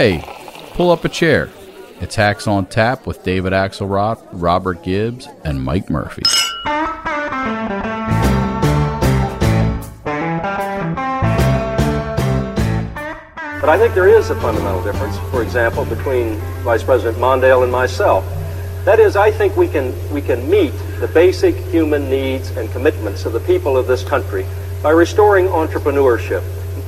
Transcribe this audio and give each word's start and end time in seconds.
Hey, 0.00 0.24
pull 0.72 0.90
up 0.90 1.04
a 1.04 1.10
chair. 1.10 1.50
It's 2.00 2.14
Hacks 2.14 2.46
on 2.46 2.64
Tap 2.64 3.06
with 3.06 3.22
David 3.22 3.52
Axelrod, 3.52 4.18
Robert 4.32 4.82
Gibbs, 4.82 5.28
and 5.44 5.62
Mike 5.62 5.90
Murphy. 5.90 6.22
But 13.60 13.68
I 13.68 13.76
think 13.76 13.92
there 13.92 14.08
is 14.08 14.30
a 14.30 14.40
fundamental 14.40 14.82
difference, 14.82 15.18
for 15.30 15.42
example, 15.42 15.84
between 15.84 16.36
Vice 16.62 16.82
President 16.82 17.18
Mondale 17.18 17.62
and 17.62 17.70
myself. 17.70 18.24
That 18.86 19.00
is, 19.00 19.16
I 19.16 19.30
think 19.30 19.54
we 19.54 19.68
can, 19.68 19.92
we 20.10 20.22
can 20.22 20.48
meet 20.48 20.72
the 21.00 21.08
basic 21.08 21.54
human 21.56 22.08
needs 22.08 22.48
and 22.52 22.72
commitments 22.72 23.26
of 23.26 23.34
the 23.34 23.40
people 23.40 23.76
of 23.76 23.86
this 23.86 24.02
country 24.02 24.46
by 24.82 24.92
restoring 24.92 25.48
entrepreneurship. 25.48 26.40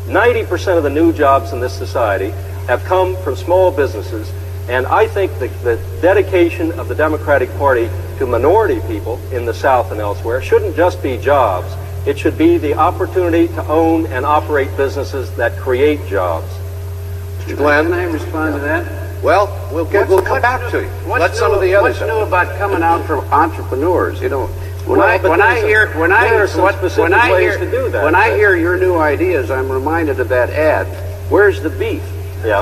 90% 0.06 0.78
of 0.78 0.82
the 0.82 0.88
new 0.88 1.12
jobs 1.12 1.52
in 1.52 1.60
this 1.60 1.76
society 1.76 2.32
have 2.66 2.84
come 2.84 3.16
from 3.22 3.36
small 3.36 3.70
businesses, 3.70 4.30
and 4.68 4.86
I 4.86 5.06
think 5.08 5.32
the, 5.38 5.48
the 5.64 5.76
dedication 6.00 6.72
of 6.78 6.88
the 6.88 6.94
Democratic 6.94 7.50
Party 7.58 7.88
to 8.18 8.26
minority 8.26 8.80
people 8.86 9.18
in 9.32 9.44
the 9.44 9.54
South 9.54 9.90
and 9.90 10.00
elsewhere 10.00 10.40
shouldn't 10.40 10.76
just 10.76 11.02
be 11.02 11.16
jobs. 11.18 11.72
It 12.06 12.18
should 12.18 12.36
be 12.38 12.58
the 12.58 12.74
opportunity 12.74 13.48
to 13.48 13.64
own 13.66 14.06
and 14.06 14.24
operate 14.26 14.74
businesses 14.76 15.34
that 15.36 15.56
create 15.58 16.04
jobs. 16.06 16.46
Mr. 17.40 17.56
Glenn? 17.56 17.84
Can 17.86 17.94
I 17.94 18.04
respond 18.04 18.54
to 18.54 18.60
that? 18.60 19.22
Well, 19.22 19.46
we'll 19.72 19.84
get, 19.84 20.08
we'll 20.08 20.18
come 20.20 20.30
what's- 20.40 20.42
back 20.42 20.70
to 20.72 20.82
you. 20.82 20.88
What's 21.06 21.20
Let 21.20 21.30
new, 21.32 21.36
some 21.36 21.52
of 21.52 21.60
the 21.60 21.74
others. 21.74 22.00
What's 22.00 22.12
new 22.12 22.18
about 22.20 22.56
coming 22.58 22.82
out 22.82 23.04
from 23.06 23.20
entrepreneurs? 23.32 24.20
You 24.20 24.28
know, 24.28 24.46
when 24.86 24.98
Well, 24.98 25.08
I 25.08 25.18
but 25.18 25.30
when 25.30 25.40
I 25.42 25.60
hear 25.60 25.88
when 25.96 26.10
I 26.10 26.28
there 26.28 26.42
are 26.42 26.46
some 26.48 26.62
what- 26.62 26.74
specific 26.74 27.02
when 27.04 27.14
I 27.14 27.30
ways 27.32 27.54
hear 27.56 27.58
to 27.64 27.70
do 27.70 27.88
that. 27.90 28.02
when 28.04 28.16
I 28.16 28.34
hear 28.34 28.56
your 28.56 28.76
new 28.78 28.96
ideas, 28.96 29.50
I'm 29.50 29.70
reminded 29.70 30.18
of 30.18 30.28
that 30.30 30.50
ad. 30.50 30.86
Where's 31.30 31.62
the 31.62 31.70
beef? 31.70 32.02
Yeah. 32.44 32.60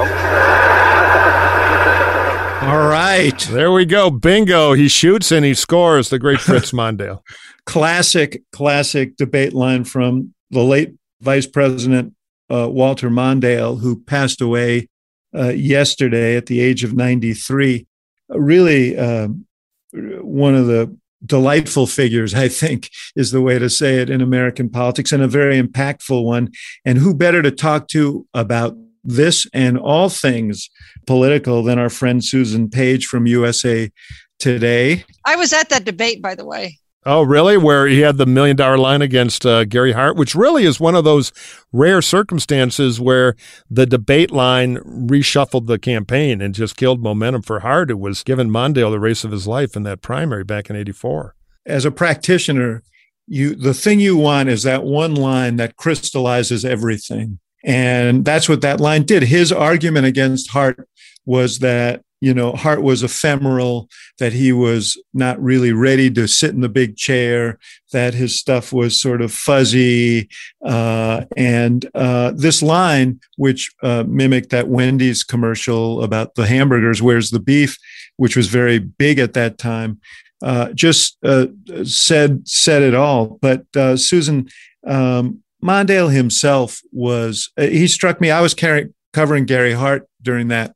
All 2.63 2.87
right. 2.89 3.39
There 3.51 3.73
we 3.73 3.87
go. 3.87 4.11
Bingo. 4.11 4.75
He 4.75 4.89
shoots 4.89 5.33
and 5.33 5.45
he 5.45 5.55
scores. 5.55 6.11
The 6.11 6.19
great 6.19 6.41
Fritz 6.41 6.71
Mondale. 6.73 7.23
Classic, 7.65 8.43
classic 8.53 9.17
debate 9.17 9.55
line 9.55 9.85
from 9.85 10.35
the 10.51 10.63
late 10.63 10.95
Vice 11.21 11.47
President 11.47 12.15
uh, 12.51 12.69
Walter 12.69 13.09
Mondale, 13.09 13.81
who 13.81 14.01
passed 14.03 14.41
away 14.41 14.89
uh, 15.35 15.49
yesterday 15.49 16.37
at 16.37 16.47
the 16.47 16.61
age 16.61 16.85
of 16.85 16.93
93. 16.95 17.87
Uh, 18.33 18.39
Really, 18.39 18.99
um, 18.99 19.47
one 19.93 20.55
of 20.55 20.67
the 20.67 20.97
delightful 21.25 21.87
figures, 21.87 22.35
I 22.35 22.49
think, 22.49 22.91
is 23.17 23.31
the 23.31 23.41
way 23.41 23.59
to 23.59 23.71
say 23.71 23.97
it 23.97 24.11
in 24.11 24.21
American 24.21 24.69
politics, 24.69 25.13
and 25.13 25.23
a 25.23 25.29
very 25.29 25.61
impactful 25.61 26.25
one. 26.25 26.51
And 26.85 26.99
who 26.99 27.15
better 27.15 27.43
to 27.43 27.51
talk 27.51 27.89
to 27.89 28.27
about 28.35 28.77
this 29.05 29.47
and 29.53 29.79
all 29.79 30.09
things 30.09 30.69
political 31.07 31.63
than 31.63 31.79
our 31.79 31.91
friend 31.91 32.25
Susan 32.25 32.69
Page 32.69 33.07
from 33.07 33.27
USA 33.27 33.91
Today? 34.39 35.05
I 35.27 35.37
was 35.37 35.53
at 35.53 35.69
that 35.69 35.85
debate, 35.85 36.23
by 36.23 36.35
the 36.35 36.47
way. 36.47 36.79
Oh, 37.07 37.23
really? 37.23 37.57
Where 37.57 37.87
he 37.87 38.01
had 38.01 38.19
the 38.19 38.27
million 38.27 38.57
dollar 38.57 38.77
line 38.77 39.01
against 39.01 39.47
uh, 39.47 39.65
Gary 39.65 39.93
Hart, 39.93 40.17
which 40.17 40.35
really 40.35 40.65
is 40.65 40.79
one 40.79 40.95
of 40.95 41.05
those 41.05 41.33
rare 41.73 42.03
circumstances 42.03 43.01
where 43.01 43.37
the 43.71 43.87
debate 43.87 44.31
line 44.31 44.77
reshuffled 44.77 45.67
the 45.67 45.79
campaign 45.79 46.43
and 46.43 46.55
just 46.55 46.77
killed 46.77 47.03
momentum 47.03 47.41
for 47.41 47.61
Hart, 47.61 47.89
who 47.89 47.97
was 47.97 48.23
giving 48.23 48.49
Mondale 48.49 48.91
the 48.91 49.01
race 49.01 49.25
of 49.25 49.31
his 49.31 49.47
life 49.47 49.77
in 49.77 49.83
that 49.85 50.03
primary 50.03 50.45
back 50.45 50.69
in 50.69 50.77
84. 50.77 51.35
as 51.65 51.87
a 51.87 51.91
practitioner, 51.91 52.83
you 53.27 53.55
the 53.55 53.75
thing 53.75 54.01
you 54.01 54.17
want 54.17 54.49
is 54.51 54.63
that 54.65 54.85
one 54.85 55.15
line 55.15 55.57
that 55.57 55.77
crystallizes 55.77 56.65
everything. 56.65 57.39
And 57.65 58.25
that's 58.25 58.49
what 58.49 58.63
that 58.63 58.81
line 58.81 59.05
did. 59.05 59.25
His 59.25 59.53
argument 59.53 60.07
against 60.07 60.51
Hart 60.51 60.89
was 61.27 61.59
that, 61.59 62.03
you 62.21 62.35
know, 62.35 62.53
Hart 62.53 62.83
was 62.83 63.03
ephemeral, 63.03 63.89
that 64.19 64.33
he 64.33 64.53
was 64.53 65.01
not 65.15 65.43
really 65.43 65.73
ready 65.73 66.11
to 66.11 66.27
sit 66.27 66.51
in 66.51 66.61
the 66.61 66.69
big 66.69 66.97
chair, 66.97 67.59
that 67.93 68.15
his 68.15 68.39
stuff 68.39 68.73
was 68.73 69.01
sort 69.01 69.23
of 69.23 69.33
fuzzy. 69.33 70.29
Uh, 70.65 71.25
and 71.37 71.87
uh, 71.95 72.33
this 72.35 72.63
line, 72.63 73.21
which 73.37 73.71
uh, 73.83 74.05
mimicked 74.07 74.51
that 74.51 74.69
Wendy's 74.69 75.25
commercial 75.25 76.03
about 76.03 76.35
the 76.35 76.47
hamburgers, 76.47 77.03
where's 77.03 77.31
the 77.31 77.41
beef, 77.41 77.79
which 78.17 78.37
was 78.37 78.49
very 78.49 78.79
big 78.79 79.19
at 79.19 79.33
that 79.33 79.57
time, 79.57 80.01
uh, 80.43 80.73
just 80.73 81.17
uh, 81.25 81.47
said 81.85 82.47
said 82.47 82.83
it 82.83 82.95
all. 82.95 83.39
But 83.41 83.65
uh, 83.77 83.97
Susan 83.97 84.49
um, 84.87 85.43
Mondale 85.63 86.13
himself 86.13 86.81
was 86.93 87.51
uh, 87.57 87.63
he 87.63 87.87
struck 87.87 88.21
me. 88.21 88.31
I 88.31 88.41
was 88.41 88.55
carrying, 88.55 88.95
covering 89.13 89.45
Gary 89.45 89.73
Hart 89.73 90.09
during 90.23 90.49
that 90.49 90.75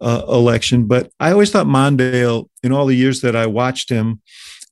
uh, 0.00 0.22
election, 0.28 0.86
but 0.86 1.10
I 1.20 1.32
always 1.32 1.50
thought 1.50 1.66
Mondale, 1.66 2.48
in 2.62 2.72
all 2.72 2.86
the 2.86 2.96
years 2.96 3.20
that 3.20 3.36
I 3.36 3.46
watched 3.46 3.90
him, 3.90 4.20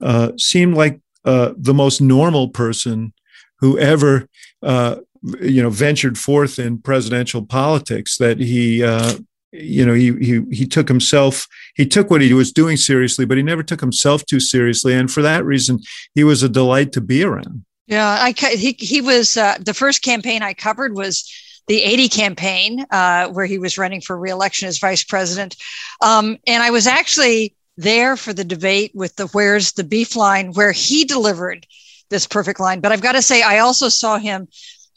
uh, 0.00 0.32
seemed 0.36 0.74
like 0.74 1.00
uh, 1.24 1.52
the 1.56 1.74
most 1.74 2.00
normal 2.00 2.48
person 2.48 3.12
who 3.60 3.78
ever. 3.78 4.28
Uh, 4.62 4.96
you 5.40 5.60
know, 5.60 5.70
ventured 5.70 6.16
forth 6.16 6.60
in 6.60 6.78
presidential 6.78 7.44
politics. 7.44 8.18
That 8.18 8.38
he, 8.38 8.84
uh, 8.84 9.14
you 9.50 9.84
know, 9.84 9.94
he 9.94 10.12
he 10.18 10.42
he 10.52 10.66
took 10.66 10.88
himself 10.88 11.48
he 11.74 11.86
took 11.86 12.10
what 12.10 12.20
he 12.20 12.32
was 12.32 12.52
doing 12.52 12.76
seriously, 12.76 13.24
but 13.24 13.36
he 13.36 13.42
never 13.42 13.62
took 13.62 13.80
himself 13.80 14.24
too 14.26 14.40
seriously, 14.40 14.94
and 14.94 15.10
for 15.10 15.22
that 15.22 15.44
reason, 15.44 15.80
he 16.14 16.24
was 16.24 16.42
a 16.42 16.48
delight 16.48 16.92
to 16.92 17.00
be 17.00 17.24
around. 17.24 17.64
Yeah, 17.88 18.06
I 18.06 18.32
he 18.32 18.76
he 18.78 19.00
was 19.00 19.36
uh, 19.36 19.56
the 19.60 19.72
first 19.72 20.02
campaign 20.02 20.42
I 20.42 20.52
covered 20.52 20.94
was 20.94 21.24
the 21.68 21.82
80 21.82 22.08
campaign 22.10 22.86
uh, 22.90 23.28
where 23.28 23.46
he 23.46 23.58
was 23.58 23.78
running 23.78 24.02
for 24.02 24.16
reelection 24.16 24.68
as 24.68 24.78
vice 24.78 25.02
president, 25.02 25.56
um, 26.02 26.36
and 26.46 26.62
I 26.62 26.70
was 26.70 26.86
actually 26.86 27.56
there 27.78 28.16
for 28.16 28.34
the 28.34 28.44
debate 28.44 28.92
with 28.94 29.16
the 29.16 29.26
"Where's 29.28 29.72
the 29.72 29.84
beef?" 29.84 30.16
line 30.16 30.52
where 30.52 30.72
he 30.72 31.04
delivered 31.04 31.66
this 32.10 32.26
perfect 32.26 32.60
line. 32.60 32.80
But 32.80 32.92
I've 32.92 33.00
got 33.00 33.12
to 33.12 33.22
say, 33.22 33.40
I 33.42 33.60
also 33.60 33.88
saw 33.88 34.18
him 34.18 34.48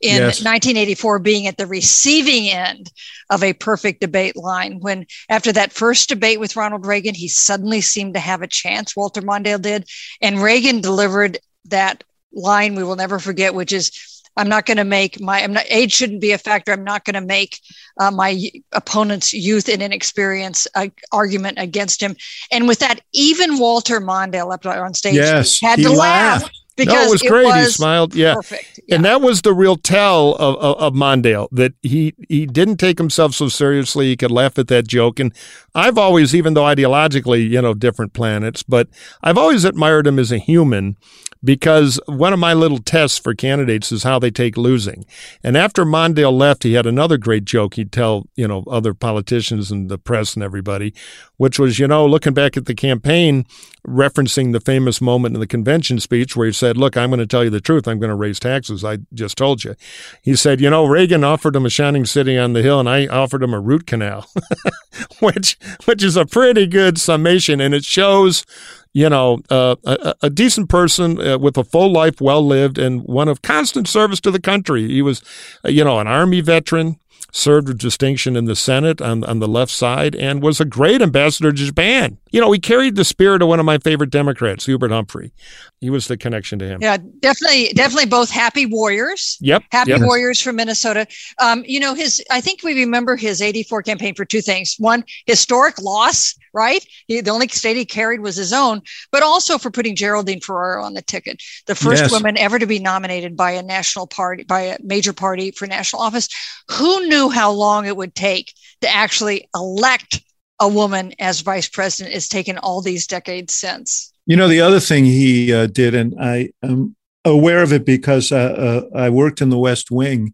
in 0.02 0.18
Yes. 0.18 0.44
1984 0.44 1.20
being 1.20 1.48
at 1.48 1.58
the 1.58 1.68
receiving 1.68 2.50
end 2.50 2.92
of 3.30 3.44
a 3.44 3.54
perfect 3.54 4.02
debate 4.02 4.36
line 4.36 4.80
when 4.80 5.06
after 5.30 5.52
that 5.54 5.72
first 5.72 6.10
debate 6.10 6.40
with 6.40 6.56
Ronald 6.56 6.86
Reagan 6.88 7.14
he 7.14 7.28
suddenly 7.28 7.82
seemed 7.82 8.16
to 8.16 8.20
have 8.20 8.42
a 8.42 8.48
chance 8.48 8.96
Walter 8.96 9.22
Mondale 9.22 9.62
did 9.62 9.88
and 10.20 10.42
Reagan 10.42 10.82
delivered 10.82 11.38
that 11.66 12.04
line 12.34 12.76
we 12.76 12.84
will 12.84 12.96
never 12.96 13.20
forget 13.20 13.54
which 13.54 13.72
is 13.74 13.92
I'm 14.38 14.48
not 14.48 14.66
going 14.66 14.78
to 14.78 14.86
make 14.86 15.20
my 15.20 15.44
I'm 15.44 15.54
not, 15.54 15.66
age 15.70 15.92
shouldn't 15.92 16.22
be 16.22 16.32
a 16.32 16.38
factor 16.38 16.72
I'm 16.72 16.84
not 16.84 17.04
going 17.06 17.16
to 17.16 17.22
make 17.22 17.60
uh, 18.00 18.12
my 18.12 18.50
opponent's 18.72 19.34
youth 19.34 19.68
and 19.68 19.82
inexperience 19.82 20.68
uh, 20.76 20.88
argument 21.12 21.60
against 21.60 22.02
him 22.02 22.16
and 22.52 22.68
with 22.68 22.80
that 22.80 23.02
even 23.14 23.60
Walter 23.60 24.00
Mondale 24.00 24.54
up 24.54 24.66
on 24.66 24.94
stage 24.94 25.16
Yes, 25.16 25.60
had 25.60 25.80
to 25.80 25.90
laugh 25.90 26.44
laughed. 26.44 26.58
because 26.78 26.94
no, 26.94 27.04
it 27.04 27.10
was 27.12 27.22
great. 27.22 27.54
he 27.56 27.66
smiled. 27.66 28.16
Yeah. 28.16 28.36
perfect 28.36 28.80
And 28.90 29.04
that 29.06 29.22
was 29.22 29.42
the 29.42 29.54
real 29.54 29.76
tell 29.76 30.36
of, 30.36 30.56
of, 30.58 30.78
of 30.78 30.94
Mondale 30.94 31.48
that 31.52 31.74
he 31.82 32.14
he 32.30 32.46
didn't 32.46 32.78
take 32.78 32.98
himself 32.98 33.34
so 33.34 33.50
seriously. 33.50 34.08
He 34.08 34.18
could 34.18 34.32
laugh 34.32 34.58
at 34.58 34.68
that 34.70 34.88
joke. 34.88 35.20
And 35.20 35.34
I've 35.76 35.98
always, 35.98 36.34
even 36.34 36.54
though 36.54 36.64
ideologically, 36.64 37.50
you 37.50 37.62
know, 37.62 37.74
different 37.74 38.14
planets, 38.14 38.64
but 38.64 38.88
I've 39.22 39.38
always 39.38 39.66
admired 39.66 40.08
him 40.08 40.20
as 40.20 40.32
a 40.32 40.38
human 40.38 40.96
because 41.44 42.00
one 42.06 42.34
of 42.34 42.40
my 42.40 42.54
little 42.54 42.78
tests 42.78 43.18
for 43.18 43.34
candidates 43.34 43.92
is 43.92 44.04
how 44.04 44.20
they 44.20 44.32
take 44.32 44.58
losing. 44.58 45.06
And 45.44 45.58
after 45.58 45.86
Mondale 45.86 46.32
left, 46.32 46.64
he 46.64 46.74
had 46.74 46.86
another 46.86 47.18
great 47.18 47.46
joke 47.46 47.76
he'd 47.76 47.92
tell, 47.92 48.28
you 48.36 48.48
know, 48.48 48.64
other 48.68 48.94
politicians 48.94 49.72
and 49.72 49.90
the 49.90 49.98
press 49.98 50.36
and 50.36 50.44
everybody, 50.44 50.94
which 51.38 51.58
was, 51.58 51.80
you 51.80 51.88
know, 51.88 52.06
looking 52.06 52.34
back 52.34 52.58
at 52.58 52.66
the 52.66 52.76
campaign, 52.76 53.46
referencing 53.88 54.52
the 54.52 54.60
famous 54.60 55.02
moment 55.02 55.36
in 55.36 55.40
the 55.40 55.48
convention 55.48 56.00
speech 56.00 56.36
where 56.36 56.46
he 56.46 56.54
said, 56.54 56.78
Look, 56.78 56.96
I'm 56.96 57.10
going 57.10 57.20
to 57.20 57.26
tell 57.26 57.44
you 57.44 57.50
the 57.50 57.62
truth. 57.62 57.88
I'm 57.88 58.00
going 58.00 58.10
to 58.10 58.16
raise 58.16 58.40
taxes. 58.40 58.84
I 58.84 59.00
just 59.14 59.38
told 59.38 59.64
you. 59.64 59.76
He 60.22 60.36
said, 60.36 60.62
You 60.62 60.70
know, 60.70 60.86
Reagan 60.86 61.24
offered 61.24 61.56
him 61.56 61.66
a 61.66 61.70
shining 61.70 62.06
city 62.06 62.38
on 62.38 62.54
the 62.54 62.62
hill, 62.62 62.80
and 62.80 62.88
I 62.88 63.08
offered 63.08 63.42
him 63.42 63.54
a 63.54 63.60
root 63.60 63.88
canal, 63.88 64.28
which, 65.20 65.58
which 65.86 66.04
is 66.04 66.16
a 66.16 66.26
pretty 66.26 66.68
good 66.68 67.00
summation. 67.00 67.60
And 67.60 67.74
it 67.74 67.84
shows 67.84 68.46
you 68.94 69.10
know, 69.10 69.40
uh, 69.50 69.76
a, 69.86 70.16
a 70.24 70.30
decent 70.30 70.70
person 70.70 71.20
uh, 71.20 71.38
with 71.38 71.58
a 71.58 71.64
full 71.64 71.92
life, 71.92 72.20
well 72.20 72.46
lived, 72.46 72.78
and 72.78 73.04
one 73.04 73.28
of 73.28 73.42
constant 73.42 73.88
service 73.88 74.20
to 74.22 74.32
the 74.32 74.42
country. 74.42 74.88
He 74.88 75.02
was, 75.02 75.22
uh, 75.66 75.70
you 75.70 75.84
know, 75.84 76.00
an 76.00 76.08
Army 76.08 76.42
veteran, 76.42 76.98
served 77.32 77.70
with 77.70 77.78
distinction 77.78 78.36
in 78.36 78.46
the 78.46 78.56
Senate 78.56 79.02
on, 79.02 79.24
on 79.24 79.40
the 79.40 79.48
left 79.48 79.72
side, 79.72 80.16
and 80.16 80.44
was 80.44 80.60
a 80.60 80.66
great 80.66 81.02
ambassador 81.02 81.52
to 81.52 81.58
Japan. 81.58 82.18
You 82.32 82.42
know, 82.42 82.52
he 82.52 82.60
carried 82.60 82.96
the 82.96 83.06
spirit 83.06 83.42
of 83.42 83.48
one 83.48 83.60
of 83.60 83.66
my 83.66 83.78
favorite 83.78 84.10
Democrats, 84.10 84.66
Hubert 84.66 84.92
Humphrey. 84.92 85.32
He 85.80 85.90
was 85.90 86.08
the 86.08 86.18
connection 86.18 86.60
to 86.60 86.68
him. 86.68 86.82
Yeah, 86.82 86.98
definitely, 87.20 87.70
definitely 87.74 88.08
both 88.08 88.30
happy 88.30 88.66
warriors. 88.66 89.38
Yep. 89.40 89.64
Happy 89.72 89.92
yep. 89.92 90.02
warriors 90.02 90.42
from 90.42 90.58
Minnesota. 90.58 91.08
Um, 91.40 91.64
you 91.66 91.80
know, 91.80 91.94
his 91.94 92.22
I 92.30 92.42
think 92.42 92.64
we 92.64 92.74
remember 92.74 93.16
his 93.16 93.42
84 93.42 93.84
campaign 93.84 94.16
for 94.16 94.26
two 94.26 94.42
things. 94.42 94.76
One, 94.78 95.04
historic 95.26 95.82
loss 95.82 96.36
right? 96.54 96.86
He, 97.08 97.22
the 97.22 97.32
only 97.32 97.48
state 97.48 97.78
he 97.78 97.86
carried 97.86 98.22
was 98.22 98.36
his 98.36 98.54
own, 98.54 98.82
but 99.12 99.24
also 99.24 99.58
for 99.58 99.72
putting 99.72 99.96
Geraldine 99.96 100.42
Ferraro 100.42 100.84
on 100.84 100.94
the 100.94 101.02
ticket, 101.02 101.42
the 101.68 101.76
first 101.76 102.04
Yes. 102.04 102.12
woman 102.12 102.38
ever 102.38 102.60
to 102.60 102.66
be 102.66 102.80
nominated 102.80 103.36
by 103.36 103.52
a 103.52 103.64
national 103.64 104.08
party, 104.08 104.44
by 104.44 104.62
a 104.62 104.78
major 104.84 105.14
party 105.14 105.52
for 105.52 105.68
national 105.68 106.02
office. 106.02 106.28
Who 106.70 107.08
knew 107.08 107.30
how 107.30 107.52
long 107.52 107.86
it 107.86 107.96
would 107.98 108.16
take 108.16 108.54
to 108.82 108.90
actually 108.94 109.50
elect 109.56 110.22
a 110.60 110.68
woman 110.68 111.14
as 111.20 111.42
vice 111.42 111.68
president? 111.68 112.16
It's 112.16 112.28
taken 112.28 112.58
all 112.58 112.82
these 112.82 113.08
decades 113.08 113.56
since. 113.56 114.12
You 114.26 114.38
know, 114.38 114.48
the 114.48 114.62
other 114.62 114.80
thing 114.80 115.06
he 115.06 115.54
uh, 115.54 115.68
did, 115.68 115.96
and 115.96 116.16
I 116.20 116.52
am 116.64 116.96
aware 117.26 117.62
of 117.62 117.74
it 117.74 117.86
because 117.86 118.32
uh, 118.32 118.90
uh, 118.94 118.98
I 118.98 119.10
worked 119.10 119.42
in 119.42 119.50
the 119.50 119.58
West 119.58 119.92
Wing. 119.92 120.34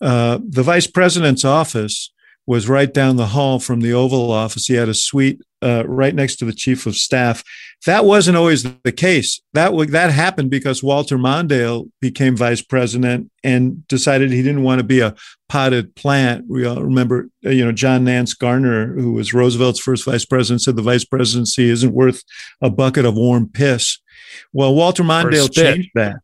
Uh, 0.00 0.38
the 0.46 0.62
vice 0.62 0.86
president's 0.86 1.44
office 1.44 2.12
was 2.46 2.68
right 2.68 2.92
down 2.92 3.16
the 3.16 3.26
hall 3.26 3.58
from 3.58 3.80
the 3.80 3.92
Oval 3.92 4.30
Office. 4.30 4.66
He 4.66 4.74
had 4.74 4.88
a 4.88 4.94
suite 4.94 5.40
uh, 5.62 5.84
right 5.86 6.14
next 6.14 6.36
to 6.36 6.44
the 6.44 6.52
chief 6.52 6.86
of 6.86 6.96
staff. 6.96 7.42
That 7.86 8.04
wasn't 8.04 8.36
always 8.36 8.62
the 8.62 8.92
case. 8.92 9.40
That 9.54 9.66
w- 9.66 9.90
that 9.90 10.10
happened 10.10 10.50
because 10.50 10.82
Walter 10.82 11.18
Mondale 11.18 11.90
became 12.00 12.36
vice 12.36 12.62
president 12.62 13.30
and 13.42 13.86
decided 13.88 14.30
he 14.30 14.42
didn't 14.42 14.62
want 14.62 14.78
to 14.78 14.84
be 14.84 15.00
a 15.00 15.14
potted 15.48 15.94
plant. 15.96 16.44
We 16.48 16.66
all 16.66 16.82
remember, 16.82 17.28
uh, 17.44 17.50
you 17.50 17.64
know, 17.64 17.72
John 17.72 18.04
Nance 18.04 18.34
Garner, 18.34 18.94
who 18.94 19.12
was 19.12 19.34
Roosevelt's 19.34 19.80
first 19.80 20.04
vice 20.04 20.24
president, 20.24 20.62
said 20.62 20.76
the 20.76 20.82
vice 20.82 21.04
presidency 21.04 21.68
isn't 21.70 21.92
worth 21.92 22.22
a 22.60 22.70
bucket 22.70 23.04
of 23.04 23.14
warm 23.14 23.48
piss. 23.48 23.98
Well, 24.52 24.74
Walter 24.74 25.02
Mondale 25.02 25.52
changed 25.52 25.90
that. 25.94 26.16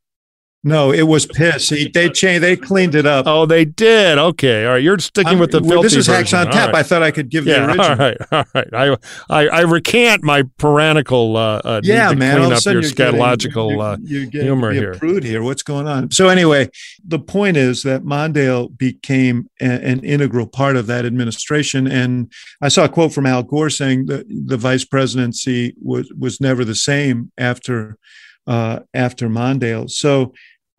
No, 0.65 0.93
it 0.93 1.03
was 1.03 1.27
piss. 1.27 1.71
He, 1.71 1.89
they 1.89 2.09
changed. 2.09 2.45
They 2.45 2.55
cleaned 2.57 2.95
it 2.95 3.05
up. 3.05 3.27
Oh, 3.27 3.47
they 3.47 3.65
did. 3.65 4.17
Okay, 4.17 4.65
all 4.65 4.75
right. 4.75 4.83
You're 4.83 4.99
sticking 5.01 5.31
I'm- 5.31 5.39
with 5.41 5.51
the 5.51 5.61
well, 5.61 5.71
filthy 5.83 5.89
this 5.89 5.97
is 5.97 6.07
hacks 6.07 6.33
on 6.33 6.47
tap. 6.53 6.69
right. 6.69 6.77
I 6.77 6.83
thought 6.85 7.03
I 7.03 7.11
could 7.11 7.31
give 7.31 7.45
the 7.47 7.65
original. 7.67 7.85
all 7.85 7.97
right, 7.97 8.17
all 8.31 8.45
right. 8.55 8.69
I, 8.73 8.97
I, 9.29 9.49
I 9.49 9.61
recant 9.63 10.23
my 10.23 10.45
tyrannical. 10.59 11.37
Uh, 11.37 11.61
uh, 11.65 11.81
need 11.83 11.89
Yeah, 11.89 12.11
to 12.11 12.15
man. 12.17 12.37
Clean 12.37 12.45
All 12.47 12.53
up 12.57 12.65
your 12.65 12.75
you're 12.75 12.83
getting- 12.93 13.21
scatological. 13.21 13.71
you're- 13.71 13.83
uh, 13.83 13.97
you're 14.03 14.27
getting 14.27 14.47
humor 14.47 14.69
to 14.73 14.75
be 14.75 14.87
here. 14.87 14.95
Prude 14.95 15.25
here. 15.25 15.43
What's 15.43 15.65
going 15.65 15.89
on? 15.89 16.13
So 16.13 16.29
anyway, 16.29 16.69
the 17.05 17.19
point 17.19 17.57
is 17.57 17.83
that 17.83 18.05
Mondale 18.05 18.69
became 18.79 19.51
a- 19.61 19.65
an 19.65 20.05
integral 20.05 20.47
part 20.47 20.77
of 20.77 20.87
that 20.87 21.05
administration, 21.05 21.89
and 21.89 22.31
I 22.61 22.69
saw 22.69 22.85
a 22.85 22.89
quote 22.89 23.13
from 23.13 23.27
Al 23.27 23.43
Gore 23.43 23.69
saying 23.69 24.07
that 24.07 24.27
the 24.29 24.57
vice 24.57 24.85
presidency 24.85 25.75
was 25.83 26.09
was 26.17 26.41
never 26.41 26.65
the 26.65 26.77
same 26.77 27.33
after 27.37 27.99
uh, 28.47 28.79
after 28.95 29.29
Mondale. 29.29 29.91
So. 29.91 30.33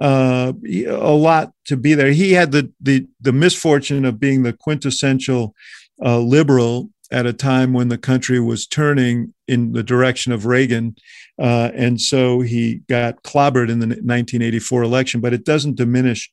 Uh, 0.04 0.52
a 0.86 1.16
lot 1.16 1.54
to 1.64 1.78
be 1.78 1.94
there. 1.94 2.12
He 2.12 2.34
had 2.34 2.52
the 2.52 2.70
the 2.82 3.08
the 3.22 3.32
misfortune 3.32 4.04
of 4.04 4.20
being 4.20 4.44
the 4.44 4.52
quintessential 4.52 5.56
uh, 6.04 6.20
liberal 6.20 6.90
at 7.10 7.26
a 7.26 7.32
time 7.32 7.72
when 7.72 7.88
the 7.88 7.98
country 7.98 8.38
was 8.42 8.68
turning 8.68 9.34
in 9.48 9.72
the 9.72 9.84
direction 9.84 10.34
of 10.34 10.46
Reagan, 10.46 10.98
uh, 11.40 11.72
and 11.74 12.02
so 12.02 12.42
he 12.42 12.82
got 12.90 13.24
clobbered 13.24 13.70
in 13.70 13.80
the 13.80 13.88
1984 13.88 14.84
election. 14.84 15.22
But 15.22 15.34
it 15.34 15.46
doesn't 15.46 15.78
diminish 15.78 16.30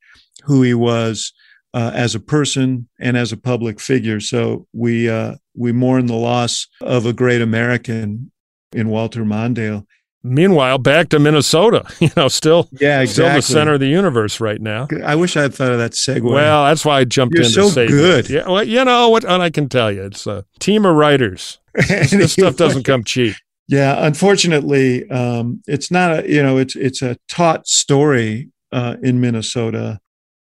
who 0.47 0.63
he 0.63 0.75
was 0.75 1.33
uh, 1.73 1.93
as 1.95 2.17
a 2.17 2.21
person 2.21 2.89
and 2.99 3.17
as 3.17 3.31
a 3.31 3.37
public 3.37 3.79
figure. 3.79 4.19
So 4.19 4.67
we 4.73 5.09
uh, 5.09 5.37
we 5.55 5.71
mourn 5.71 6.07
the 6.07 6.15
loss 6.15 6.67
of 6.81 7.07
a 7.07 7.13
great 7.13 7.41
American 7.41 8.33
in 8.73 8.89
Walter 8.89 9.25
Mondale. 9.25 9.87
Meanwhile, 10.23 10.79
back 10.79 11.09
to 11.11 11.19
Minnesota. 11.19 11.85
You 12.01 12.11
know, 12.17 12.29
still, 12.29 12.69
Yeah, 12.73 13.05
still 13.05 13.33
the 13.33 13.43
center 13.43 13.75
of 13.75 13.81
the 13.81 13.87
universe 13.89 14.41
right 14.41 14.61
now. 14.61 14.89
I 15.05 15.15
wish 15.15 15.37
I 15.37 15.43
had 15.43 15.55
thought 15.55 15.73
of 15.73 15.79
that 15.79 15.93
segue. 15.93 16.23
Well, 16.23 16.65
that's 16.65 16.85
why 16.85 17.01
I 17.01 17.05
jumped 17.05 17.35
You're 17.35 17.45
in 17.45 17.51
so 17.51 17.65
to 17.65 17.71
say 17.71 17.87
good. 17.87 18.25
that. 18.25 18.33
Yeah, 18.33 18.49
well, 18.49 18.65
you 18.65 18.85
know 18.85 19.11
what? 19.11 19.25
And 19.25 19.43
I 19.43 19.51
can 19.51 19.69
tell 19.69 19.93
you, 19.93 20.05
it's 20.05 20.27
a 20.27 20.45
team 20.59 20.85
of 20.87 20.97
writers. 20.97 21.59
This, 21.89 22.11
this 22.11 22.33
stuff 22.33 22.57
doesn't 22.57 22.83
come 22.83 23.05
cheap. 23.05 23.37
Yeah, 23.69 24.05
unfortunately, 24.05 25.09
um, 25.11 25.63
it's 25.69 25.93
not 25.93 26.25
a 26.25 26.29
you 26.29 26.43
know 26.43 26.59
it's 26.59 26.75
it's 26.75 27.03
a 27.03 27.17
taught 27.29 27.69
story 27.69 28.51
uh, 28.73 28.97
in 29.01 29.21
Minnesota, 29.21 30.01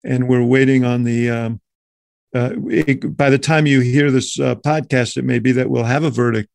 and 0.03 0.27
we're 0.27 0.43
waiting 0.43 0.83
on 0.83 1.03
the. 1.03 1.29
Um, 1.29 1.61
uh, 2.33 2.53
it, 2.67 3.15
by 3.15 3.29
the 3.29 3.37
time 3.37 3.67
you 3.67 3.81
hear 3.81 4.09
this 4.09 4.39
uh, 4.39 4.55
podcast, 4.55 5.17
it 5.17 5.25
may 5.25 5.37
be 5.37 5.51
that 5.51 5.69
we'll 5.69 5.83
have 5.83 6.03
a 6.03 6.09
verdict 6.09 6.49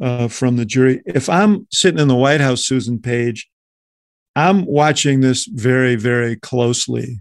uh, 0.00 0.28
from 0.28 0.56
the 0.56 0.64
jury. 0.64 1.02
If 1.06 1.28
I'm 1.28 1.66
sitting 1.70 2.00
in 2.00 2.08
the 2.08 2.16
White 2.16 2.40
House, 2.40 2.62
Susan 2.66 2.98
Page, 2.98 3.48
I'm 4.36 4.64
watching 4.64 5.20
this 5.20 5.46
very 5.46 5.96
very 5.96 6.36
closely 6.36 7.20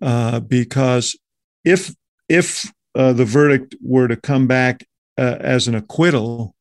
uh, 0.00 0.40
because 0.40 1.16
if 1.64 1.94
if 2.28 2.72
uh, 2.94 3.12
the 3.12 3.24
verdict 3.24 3.74
were 3.82 4.08
to 4.08 4.16
come 4.16 4.46
back 4.46 4.84
uh, 5.18 5.36
as 5.40 5.68
an 5.68 5.74
acquittal. 5.74 6.54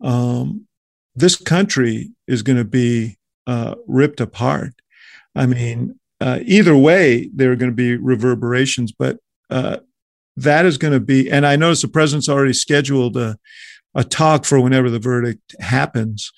Um, 0.00 0.66
this 1.14 1.36
country 1.36 2.10
is 2.26 2.42
going 2.42 2.58
to 2.58 2.64
be 2.64 3.18
uh, 3.46 3.74
ripped 3.86 4.20
apart. 4.20 4.74
I 5.34 5.46
mean, 5.46 5.98
uh, 6.20 6.40
either 6.44 6.76
way, 6.76 7.30
there 7.34 7.52
are 7.52 7.56
going 7.56 7.70
to 7.70 7.76
be 7.76 7.96
reverberations, 7.96 8.92
but 8.92 9.18
that 9.48 10.64
is 10.64 10.78
going 10.78 10.92
to 10.92 11.00
be. 11.00 11.30
And 11.30 11.46
I 11.46 11.56
notice 11.56 11.82
the 11.82 11.88
president's 11.88 12.28
already 12.28 12.52
scheduled 12.52 13.16
a, 13.16 13.36
a 13.94 14.04
talk 14.04 14.44
for 14.44 14.60
whenever 14.60 14.90
the 14.90 14.98
verdict 14.98 15.54
happens. 15.60 16.32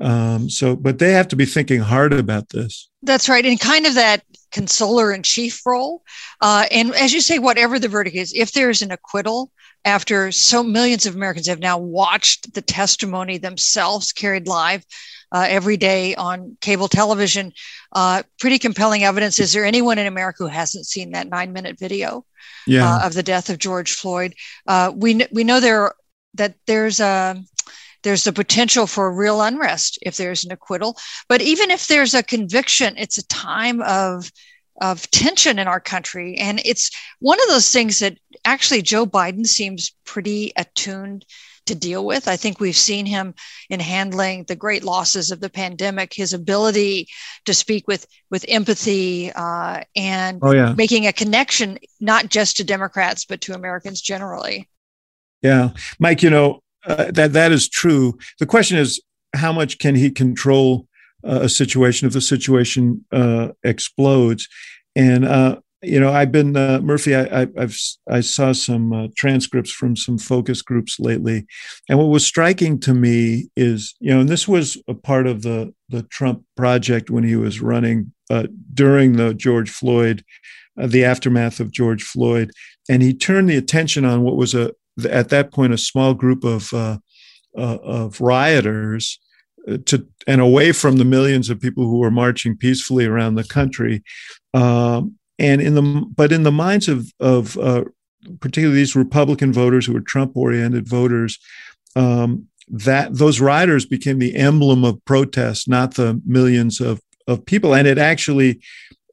Um, 0.00 0.48
so, 0.48 0.76
but 0.76 0.98
they 0.98 1.12
have 1.12 1.28
to 1.28 1.36
be 1.36 1.44
thinking 1.46 1.80
hard 1.80 2.12
about 2.12 2.50
this. 2.50 2.88
That's 3.02 3.28
right. 3.28 3.44
And 3.44 3.58
kind 3.58 3.86
of 3.86 3.94
that 3.94 4.22
consoler 4.52 5.12
in 5.12 5.22
chief 5.22 5.64
role. 5.66 6.02
Uh, 6.40 6.66
and 6.70 6.94
as 6.94 7.12
you 7.12 7.20
say, 7.20 7.38
whatever 7.38 7.78
the 7.78 7.88
verdict 7.88 8.16
is, 8.16 8.32
if 8.34 8.52
there's 8.52 8.82
an 8.82 8.92
acquittal, 8.92 9.50
after 9.84 10.30
so 10.32 10.62
millions 10.62 11.06
of 11.06 11.14
Americans 11.14 11.46
have 11.46 11.60
now 11.60 11.78
watched 11.78 12.52
the 12.54 12.62
testimony 12.62 13.38
themselves 13.38 14.12
carried 14.12 14.46
live 14.46 14.84
uh, 15.32 15.46
every 15.48 15.76
day 15.76 16.14
on 16.16 16.56
cable 16.60 16.88
television, 16.88 17.52
uh, 17.92 18.22
pretty 18.40 18.58
compelling 18.58 19.04
evidence. 19.04 19.38
Is 19.38 19.52
there 19.52 19.64
anyone 19.64 19.98
in 19.98 20.06
America 20.06 20.42
who 20.44 20.48
hasn't 20.48 20.86
seen 20.86 21.12
that 21.12 21.28
nine 21.28 21.52
minute 21.52 21.78
video 21.78 22.24
Yeah. 22.66 22.96
uh, 22.96 23.06
of 23.06 23.14
the 23.14 23.22
death 23.22 23.50
of 23.50 23.58
George 23.58 23.92
Floyd? 23.94 24.34
Uh, 24.66 24.92
we, 24.94 25.26
we 25.32 25.44
know 25.44 25.60
there 25.60 25.92
that 26.34 26.54
there's 26.66 27.00
a 27.00 27.42
there's 28.04 28.24
the 28.24 28.32
potential 28.32 28.86
for 28.86 29.12
real 29.12 29.42
unrest 29.42 29.98
if 30.02 30.16
there's 30.16 30.44
an 30.44 30.52
acquittal. 30.52 30.96
But 31.28 31.42
even 31.42 31.70
if 31.70 31.88
there's 31.88 32.14
a 32.14 32.22
conviction, 32.22 32.94
it's 32.96 33.18
a 33.18 33.26
time 33.26 33.82
of 33.82 34.30
of 34.80 35.10
tension 35.10 35.58
in 35.58 35.66
our 35.66 35.80
country, 35.80 36.36
and 36.36 36.60
it's 36.64 36.90
one 37.18 37.40
of 37.40 37.48
those 37.48 37.70
things 37.70 37.98
that 37.98 38.16
actually 38.44 38.82
Joe 38.82 39.06
Biden 39.06 39.46
seems 39.46 39.92
pretty 40.04 40.52
attuned 40.56 41.24
to 41.66 41.74
deal 41.74 42.04
with. 42.04 42.28
I 42.28 42.36
think 42.36 42.60
we've 42.60 42.76
seen 42.76 43.06
him 43.06 43.34
in 43.70 43.80
handling 43.80 44.44
the 44.44 44.56
great 44.56 44.84
losses 44.84 45.30
of 45.30 45.40
the 45.40 45.50
pandemic, 45.50 46.14
his 46.14 46.32
ability 46.32 47.08
to 47.44 47.54
speak 47.54 47.86
with 47.86 48.06
with 48.30 48.44
empathy 48.48 49.32
uh, 49.32 49.82
and 49.94 50.38
oh 50.42 50.52
yeah. 50.52 50.74
making 50.76 51.06
a 51.06 51.12
connection 51.12 51.78
not 52.00 52.28
just 52.28 52.56
to 52.56 52.64
Democrats 52.64 53.24
but 53.24 53.40
to 53.42 53.54
Americans 53.54 54.00
generally. 54.00 54.68
Yeah, 55.42 55.70
Mike. 55.98 56.22
You 56.22 56.30
know 56.30 56.62
uh, 56.86 57.10
that 57.12 57.32
that 57.32 57.52
is 57.52 57.68
true. 57.68 58.18
The 58.38 58.46
question 58.46 58.78
is, 58.78 59.00
how 59.34 59.52
much 59.52 59.78
can 59.78 59.94
he 59.94 60.10
control 60.10 60.86
uh, 61.24 61.40
a 61.42 61.48
situation 61.48 62.06
if 62.06 62.12
the 62.12 62.20
situation 62.20 63.04
uh, 63.12 63.48
explodes? 63.62 64.48
And 64.96 65.24
uh, 65.24 65.60
you 65.82 66.00
know, 66.00 66.10
I've 66.12 66.32
been 66.32 66.56
uh, 66.56 66.80
Murphy. 66.82 67.14
I, 67.14 67.42
I, 67.42 67.46
I've 67.56 67.76
I 68.10 68.20
saw 68.20 68.52
some 68.52 68.92
uh, 68.92 69.08
transcripts 69.16 69.70
from 69.70 69.94
some 69.94 70.18
focus 70.18 70.60
groups 70.60 70.98
lately, 70.98 71.46
and 71.88 71.98
what 71.98 72.08
was 72.08 72.26
striking 72.26 72.80
to 72.80 72.94
me 72.94 73.48
is, 73.56 73.94
you 74.00 74.12
know, 74.12 74.20
and 74.20 74.28
this 74.28 74.48
was 74.48 74.76
a 74.88 74.94
part 74.94 75.26
of 75.26 75.42
the 75.42 75.72
the 75.88 76.02
Trump 76.04 76.42
project 76.56 77.10
when 77.10 77.22
he 77.22 77.36
was 77.36 77.60
running 77.60 78.12
during 78.74 79.16
the 79.16 79.34
George 79.34 79.70
Floyd, 79.70 80.24
the 80.76 81.04
aftermath 81.04 81.60
of 81.60 81.70
George 81.70 82.02
Floyd, 82.02 82.50
and 82.88 83.02
he 83.02 83.14
turned 83.14 83.48
the 83.48 83.56
attention 83.56 84.04
on 84.04 84.22
what 84.22 84.36
was 84.36 84.54
a 84.54 84.72
at 85.06 85.28
that 85.30 85.52
point 85.52 85.72
a 85.72 85.78
small 85.78 86.14
group 86.14 86.44
of 86.44 86.72
uh, 86.72 86.98
uh, 87.56 87.78
of 87.82 88.20
rioters 88.20 89.18
uh, 89.68 89.78
to 89.86 90.06
and 90.26 90.40
away 90.40 90.72
from 90.72 90.96
the 90.96 91.04
millions 91.04 91.50
of 91.50 91.60
people 91.60 91.84
who 91.84 91.98
were 91.98 92.10
marching 92.10 92.56
peacefully 92.56 93.06
around 93.06 93.34
the 93.34 93.44
country, 93.44 94.02
um, 94.54 95.16
and 95.38 95.60
in 95.60 95.74
the 95.74 95.82
but 96.14 96.32
in 96.32 96.42
the 96.42 96.52
minds 96.52 96.88
of 96.88 97.12
of 97.20 97.56
uh, 97.58 97.84
particularly 98.40 98.78
these 98.78 98.96
Republican 98.96 99.52
voters 99.52 99.86
who 99.86 99.92
were 99.92 100.00
Trump 100.00 100.36
oriented 100.36 100.88
voters. 100.88 101.38
Um, 101.96 102.48
that 102.70 103.14
those 103.14 103.40
rioters 103.40 103.86
became 103.86 104.18
the 104.18 104.36
emblem 104.36 104.84
of 104.84 105.02
protest, 105.06 105.68
not 105.68 105.94
the 105.94 106.20
millions 106.26 106.82
of, 106.82 107.00
of 107.26 107.46
people. 107.46 107.74
And 107.74 107.88
it 107.88 107.96
actually 107.96 108.60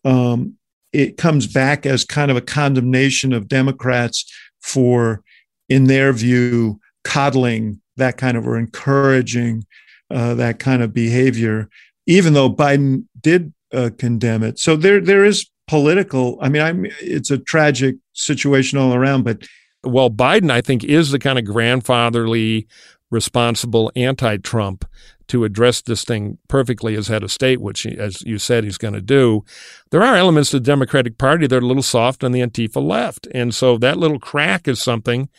um, 0.03 0.57
it 0.93 1.17
comes 1.17 1.45
back 1.47 1.85
as 1.85 2.05
kind 2.05 2.31
of 2.31 2.37
a 2.37 2.41
condemnation 2.41 3.33
of 3.33 3.49
Democrats 3.49 4.31
for 4.61 5.21
in 5.69 5.85
their 5.85 6.13
view, 6.13 6.79
coddling 7.03 7.81
that 7.97 8.17
kind 8.17 8.37
of 8.37 8.47
or 8.47 8.57
encouraging 8.57 9.65
uh, 10.11 10.33
that 10.35 10.59
kind 10.59 10.81
of 10.81 10.93
behavior, 10.93 11.69
even 12.05 12.33
though 12.33 12.49
Biden 12.49 13.05
did 13.21 13.53
uh, 13.73 13.89
condemn 13.97 14.43
it. 14.43 14.59
So 14.59 14.75
there, 14.75 15.01
there 15.01 15.25
is 15.25 15.49
political. 15.67 16.37
I 16.41 16.49
mean, 16.49 16.61
I'm. 16.61 16.85
It's 17.01 17.31
a 17.31 17.37
tragic 17.37 17.95
situation 18.13 18.77
all 18.77 18.93
around, 18.93 19.23
but 19.23 19.47
Well, 19.83 20.09
Biden, 20.09 20.51
I 20.51 20.61
think, 20.61 20.83
is 20.83 21.11
the 21.11 21.19
kind 21.19 21.39
of 21.39 21.45
grandfatherly 21.45 22.67
responsible 23.11 23.91
anti 23.95 24.37
Trump 24.37 24.85
to 25.27 25.43
address 25.43 25.81
this 25.81 26.03
thing 26.03 26.37
perfectly 26.47 26.95
as 26.95 27.07
head 27.07 27.23
of 27.23 27.31
state, 27.31 27.61
which, 27.61 27.85
as 27.85 28.21
you 28.21 28.37
said, 28.37 28.63
he's 28.63 28.77
going 28.77 28.93
to 28.93 29.01
do. 29.01 29.43
There 29.91 30.03
are 30.03 30.15
elements 30.15 30.53
of 30.53 30.63
the 30.63 30.67
Democratic 30.67 31.17
Party 31.17 31.47
that 31.47 31.55
are 31.55 31.59
a 31.59 31.67
little 31.67 31.83
soft 31.83 32.23
on 32.23 32.31
the 32.31 32.41
Antifa 32.41 32.85
left. 32.85 33.27
And 33.33 33.53
so 33.53 33.77
that 33.77 33.97
little 33.97 34.19
crack 34.19 34.67
is 34.67 34.81
something 34.81 35.29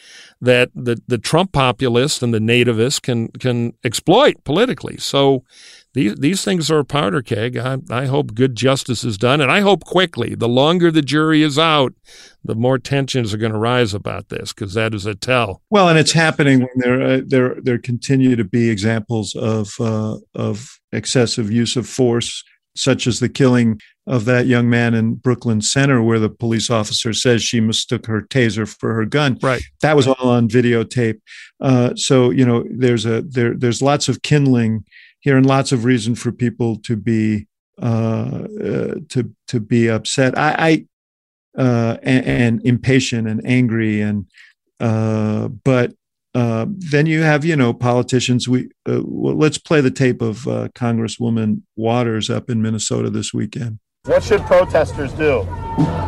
that 0.40 0.70
the, 0.74 1.00
the 1.06 1.18
Trump 1.18 1.52
populists 1.52 2.22
and 2.22 2.34
the 2.34 2.38
nativists 2.38 3.00
can, 3.00 3.28
can 3.28 3.74
exploit 3.84 4.42
politically. 4.44 4.96
So 4.98 5.44
these 5.96 6.14
these 6.16 6.44
things 6.44 6.70
are 6.70 6.80
a 6.80 6.84
powder 6.84 7.22
keg. 7.22 7.56
I, 7.56 7.78
I 7.88 8.04
hope 8.04 8.34
good 8.34 8.54
justice 8.54 9.02
is 9.02 9.16
done, 9.16 9.40
and 9.40 9.50
I 9.50 9.60
hope 9.60 9.84
quickly. 9.84 10.34
The 10.34 10.46
longer 10.46 10.90
the 10.90 11.00
jury 11.00 11.42
is 11.42 11.58
out, 11.58 11.94
the 12.44 12.54
more 12.54 12.78
tensions 12.78 13.32
are 13.32 13.38
going 13.38 13.52
to 13.52 13.58
rise 13.58 13.94
about 13.94 14.28
this 14.28 14.52
because 14.52 14.74
that 14.74 14.92
is 14.92 15.06
a 15.06 15.14
tell. 15.14 15.62
Well, 15.70 15.88
and 15.88 15.98
it's 15.98 16.12
happening 16.12 16.60
when 16.60 16.68
there 16.76 17.00
uh, 17.00 17.20
there 17.26 17.56
there 17.62 17.78
continue 17.78 18.36
to 18.36 18.44
be 18.44 18.68
examples 18.68 19.34
of 19.34 19.72
uh, 19.80 20.18
of 20.34 20.78
excessive 20.92 21.50
use 21.50 21.76
of 21.76 21.88
force, 21.88 22.44
such 22.76 23.06
as 23.06 23.20
the 23.20 23.30
killing 23.30 23.80
of 24.06 24.26
that 24.26 24.44
young 24.44 24.68
man 24.68 24.92
in 24.92 25.14
Brooklyn 25.14 25.62
Center, 25.62 26.02
where 26.02 26.18
the 26.18 26.28
police 26.28 26.68
officer 26.68 27.14
says 27.14 27.42
she 27.42 27.58
mistook 27.58 28.04
her 28.04 28.20
taser 28.20 28.68
for 28.68 28.92
her 28.92 29.06
gun. 29.06 29.38
Right. 29.42 29.62
That 29.80 29.96
was 29.96 30.06
all 30.06 30.28
on 30.28 30.46
videotape. 30.46 31.20
Uh, 31.58 31.94
so 31.96 32.28
you 32.28 32.44
know, 32.44 32.64
there's 32.70 33.06
a 33.06 33.22
there 33.22 33.54
there's 33.56 33.80
lots 33.80 34.10
of 34.10 34.20
kindling 34.20 34.84
and 35.24 35.46
lots 35.46 35.72
of 35.72 35.84
reason 35.84 36.14
for 36.14 36.32
people 36.32 36.76
to 36.76 36.96
be 36.96 37.46
uh, 37.82 38.46
uh, 38.64 38.94
to 39.08 39.32
to 39.48 39.60
be 39.60 39.88
upset. 39.88 40.36
I, 40.38 40.86
I 41.56 41.60
uh, 41.60 41.96
and, 42.02 42.26
and, 42.26 42.66
impatient 42.66 43.26
and 43.26 43.40
angry 43.46 44.00
and 44.00 44.26
uh, 44.80 45.48
but 45.48 45.94
uh, 46.34 46.66
then 46.68 47.06
you 47.06 47.22
have 47.22 47.44
you 47.44 47.56
know 47.56 47.72
politicians. 47.72 48.48
We 48.48 48.70
uh, 48.88 49.00
well, 49.04 49.34
let's 49.34 49.58
play 49.58 49.80
the 49.80 49.90
tape 49.90 50.22
of 50.22 50.38
Congresswoman 50.74 51.62
Waters 51.76 52.30
up 52.30 52.48
in 52.50 52.62
Minnesota 52.62 53.10
this 53.10 53.34
weekend. 53.34 53.78
What 54.06 54.22
should 54.22 54.42
protesters 54.42 55.12
do? 55.14 55.40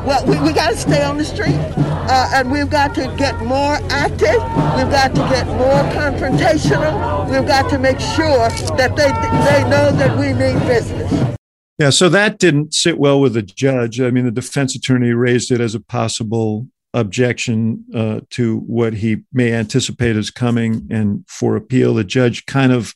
Well, 0.07 0.25
we, 0.25 0.38
we 0.40 0.52
got 0.52 0.71
to 0.71 0.76
stay 0.76 1.02
on 1.02 1.19
the 1.19 1.25
street, 1.25 1.57
uh, 1.57 2.31
and 2.33 2.49
we've 2.49 2.71
got 2.71 2.95
to 2.95 3.12
get 3.19 3.37
more 3.40 3.75
active. 3.90 4.40
We've 4.76 4.88
got 4.88 5.17
to 5.17 5.21
get 5.28 5.47
more 5.49 5.83
confrontational. 5.93 7.28
We've 7.28 7.47
got 7.47 7.69
to 7.71 7.78
make 7.78 7.99
sure 7.99 8.49
that 8.76 8.95
they 8.95 9.09
they 9.09 9.69
know 9.69 9.90
that 9.90 10.17
we 10.17 10.33
mean 10.33 10.61
business. 10.61 11.37
Yeah, 11.78 11.90
so 11.90 12.09
that 12.09 12.38
didn't 12.38 12.73
sit 12.73 12.99
well 12.99 13.21
with 13.21 13.35
the 13.35 13.43
judge. 13.43 14.00
I 14.00 14.11
mean, 14.11 14.26
the 14.26 14.31
defense 14.31 14.76
attorney 14.76 15.11
raised 15.11 15.50
it 15.50 15.61
as 15.61 15.75
a 15.75 15.81
possible 15.81 16.69
objection 16.95 17.85
uh, 17.93 18.21
to 18.31 18.59
what 18.61 18.95
he 18.95 19.25
may 19.33 19.52
anticipate 19.52 20.17
is 20.17 20.31
coming, 20.31 20.87
and 20.88 21.25
for 21.28 21.57
appeal, 21.57 21.95
the 21.95 22.05
judge 22.05 22.47
kind 22.47 22.71
of 22.71 22.95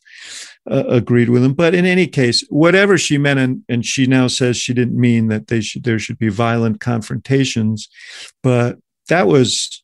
uh, 0.70 0.84
agreed 0.88 1.28
with 1.28 1.44
him. 1.44 1.54
But 1.54 1.74
in 1.74 1.86
any 1.86 2.06
case, 2.06 2.44
whatever 2.48 2.98
she 2.98 3.18
meant, 3.18 3.40
and, 3.40 3.64
and 3.68 3.84
she 3.84 4.06
now 4.06 4.26
says 4.28 4.56
she 4.56 4.74
didn't 4.74 4.98
mean 4.98 5.28
that 5.28 5.48
they 5.48 5.60
should 5.60 5.84
there 5.84 5.98
should 5.98 6.18
be 6.18 6.28
violent 6.28 6.80
confrontations, 6.80 7.88
but 8.42 8.78
that 9.08 9.26
was 9.26 9.82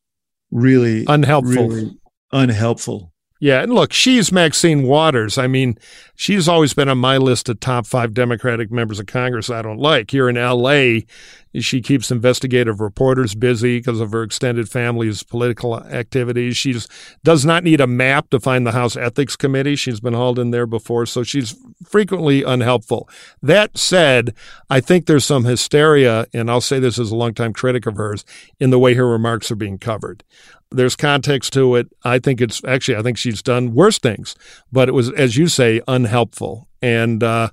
really 0.51 1.05
unhelpful. 1.09 1.69
Really 1.69 1.99
unhelpful. 2.33 3.13
Yeah, 3.41 3.63
and 3.63 3.73
look, 3.73 3.93
she's 3.93 4.33
Maxine 4.33 4.83
Waters. 4.83 5.39
I 5.39 5.47
mean, 5.47 5.79
she's 6.17 6.49
always 6.49 6.75
been 6.75 6.89
on 6.89 6.99
my 6.99 7.19
list 7.19 7.49
of 7.49 7.61
top 7.61 7.87
five 7.87 8.13
Democratic 8.13 8.73
members 8.73 8.99
of 8.99 9.07
Congress 9.07 9.49
I 9.49 9.63
don't 9.63 9.79
like. 9.79 10.11
Here 10.11 10.29
in 10.29 10.37
L.A., 10.37 11.07
she 11.55 11.81
keeps 11.81 12.11
investigative 12.11 12.81
reporters 12.81 13.37
busy 13.37 13.79
because 13.79 14.01
of 14.01 14.11
her 14.11 14.25
extended 14.25 14.69
family's 14.69 15.23
political 15.23 15.81
activities. 15.85 16.57
She 16.57 16.77
does 17.23 17.45
not 17.45 17.63
need 17.63 17.81
a 17.81 17.87
map 17.87 18.31
to 18.31 18.41
find 18.41 18.67
the 18.67 18.73
House 18.73 18.97
Ethics 18.97 19.37
Committee. 19.37 19.77
She's 19.77 20.01
been 20.01 20.15
hauled 20.15 20.39
in 20.41 20.51
there 20.51 20.67
before, 20.67 21.07
so 21.07 21.23
she's 21.23 21.57
frequently 21.87 22.43
unhelpful. 22.43 23.09
That 23.41 23.79
said, 23.79 24.35
I 24.69 24.81
think 24.81 25.07
there's 25.07 25.25
some 25.25 25.45
hysteria, 25.45 26.27
and 26.35 26.51
I'll 26.51 26.61
say 26.61 26.81
this 26.81 26.99
as 26.99 27.13
a 27.13 27.17
longtime 27.17 27.53
critic 27.53 27.87
of 27.87 27.97
hers, 27.97 28.25
in 28.59 28.71
the 28.71 28.79
way 28.79 28.95
her 28.95 29.07
remarks 29.07 29.51
are 29.51 29.57
being 29.57 29.79
covered. 29.79 30.25
There's 30.71 30.97
context 30.97 31.53
to 31.55 31.77
it. 31.77 31.89
I 32.05 32.19
think 32.19 32.41
it's 32.41 32.63
actually, 32.65 32.99
I 32.99 33.03
think 33.03 33.17
she's 33.17 33.43
done 33.43 33.75
worse 33.75 33.99
things, 33.99 34.35
but 34.71 34.89
it 34.89 34.93
was, 34.93 35.11
as 35.13 35.37
you 35.37 35.49
say, 35.49 35.81
unhelpful. 35.89 36.69
And 36.83 37.23
uh, 37.23 37.51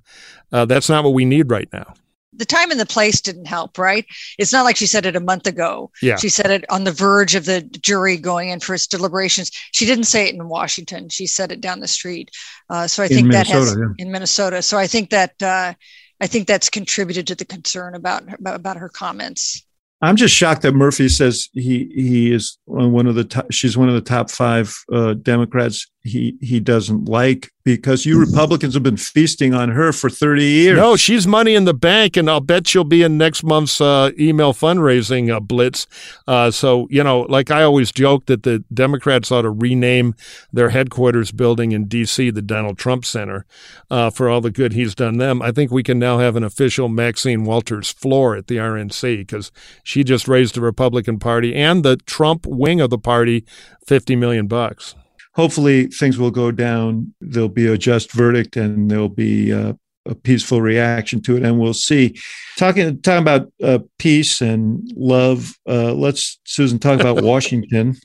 uh, 0.52 0.66
that's 0.66 0.90
not 0.90 1.04
what 1.04 1.14
we 1.14 1.26
need 1.26 1.50
right 1.50 1.70
now. 1.72 1.94
The 2.38 2.46
time 2.46 2.70
and 2.70 2.80
the 2.80 2.86
place 2.86 3.22
didn't 3.22 3.46
help, 3.46 3.78
right? 3.78 4.06
It's 4.38 4.52
not 4.52 4.66
like 4.66 4.76
she 4.76 4.88
said 4.88 5.06
it 5.06 5.16
a 5.16 5.22
month 5.22 5.48
ago. 5.48 5.90
Yeah. 6.02 6.18
She 6.18 6.28
said 6.28 6.52
it 6.52 6.66
on 6.70 6.84
the 6.84 6.92
verge 6.92 7.34
of 7.34 7.46
the 7.46 7.62
jury 7.62 8.18
going 8.18 8.50
in 8.50 8.60
for 8.60 8.76
its 8.76 8.88
deliberations. 8.88 9.52
She 9.72 9.86
didn't 9.86 10.04
say 10.04 10.28
it 10.28 10.36
in 10.36 10.50
Washington. 10.50 11.08
She 11.08 11.28
said 11.28 11.54
it 11.54 11.62
down 11.62 11.80
the 11.80 11.88
street. 11.88 12.32
Uh, 12.70 12.88
so 12.88 13.02
I 13.02 13.08
think 13.08 13.32
that 13.32 13.48
has 13.48 13.78
yeah. 13.80 13.86
in 13.98 14.12
Minnesota. 14.12 14.62
So 14.62 14.78
I 14.78 14.86
think 14.86 15.12
that 15.12 15.42
uh, 15.42 15.74
I 16.20 16.28
think 16.28 16.48
that's 16.48 16.70
contributed 16.70 17.28
to 17.28 17.36
the 17.36 17.46
concern 17.46 17.96
about 17.96 18.24
about, 18.34 18.56
about 18.56 18.78
her 18.78 18.90
comments. 18.90 19.65
I'm 20.02 20.16
just 20.16 20.36
shocked 20.36 20.62
that 20.64 20.74
Murphy 20.74 21.10
says 21.10 21.50
he 21.54 21.90
he 21.96 22.34
is 22.34 22.58
one 22.66 23.08
of 23.08 23.16
the 23.16 23.24
top, 23.24 23.52
she's 23.52 23.78
one 23.78 23.88
of 23.88 23.96
the 23.96 24.02
top 24.02 24.30
five 24.30 24.76
uh, 24.92 25.14
Democrats 25.14 25.90
he 26.06 26.38
he 26.40 26.60
doesn't 26.60 27.06
like 27.06 27.52
because 27.64 28.06
you 28.06 28.20
Republicans 28.20 28.76
have 28.76 28.84
been 28.84 28.96
feasting 28.96 29.56
on 29.56 29.70
her 29.70 29.92
for 29.92 30.08
30 30.08 30.44
years. 30.44 30.78
No, 30.78 30.96
she's 30.96 31.26
money 31.26 31.56
in 31.56 31.66
the 31.66 31.74
bank, 31.74 32.16
and 32.16 32.30
I'll 32.30 32.40
bet 32.40 32.68
she'll 32.68 32.84
be 32.84 33.02
in 33.02 33.18
next 33.18 33.44
month's 33.44 33.82
uh, 33.82 34.12
email 34.20 34.54
fundraising 34.54 35.36
uh, 35.36 35.40
blitz. 35.40 35.88
Uh, 36.28 36.52
so, 36.52 36.88
you 36.92 37.04
know, 37.04 37.22
like 37.22 37.50
I 37.50 37.64
always 37.64 37.92
joke 37.92 38.28
that 38.28 38.44
the 38.44 38.64
Democrats 38.72 39.32
ought 39.32 39.42
to 39.42 39.50
rename 39.50 40.14
their 40.54 40.70
headquarters 40.70 41.32
building 41.32 41.72
in 41.72 41.88
D.C. 41.88 42.30
the 42.30 42.44
Donald 42.44 42.78
Trump 42.78 43.04
Center 43.04 43.48
uh, 43.90 44.12
for 44.12 44.30
all 44.30 44.42
the 44.42 44.52
good 44.52 44.74
he's 44.74 44.94
done 44.94 45.18
them. 45.18 45.42
I 45.42 45.52
think 45.52 45.72
we 45.72 45.82
can 45.82 45.98
now 45.98 46.20
have 46.20 46.36
an 46.36 46.44
official 46.44 46.88
Maxine 46.88 47.46
Walters 47.46 47.92
floor 47.92 48.36
at 48.36 48.46
the 48.46 48.58
RNC 48.58 49.22
because 49.22 49.52
she 49.84 50.04
just 50.04 50.28
raised 50.28 50.54
the 50.54 50.62
Republican 50.62 51.18
Party 51.18 51.56
and 51.56 51.84
the 51.84 51.98
Trump 51.98 52.46
wing 52.46 52.80
of 52.80 52.92
the 52.92 53.00
party 53.00 53.44
50 53.88 54.16
million 54.16 54.46
bucks 54.46 54.94
hopefully 55.36 55.88
things 55.88 56.18
will 56.18 56.32
go 56.32 56.52
down. 56.52 57.14
There'll 57.22 57.50
be 57.50 57.68
a 57.68 57.78
just 57.78 58.12
verdict 58.12 58.58
and 58.58 58.90
there'll 58.90 59.10
be 59.10 59.54
uh, 59.54 59.74
a 60.06 60.16
peaceful 60.16 60.62
reaction 60.62 61.22
to 61.24 61.38
it, 61.38 61.44
and 61.44 61.60
we'll 61.60 61.74
see. 61.74 62.16
Talking 62.58 63.02
talking 63.02 63.22
about 63.22 63.52
uh, 63.62 63.80
peace 64.00 64.42
and 64.42 64.90
love. 64.96 65.54
Uh, 65.68 65.94
let's 65.94 66.40
Susan 66.46 66.80
talk 66.80 67.00
about 67.00 67.24
Washington 67.24 67.96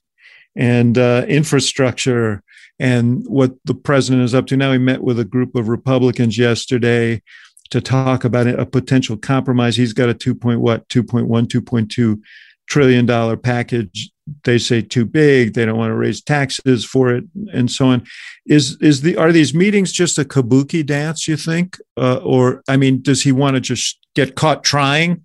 and 0.56 0.98
uh, 0.98 1.24
infrastructure 1.28 2.42
and 2.78 3.22
what 3.26 3.54
the 3.64 3.74
president 3.74 4.24
is 4.24 4.34
up 4.34 4.46
to 4.46 4.56
now. 4.56 4.72
He 4.72 4.78
met 4.78 5.02
with 5.02 5.20
a 5.20 5.24
group 5.24 5.54
of 5.54 5.68
Republicans 5.68 6.38
yesterday 6.38 7.22
to 7.70 7.80
talk 7.80 8.24
about 8.24 8.48
a 8.48 8.66
potential 8.66 9.16
compromise. 9.16 9.76
He's 9.76 9.92
got 9.92 10.08
a 10.08 10.14
two 10.14 10.34
point 10.34 10.60
what 10.60 10.88
two 10.88 11.04
point 11.04 11.28
one 11.28 11.46
two 11.46 11.62
point 11.62 11.90
two 11.90 12.22
trillion 12.70 13.04
dollar 13.04 13.36
package 13.36 14.10
they 14.44 14.58
say 14.58 14.80
too 14.80 15.04
big 15.04 15.54
they 15.54 15.64
don't 15.64 15.76
want 15.76 15.90
to 15.90 15.96
raise 15.96 16.22
taxes 16.22 16.84
for 16.84 17.12
it 17.12 17.24
and 17.52 17.70
so 17.70 17.86
on. 17.86 18.06
Is 18.46 18.76
is 18.80 19.02
the 19.02 19.16
are 19.16 19.32
these 19.32 19.54
meetings 19.54 19.92
just 19.92 20.18
a 20.18 20.24
kabuki 20.24 20.84
dance 20.84 21.26
you 21.26 21.36
think? 21.36 21.78
Uh, 21.96 22.20
or 22.22 22.62
i 22.68 22.76
mean 22.76 23.02
does 23.02 23.22
he 23.22 23.32
want 23.32 23.56
to 23.56 23.60
just 23.60 23.98
get 24.14 24.36
caught 24.36 24.64
trying? 24.64 25.24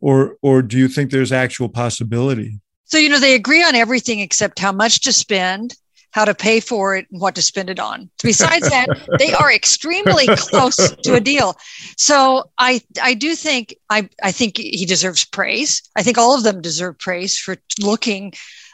Or 0.00 0.36
or 0.42 0.62
do 0.62 0.78
you 0.78 0.88
think 0.88 1.10
there's 1.10 1.32
actual 1.32 1.68
possibility? 1.68 2.60
So 2.84 2.98
you 2.98 3.08
know 3.08 3.20
they 3.20 3.34
agree 3.34 3.62
on 3.62 3.74
everything 3.74 4.20
except 4.20 4.58
how 4.58 4.72
much 4.72 5.00
to 5.00 5.12
spend 5.12 5.76
how 6.10 6.24
to 6.24 6.34
pay 6.34 6.60
for 6.60 6.96
it 6.96 7.06
and 7.10 7.20
what 7.20 7.34
to 7.34 7.42
spend 7.42 7.70
it 7.70 7.78
on. 7.78 8.10
Besides 8.22 8.68
that, 8.70 8.88
they 9.18 9.32
are 9.32 9.52
extremely 9.52 10.26
close 10.36 10.76
to 11.04 11.14
a 11.14 11.20
deal. 11.20 11.56
So 11.96 12.50
I 12.58 12.80
I 13.02 13.14
do 13.14 13.34
think 13.34 13.76
I 13.90 14.08
I 14.22 14.32
think 14.32 14.56
he 14.56 14.86
deserves 14.86 15.24
praise. 15.24 15.82
I 15.96 16.02
think 16.02 16.18
all 16.18 16.34
of 16.34 16.44
them 16.44 16.60
deserve 16.60 16.98
praise 16.98 17.38
for 17.38 17.56
looking 17.80 18.32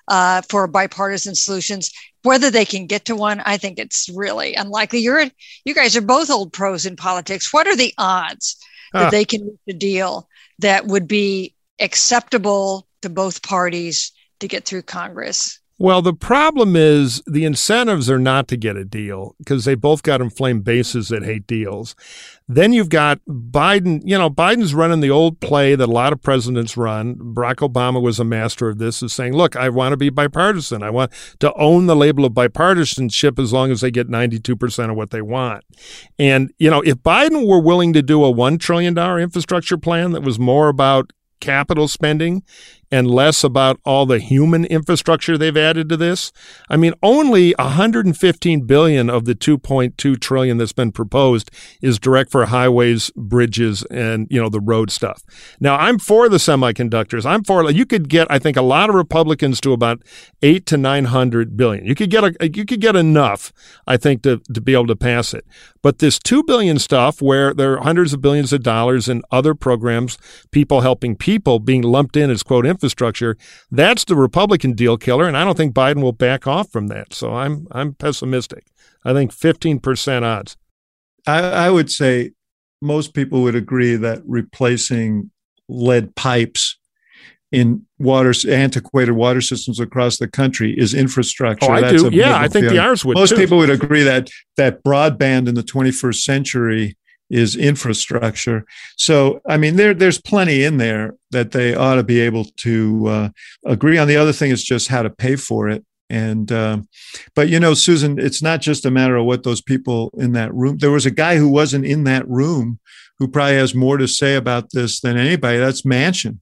uh, 0.08 0.42
for 0.42 0.66
bipartisan 0.66 1.34
solutions. 1.34 1.90
Whether 2.22 2.50
they 2.50 2.64
can 2.64 2.86
get 2.86 3.04
to 3.06 3.16
one, 3.16 3.40
I 3.40 3.58
think 3.58 3.78
it's 3.78 4.08
really 4.14 4.54
unlikely. 4.54 5.00
You're 5.00 5.26
you 5.64 5.74
guys 5.74 5.96
are 5.96 6.02
both 6.02 6.30
old 6.30 6.52
pros 6.52 6.86
in 6.86 6.96
politics. 6.96 7.52
What 7.52 7.66
are 7.66 7.76
the 7.76 7.92
odds 7.98 8.56
that 8.92 9.10
they 9.10 9.24
can 9.24 9.42
reach 9.42 9.74
a 9.74 9.78
deal 9.78 10.28
that 10.60 10.86
would 10.86 11.08
be 11.08 11.54
acceptable 11.80 12.86
to 13.02 13.10
both 13.10 13.42
parties 13.42 14.12
to 14.40 14.48
get 14.48 14.64
through 14.64 14.82
Congress? 14.82 15.58
Well, 15.84 16.00
the 16.00 16.14
problem 16.14 16.76
is 16.76 17.22
the 17.26 17.44
incentives 17.44 18.08
are 18.08 18.18
not 18.18 18.48
to 18.48 18.56
get 18.56 18.74
a 18.74 18.86
deal 18.86 19.36
because 19.36 19.66
they 19.66 19.74
both 19.74 20.02
got 20.02 20.22
inflamed 20.22 20.64
bases 20.64 21.08
that 21.08 21.24
hate 21.24 21.46
deals. 21.46 21.94
Then 22.48 22.72
you've 22.72 22.88
got 22.88 23.20
Biden. 23.28 24.00
You 24.02 24.16
know, 24.16 24.30
Biden's 24.30 24.74
running 24.74 25.00
the 25.00 25.10
old 25.10 25.40
play 25.40 25.74
that 25.74 25.84
a 25.84 25.92
lot 25.92 26.14
of 26.14 26.22
presidents 26.22 26.78
run. 26.78 27.16
Barack 27.16 27.56
Obama 27.56 28.00
was 28.00 28.18
a 28.18 28.24
master 28.24 28.70
of 28.70 28.78
this, 28.78 29.02
is 29.02 29.12
saying, 29.12 29.34
look, 29.34 29.56
I 29.56 29.68
want 29.68 29.92
to 29.92 29.98
be 29.98 30.08
bipartisan. 30.08 30.82
I 30.82 30.88
want 30.88 31.12
to 31.40 31.52
own 31.52 31.84
the 31.84 31.94
label 31.94 32.24
of 32.24 32.32
bipartisanship 32.32 33.38
as 33.38 33.52
long 33.52 33.70
as 33.70 33.82
they 33.82 33.90
get 33.90 34.08
92% 34.08 34.90
of 34.90 34.96
what 34.96 35.10
they 35.10 35.20
want. 35.20 35.64
And, 36.18 36.50
you 36.56 36.70
know, 36.70 36.80
if 36.80 36.94
Biden 36.94 37.46
were 37.46 37.60
willing 37.60 37.92
to 37.92 38.00
do 38.00 38.24
a 38.24 38.32
$1 38.32 38.58
trillion 38.58 38.96
infrastructure 38.96 39.76
plan 39.76 40.12
that 40.12 40.22
was 40.22 40.38
more 40.38 40.68
about 40.68 41.10
capital 41.40 41.88
spending 41.88 42.42
and 42.94 43.10
less 43.10 43.42
about 43.42 43.80
all 43.84 44.06
the 44.06 44.20
human 44.20 44.64
infrastructure 44.66 45.36
they've 45.36 45.56
added 45.56 45.88
to 45.88 45.96
this. 45.96 46.30
I 46.70 46.76
mean, 46.76 46.94
only 47.02 47.52
115 47.58 48.66
billion 48.66 49.10
of 49.10 49.24
the 49.24 49.34
2.2 49.34 50.20
trillion 50.20 50.58
that's 50.58 50.72
been 50.72 50.92
proposed 50.92 51.50
is 51.82 51.98
direct 51.98 52.30
for 52.30 52.46
highways, 52.46 53.10
bridges, 53.16 53.82
and 53.90 54.28
you 54.30 54.40
know 54.40 54.48
the 54.48 54.60
road 54.60 54.92
stuff. 54.92 55.24
Now, 55.58 55.76
I'm 55.76 55.98
for 55.98 56.28
the 56.28 56.36
semiconductors. 56.36 57.26
I'm 57.26 57.42
for 57.42 57.68
you 57.68 57.84
could 57.84 58.08
get, 58.08 58.28
I 58.30 58.38
think, 58.38 58.56
a 58.56 58.62
lot 58.62 58.90
of 58.90 58.94
Republicans 58.94 59.60
to 59.62 59.72
about 59.72 60.00
eight 60.42 60.64
to 60.66 60.76
nine 60.76 61.06
hundred 61.06 61.56
billion. 61.56 61.84
You 61.86 61.96
could 61.96 62.10
get 62.10 62.22
a, 62.22 62.32
you 62.42 62.64
could 62.64 62.80
get 62.80 62.94
enough, 62.94 63.52
I 63.88 63.96
think, 63.96 64.22
to 64.22 64.38
to 64.52 64.60
be 64.60 64.72
able 64.72 64.86
to 64.86 64.96
pass 64.96 65.34
it. 65.34 65.44
But 65.82 65.98
this 65.98 66.20
two 66.20 66.44
billion 66.44 66.78
stuff, 66.78 67.20
where 67.20 67.52
there 67.52 67.72
are 67.72 67.82
hundreds 67.82 68.12
of 68.12 68.20
billions 68.20 68.52
of 68.52 68.62
dollars 68.62 69.08
in 69.08 69.22
other 69.32 69.54
programs, 69.56 70.16
people 70.52 70.82
helping 70.82 71.16
people 71.16 71.58
being 71.58 71.82
lumped 71.82 72.16
in 72.16 72.30
as 72.30 72.44
quote 72.44 72.64
that's 73.70 74.04
the 74.04 74.16
Republican 74.16 74.72
deal 74.72 74.96
killer, 74.96 75.26
and 75.26 75.36
I 75.36 75.44
don't 75.44 75.56
think 75.56 75.74
Biden 75.74 76.02
will 76.02 76.12
back 76.12 76.46
off 76.46 76.70
from 76.70 76.88
that. 76.88 77.14
So 77.14 77.34
I'm 77.34 77.66
I'm 77.70 77.94
pessimistic. 77.94 78.66
I 79.04 79.12
think 79.12 79.32
15% 79.32 80.22
odds. 80.22 80.56
I, 81.26 81.40
I 81.40 81.70
would 81.70 81.90
say 81.90 82.32
most 82.82 83.14
people 83.14 83.42
would 83.42 83.54
agree 83.54 83.96
that 83.96 84.22
replacing 84.26 85.30
lead 85.68 86.14
pipes 86.14 86.78
in 87.52 87.86
water 87.98 88.34
antiquated 88.48 89.12
water 89.12 89.40
systems 89.40 89.78
across 89.78 90.18
the 90.18 90.26
country 90.26 90.74
is 90.76 90.92
infrastructure. 90.92 91.70
Oh, 91.70 91.74
I 91.74 91.80
That's 91.80 92.02
do. 92.02 92.10
Yeah, 92.12 92.36
I 92.36 92.48
think 92.48 92.68
the 92.68 92.78
ours 92.78 93.04
would. 93.04 93.16
Most 93.16 93.30
too. 93.30 93.36
people 93.36 93.58
would 93.58 93.70
agree 93.70 94.02
that 94.02 94.28
that 94.56 94.82
broadband 94.82 95.48
in 95.48 95.54
the 95.54 95.62
21st 95.62 96.16
century 96.16 96.96
is 97.34 97.56
infrastructure. 97.56 98.64
So, 98.96 99.40
I 99.48 99.56
mean, 99.56 99.74
there 99.74 99.92
there's 99.92 100.20
plenty 100.20 100.62
in 100.62 100.76
there 100.76 101.16
that 101.32 101.50
they 101.50 101.74
ought 101.74 101.96
to 101.96 102.04
be 102.04 102.20
able 102.20 102.44
to 102.44 103.06
uh, 103.08 103.28
agree 103.66 103.98
on. 103.98 104.06
The 104.06 104.16
other 104.16 104.32
thing 104.32 104.52
is 104.52 104.62
just 104.62 104.86
how 104.86 105.02
to 105.02 105.10
pay 105.10 105.34
for 105.34 105.68
it. 105.68 105.84
And, 106.08 106.52
um, 106.52 106.88
but 107.34 107.48
you 107.48 107.58
know, 107.58 107.74
Susan, 107.74 108.20
it's 108.20 108.40
not 108.40 108.60
just 108.60 108.84
a 108.84 108.90
matter 108.90 109.16
of 109.16 109.26
what 109.26 109.42
those 109.42 109.60
people 109.60 110.12
in 110.16 110.32
that 110.34 110.54
room. 110.54 110.78
There 110.78 110.92
was 110.92 111.06
a 111.06 111.10
guy 111.10 111.36
who 111.36 111.48
wasn't 111.48 111.86
in 111.86 112.04
that 112.04 112.28
room 112.28 112.78
who 113.18 113.26
probably 113.26 113.56
has 113.56 113.74
more 113.74 113.96
to 113.96 114.06
say 114.06 114.36
about 114.36 114.70
this 114.70 115.00
than 115.00 115.16
anybody. 115.16 115.58
That's 115.58 115.82
Manchin. 115.82 116.38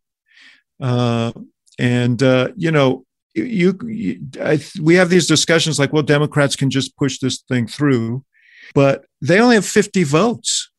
Uh, 0.78 1.32
and 1.78 2.22
uh, 2.22 2.48
you 2.54 2.70
know, 2.70 3.06
you, 3.34 3.78
you 3.84 4.20
I, 4.42 4.60
we 4.80 4.96
have 4.96 5.08
these 5.08 5.26
discussions 5.26 5.78
like, 5.78 5.92
well, 5.92 6.02
Democrats 6.02 6.54
can 6.54 6.68
just 6.68 6.96
push 6.98 7.18
this 7.18 7.40
thing 7.48 7.66
through, 7.66 8.24
but 8.74 9.06
they 9.22 9.40
only 9.40 9.54
have 9.54 9.64
50 9.64 10.02
votes. 10.04 10.71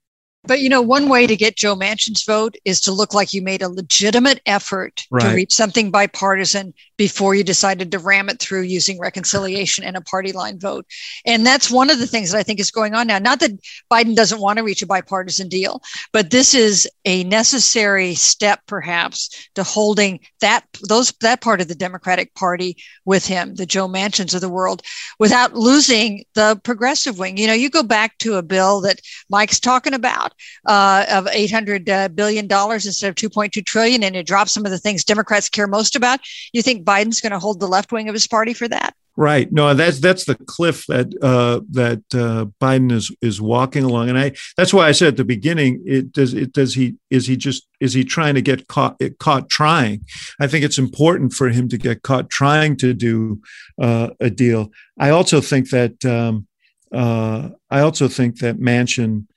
But 0.46 0.60
you 0.60 0.70
know, 0.70 0.82
one 0.82 1.08
way 1.10 1.26
to 1.26 1.36
get 1.36 1.56
Joe 1.56 1.76
Manchin's 1.76 2.24
vote 2.24 2.56
is 2.66 2.82
to 2.82 2.92
look 2.92 3.14
like 3.14 3.34
you 3.34 3.42
made 3.42 3.62
a 3.62 3.70
legitimate 3.70 4.42
effort 4.46 5.04
Right. 5.10 5.30
to 5.30 5.36
reach 5.36 5.54
something 5.54 5.90
bipartisan 5.92 6.74
before 6.98 7.34
you 7.34 7.44
decided 7.44 7.92
to 7.92 8.00
ram 8.00 8.30
it 8.30 8.40
through 8.40 8.62
using 8.62 9.00
reconciliation 9.00 9.84
and 9.84 9.96
a 9.96 10.02
party 10.02 10.32
line 10.32 10.60
vote. 10.60 10.86
And 11.26 11.46
that's 11.46 11.72
one 11.72 11.90
of 11.90 12.00
the 12.00 12.08
things 12.08 12.32
that 12.32 12.38
I 12.38 12.44
think 12.44 12.60
is 12.60 12.72
going 12.72 12.94
on 12.94 13.08
now. 13.08 13.20
Not 13.20 13.40
that 13.40 13.52
Biden 13.92 14.16
doesn't 14.16 14.42
want 14.42 14.58
to 14.58 14.64
reach 14.64 14.82
a 14.82 14.88
bipartisan 14.88 15.48
deal, 15.50 15.82
but 16.12 16.30
this 16.30 16.54
is 16.54 16.88
a 17.06 17.24
necessary 17.24 18.14
step 18.16 18.62
perhaps 18.68 19.50
to 19.56 19.64
holding 19.64 20.20
that 20.42 20.66
those 20.88 21.12
that 21.22 21.42
part 21.42 21.62
of 21.62 21.68
the 21.68 21.76
Democratic 21.76 22.34
Party 22.36 22.78
with 23.06 23.26
him, 23.26 23.56
the 23.56 23.66
Joe 23.66 23.88
Manchins 23.88 24.34
of 24.34 24.42
the 24.42 24.50
world, 24.50 24.82
without 25.20 25.56
losing 25.56 26.24
the 26.36 26.60
progressive 26.64 27.18
wing. 27.18 27.38
You 27.38 27.48
know, 27.48 27.54
you 27.54 27.70
go 27.70 27.84
back 27.84 28.18
to 28.20 28.36
a 28.36 28.44
bill 28.44 28.82
that 28.82 29.00
Mike's 29.30 29.60
talking 29.60 29.94
about 29.94 30.33
uh, 30.66 31.06
of 31.10 31.28
eight 31.32 31.52
hundred 31.52 31.90
uh, 31.90 32.10
billion 32.10 32.48
dollars 32.48 32.86
instead 32.86 33.10
of 33.10 33.16
two 33.16 33.30
point 33.30 33.54
two 33.54 33.62
trillion, 33.62 34.04
and 34.04 34.16
it 34.16 34.26
drops 34.26 34.52
some 34.54 34.66
of 34.66 34.72
the 34.72 34.80
things 34.80 35.04
Democrats 35.04 35.50
care 35.50 35.68
most 35.68 35.96
about. 35.96 36.20
You 36.54 36.62
think 36.62 36.86
Biden's 36.86 37.22
going 37.22 37.32
to 37.32 37.40
hold 37.40 37.60
the 37.60 37.68
left 37.68 37.92
wing 37.92 38.10
of 38.10 38.14
his 38.14 38.28
party 38.28 38.54
for 38.54 38.68
that? 38.68 38.96
Right. 39.16 39.52
No, 39.52 39.76
that's 39.76 40.00
that's 40.00 40.26
the 40.26 40.34
cliff 40.34 40.86
that 40.88 41.14
uh, 41.22 41.62
that 41.72 42.02
uh, 42.16 42.46
Biden 42.60 42.92
is 42.92 43.16
is 43.22 43.40
walking 43.40 43.84
along, 43.84 44.10
and 44.10 44.18
I 44.18 44.32
that's 44.58 44.74
why 44.74 44.88
I 44.88 44.92
said 44.92 45.10
at 45.10 45.18
the 45.18 45.24
beginning, 45.24 45.84
it 45.86 46.12
does 46.12 46.34
it 46.34 46.52
does 46.52 46.74
he 46.74 46.96
is 47.12 47.28
he 47.28 47.38
just 47.38 47.68
is 47.80 47.94
he 47.94 48.04
trying 48.04 48.34
to 48.34 48.42
get 48.42 48.68
caught 48.68 49.00
caught 49.20 49.50
trying? 49.50 50.04
I 50.40 50.48
think 50.48 50.66
it's 50.66 50.80
important 50.80 51.34
for 51.34 51.50
him 51.50 51.70
to 51.70 51.78
get 51.78 52.02
caught 52.02 52.32
trying 52.32 52.76
to 52.78 52.96
do 52.96 53.40
uh, 53.80 54.10
a 54.20 54.32
deal. 54.32 54.72
I 54.98 55.12
also 55.12 55.42
think 55.42 55.70
that 55.70 56.04
um, 56.06 56.48
uh, 56.92 57.50
I 57.70 57.82
also 57.82 58.08
think 58.08 58.40
that 58.40 58.60
Manchin 58.60 59.28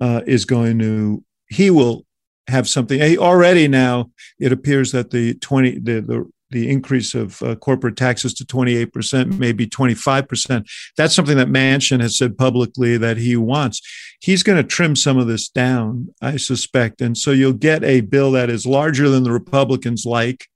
uh, 0.00 0.22
is 0.26 0.44
going 0.44 0.78
to 0.78 1.24
he 1.48 1.70
will 1.70 2.06
have 2.48 2.68
something. 2.68 3.00
Already 3.18 3.68
now 3.68 4.10
it 4.38 4.52
appears 4.52 4.92
that 4.92 5.10
the 5.10 5.34
twenty 5.34 5.78
the 5.78 6.00
the 6.00 6.30
the 6.50 6.68
increase 6.68 7.14
of 7.14 7.40
uh, 7.42 7.54
corporate 7.56 7.96
taxes 7.96 8.34
to 8.34 8.44
28%, 8.44 9.38
maybe 9.38 9.66
25%. 9.66 10.68
That's 10.96 11.14
something 11.14 11.36
that 11.36 11.48
Manchin 11.48 12.00
has 12.00 12.18
said 12.18 12.36
publicly 12.36 12.96
that 12.96 13.16
he 13.16 13.36
wants. 13.36 13.80
He's 14.20 14.42
going 14.42 14.56
to 14.56 14.64
trim 14.64 14.96
some 14.96 15.16
of 15.16 15.26
this 15.26 15.48
down, 15.48 16.12
I 16.20 16.36
suspect. 16.36 17.00
And 17.00 17.16
so 17.16 17.30
you'll 17.30 17.52
get 17.52 17.84
a 17.84 18.00
bill 18.00 18.32
that 18.32 18.50
is 18.50 18.66
larger 18.66 19.08
than 19.08 19.22
the 19.22 19.32
Republicans 19.32 20.04
like, 20.04 20.48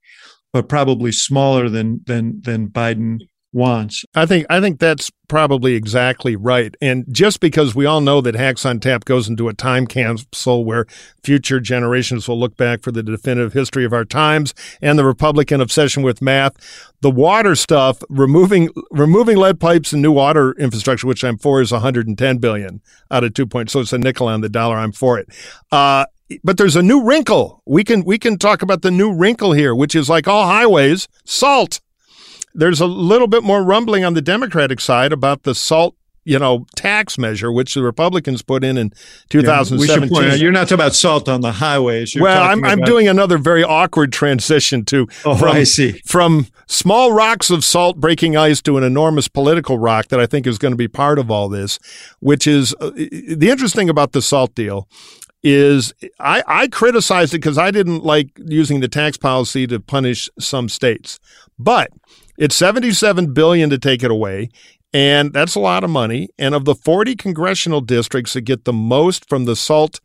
but 0.51 0.69
probably 0.69 1.11
smaller 1.11 1.69
than 1.69 2.01
than 2.05 2.41
than 2.41 2.69
Biden 2.69 3.27
wants. 3.55 4.03
I 4.13 4.25
think 4.25 4.45
I 4.49 4.59
think 4.59 4.79
that's 4.79 5.09
probably 5.27 5.73
exactly 5.73 6.35
right. 6.35 6.75
And 6.81 7.05
just 7.09 7.39
because 7.39 7.73
we 7.73 7.85
all 7.85 8.01
know 8.01 8.21
that 8.21 8.35
Hacks 8.35 8.65
on 8.65 8.79
Tap 8.79 9.05
goes 9.05 9.27
into 9.27 9.47
a 9.47 9.53
time 9.53 9.87
capsule 9.87 10.65
where 10.65 10.85
future 11.23 11.59
generations 11.59 12.27
will 12.27 12.39
look 12.39 12.57
back 12.57 12.83
for 12.83 12.91
the 12.91 13.01
definitive 13.01 13.53
history 13.53 13.85
of 13.85 13.93
our 13.93 14.05
times 14.05 14.53
and 14.81 14.99
the 14.99 15.05
Republican 15.05 15.61
obsession 15.61 16.03
with 16.03 16.21
math, 16.21 16.53
the 17.01 17.09
water 17.09 17.55
stuff, 17.55 18.03
removing 18.09 18.69
removing 18.91 19.37
lead 19.37 19.59
pipes 19.59 19.93
and 19.93 20.01
new 20.01 20.11
water 20.11 20.51
infrastructure, 20.59 21.07
which 21.07 21.23
I'm 21.23 21.37
for, 21.37 21.61
is 21.61 21.71
110 21.71 22.37
billion 22.37 22.81
out 23.09 23.23
of 23.23 23.33
two 23.33 23.47
points. 23.47 23.73
So 23.73 23.79
it's 23.79 23.93
a 23.93 23.97
nickel 23.97 24.27
on 24.27 24.41
the 24.41 24.49
dollar. 24.49 24.75
I'm 24.75 24.91
for 24.91 25.17
it. 25.17 25.29
Uh, 25.71 26.05
but 26.43 26.57
there's 26.57 26.75
a 26.75 26.83
new 26.83 27.03
wrinkle. 27.03 27.61
We 27.65 27.83
can 27.83 28.03
we 28.03 28.19
can 28.19 28.37
talk 28.37 28.61
about 28.61 28.81
the 28.81 28.91
new 28.91 29.13
wrinkle 29.13 29.53
here, 29.53 29.73
which 29.73 29.95
is 29.95 30.09
like 30.09 30.27
all 30.27 30.45
highways, 30.45 31.07
salt 31.23 31.79
there's 32.55 32.81
a 32.81 32.85
little 32.87 33.27
bit 33.27 33.43
more 33.43 33.63
rumbling 33.63 34.03
on 34.03 34.13
the 34.13 34.21
Democratic 34.21 34.79
side 34.79 35.11
about 35.11 35.43
the 35.43 35.53
salt, 35.53 35.95
you 36.23 36.39
know, 36.39 36.65
tax 36.75 37.17
measure, 37.19 37.51
which 37.51 37.75
the 37.75 37.83
Republicans 37.83 38.41
put 38.41 38.63
in 38.63 38.77
in 38.77 38.87
Yeah, 39.31 39.39
we 39.39 39.41
2017. 39.41 40.09
point 40.09 40.25
out, 40.31 40.39
you're 40.39 40.51
not 40.51 40.61
talking 40.69 40.75
about 40.75 40.95
salt 40.95 41.29
on 41.29 41.41
the 41.41 41.51
highways. 41.51 42.15
You're 42.15 42.23
well, 42.23 42.41
I'm, 42.41 42.63
I'm 42.65 42.79
about- 42.79 42.87
doing 42.87 43.07
another 43.07 43.37
very 43.37 43.63
awkward 43.63 44.11
transition 44.11 44.85
to 44.85 45.07
Oh, 45.23 45.35
from, 45.35 45.55
I 45.55 45.63
see. 45.65 46.01
from 46.05 46.47
small 46.67 47.11
rocks 47.11 47.49
of 47.51 47.63
salt 47.63 47.97
breaking 47.99 48.35
ice 48.35 48.61
to 48.63 48.77
an 48.77 48.83
enormous 48.83 49.27
political 49.27 49.77
rock 49.77 50.07
that 50.07 50.19
I 50.19 50.25
think 50.25 50.47
is 50.47 50.57
going 50.57 50.71
to 50.71 50.77
be 50.77 50.87
part 50.87 51.19
of 51.19 51.29
all 51.29 51.47
this, 51.49 51.77
which 52.21 52.47
is 52.47 52.73
uh, 52.81 52.89
the 52.91 53.49
interesting 53.51 53.89
about 53.89 54.13
the 54.13 54.21
salt 54.21 54.55
deal 54.55 54.87
is 55.43 55.93
I, 56.19 56.41
I 56.47 56.67
criticized 56.69 57.35
it 57.35 57.37
because 57.37 57.59
I 57.59 57.69
didn't 57.69 58.03
like 58.03 58.29
using 58.43 58.79
the 58.79 58.87
tax 58.87 59.15
policy 59.15 59.67
to 59.67 59.79
punish 59.79 60.27
some 60.39 60.69
states. 60.69 61.19
But 61.59 61.91
it's 62.37 62.55
77 62.55 63.33
billion 63.33 63.69
to 63.69 63.77
take 63.77 64.03
it 64.03 64.11
away. 64.11 64.49
And 64.93 65.33
that's 65.33 65.55
a 65.55 65.59
lot 65.59 65.83
of 65.83 65.89
money. 65.89 66.29
And 66.37 66.55
of 66.55 66.65
the 66.65 66.75
40 66.75 67.15
congressional 67.15 67.81
districts 67.81 68.33
that 68.33 68.41
get 68.41 68.63
the 68.63 68.73
most 68.73 69.27
from 69.27 69.45
the 69.45 69.55
SALT 69.55 69.99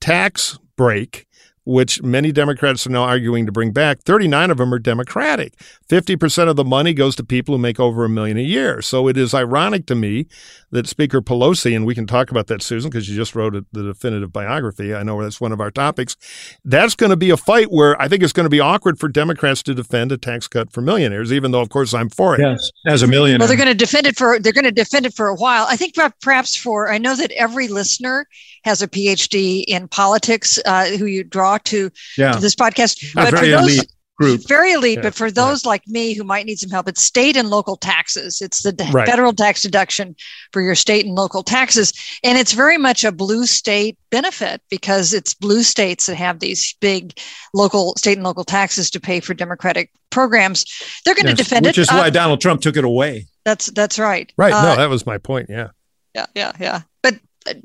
tax 0.00 0.58
break, 0.76 1.26
which 1.64 2.02
many 2.02 2.32
Democrats 2.32 2.86
are 2.86 2.90
now 2.90 3.04
arguing 3.04 3.46
to 3.46 3.52
bring 3.52 3.72
back, 3.72 4.00
39 4.00 4.50
of 4.50 4.56
them 4.58 4.74
are 4.74 4.78
Democratic. 4.78 5.54
50% 5.88 6.48
of 6.48 6.56
the 6.56 6.64
money 6.64 6.92
goes 6.94 7.14
to 7.16 7.24
people 7.24 7.54
who 7.54 7.58
make 7.60 7.78
over 7.78 8.04
a 8.04 8.08
million 8.08 8.36
a 8.36 8.42
year. 8.42 8.82
So 8.82 9.08
it 9.08 9.16
is 9.16 9.34
ironic 9.34 9.86
to 9.86 9.94
me 9.94 10.26
that 10.70 10.88
Speaker 10.88 11.20
Pelosi, 11.20 11.76
and 11.76 11.86
we 11.86 11.94
can 11.94 12.06
talk 12.06 12.30
about 12.30 12.46
that, 12.48 12.62
Susan, 12.62 12.90
because 12.90 13.08
you 13.08 13.14
just 13.14 13.34
wrote 13.34 13.54
a, 13.54 13.64
the 13.72 13.82
definitive 13.82 14.32
biography. 14.32 14.94
I 14.94 15.02
know 15.02 15.22
that's 15.22 15.40
one 15.40 15.52
of 15.52 15.60
our 15.60 15.70
topics. 15.70 16.16
That's 16.64 16.94
going 16.94 17.10
to 17.10 17.16
be 17.16 17.30
a 17.30 17.36
fight 17.36 17.70
where 17.70 18.00
I 18.00 18.08
think 18.08 18.22
it's 18.22 18.32
going 18.32 18.46
to 18.46 18.50
be 18.50 18.60
awkward 18.60 18.98
for 18.98 19.08
Democrats 19.08 19.62
to 19.64 19.74
defend 19.74 20.12
a 20.12 20.16
tax 20.16 20.48
cut 20.48 20.72
for 20.72 20.80
millionaires, 20.80 21.32
even 21.32 21.52
though, 21.52 21.60
of 21.60 21.68
course, 21.68 21.92
I'm 21.94 22.08
for 22.08 22.34
it. 22.34 22.40
Yes, 22.40 22.70
as 22.86 23.02
a 23.02 23.06
millionaire. 23.06 23.38
Well, 23.38 23.48
they're 23.48 23.56
going 23.56 23.68
to 23.68 23.74
defend 23.74 24.06
it 24.06 24.16
for 24.16 24.38
they're 24.38 24.52
going 24.52 24.64
to 24.64 24.72
defend 24.72 25.06
it 25.06 25.14
for 25.14 25.28
a 25.28 25.34
while. 25.34 25.66
I 25.68 25.76
think 25.76 25.94
perhaps 26.20 26.56
for 26.56 26.90
I 26.90 26.98
know 26.98 27.14
that 27.16 27.30
every 27.32 27.68
listener 27.68 28.26
has 28.64 28.80
a 28.80 28.88
PhD 28.88 29.64
in 29.66 29.88
politics 29.88 30.58
uh, 30.64 30.86
who 30.96 31.06
you 31.06 31.24
draw 31.24 31.51
to, 31.58 31.90
yeah. 32.18 32.32
to 32.32 32.40
this 32.40 32.54
podcast. 32.54 33.02
A 33.16 33.30
very 33.30 33.52
elite 33.52 33.90
group. 34.18 34.46
Very 34.46 34.72
elite, 34.72 34.98
Yeah, 34.98 35.02
but 35.04 35.14
for 35.14 35.30
those 35.30 35.64
like 35.64 35.82
me 35.88 36.12
who 36.12 36.22
might 36.22 36.44
need 36.44 36.58
some 36.58 36.68
help, 36.70 36.86
it's 36.86 37.02
state 37.02 37.34
and 37.36 37.48
local 37.48 37.76
taxes. 37.76 38.40
It's 38.42 38.62
the 38.62 38.74
Right. 38.92 39.08
federal 39.08 39.32
tax 39.32 39.62
deduction 39.62 40.14
for 40.52 40.60
your 40.60 40.74
state 40.74 41.06
and 41.06 41.14
local 41.14 41.42
taxes. 41.42 41.92
And 42.22 42.36
it's 42.38 42.52
very 42.52 42.76
much 42.76 43.04
a 43.04 43.10
blue 43.10 43.46
state 43.46 43.96
benefit 44.10 44.60
because 44.70 45.14
it's 45.14 45.32
blue 45.34 45.62
states 45.62 46.06
that 46.06 46.16
have 46.16 46.40
these 46.40 46.74
big 46.80 47.18
local, 47.54 47.94
state 47.96 48.18
and 48.18 48.24
local 48.24 48.44
taxes 48.44 48.90
to 48.90 49.00
pay 49.00 49.20
for 49.20 49.32
Democratic 49.34 49.90
programs. 50.10 50.66
They're 51.04 51.14
going 51.14 51.24
to 51.26 51.30
Yes, 51.32 51.38
defend 51.38 51.64
which 51.66 51.78
it. 51.78 51.82
is 51.82 51.88
Uh, 51.90 51.94
why 51.96 52.10
Donald 52.10 52.40
Trump 52.42 52.60
took 52.60 52.76
it 52.76 52.84
away. 52.84 53.26
that's 53.46 53.66
that's 53.72 53.98
right. 53.98 54.30
Right. 54.36 54.52
Uh, 54.52 54.62
no, 54.62 54.76
that 54.76 54.90
was 54.90 55.06
my 55.06 55.16
point. 55.18 55.46
Yeah. 55.48 55.68
yeah, 56.14 56.26
yeah, 56.34 56.52
yeah. 56.60 56.80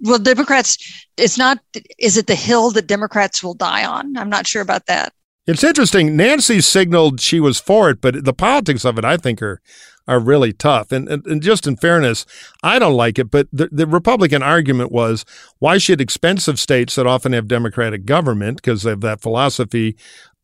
Well, 0.02 0.20
Democrats, 0.20 0.78
it's 1.18 1.38
not. 1.38 1.60
Is 2.00 2.18
it 2.18 2.28
the 2.28 2.36
hill 2.36 2.72
that 2.72 2.88
Democrats 2.88 3.44
will 3.44 3.54
die 3.54 3.86
on? 3.86 4.18
I'm 4.18 4.30
not 4.30 4.48
sure 4.48 4.62
about 4.62 4.86
that. 4.88 5.14
It's 5.46 5.64
interesting. 5.64 6.18
Nancy 6.18 6.60
signaled 6.60 7.22
she 7.22 7.40
was 7.40 7.60
for 7.60 7.90
it, 7.90 8.02
but 8.02 8.26
the 8.26 8.34
politics 8.34 8.84
of 8.84 8.98
it, 8.98 9.06
I 9.06 9.18
think, 9.18 9.42
are 9.42 9.62
are 10.08 10.20
really 10.20 10.54
tough. 10.54 10.92
And, 10.92 11.10
and, 11.10 11.26
and 11.28 11.42
just 11.42 11.68
in 11.68 11.76
fairness, 11.76 12.26
I 12.64 12.80
don't 12.80 12.94
like 12.94 13.20
it. 13.20 13.30
But 13.30 13.48
the, 13.52 13.68
the 13.72 13.86
Republican 13.86 14.42
argument 14.42 14.92
was 14.92 15.26
why 15.60 15.78
should 15.78 16.00
expensive 16.00 16.60
states 16.60 16.96
that 16.96 17.06
often 17.06 17.34
have 17.34 17.48
Democratic 17.48 18.06
government, 18.06 18.58
because 18.58 18.84
they 18.84 18.92
have 18.92 19.02
that 19.02 19.22
philosophy, 19.22 19.98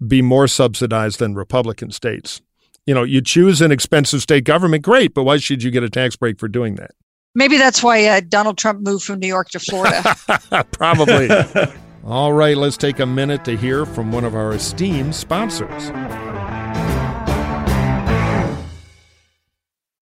be 0.05 0.21
more 0.21 0.47
subsidized 0.47 1.19
than 1.19 1.33
Republican 1.33 1.91
states? 1.91 2.41
You 2.85 2.93
know, 2.93 3.03
you 3.03 3.21
choose 3.21 3.61
an 3.61 3.71
expensive 3.71 4.21
state 4.21 4.43
government, 4.43 4.83
great, 4.83 5.13
but 5.13 5.23
why 5.23 5.37
should 5.37 5.63
you 5.63 5.71
get 5.71 5.83
a 5.83 5.89
tax 5.89 6.17
break 6.17 6.37
for 6.37 6.49
doing 6.49 6.75
that? 6.75 6.91
Maybe 7.35 7.57
that's 7.57 7.81
why 7.81 8.05
uh, 8.05 8.21
Donald 8.27 8.57
Trump 8.59 8.81
moved 8.81 9.03
from 9.03 9.19
New 9.19 9.27
York 9.27 9.49
to 9.49 9.59
Florida. 9.59 10.15
Probably. 10.71 11.29
All 12.05 12.33
right, 12.33 12.55
let's 12.55 12.77
take 12.77 12.99
a 12.99 13.05
minute 13.05 13.43
to 13.45 13.57
hear 13.57 13.85
from 13.85 14.11
one 14.11 14.23
of 14.23 14.35
our 14.35 14.53
esteemed 14.53 15.15
sponsors. 15.15 15.87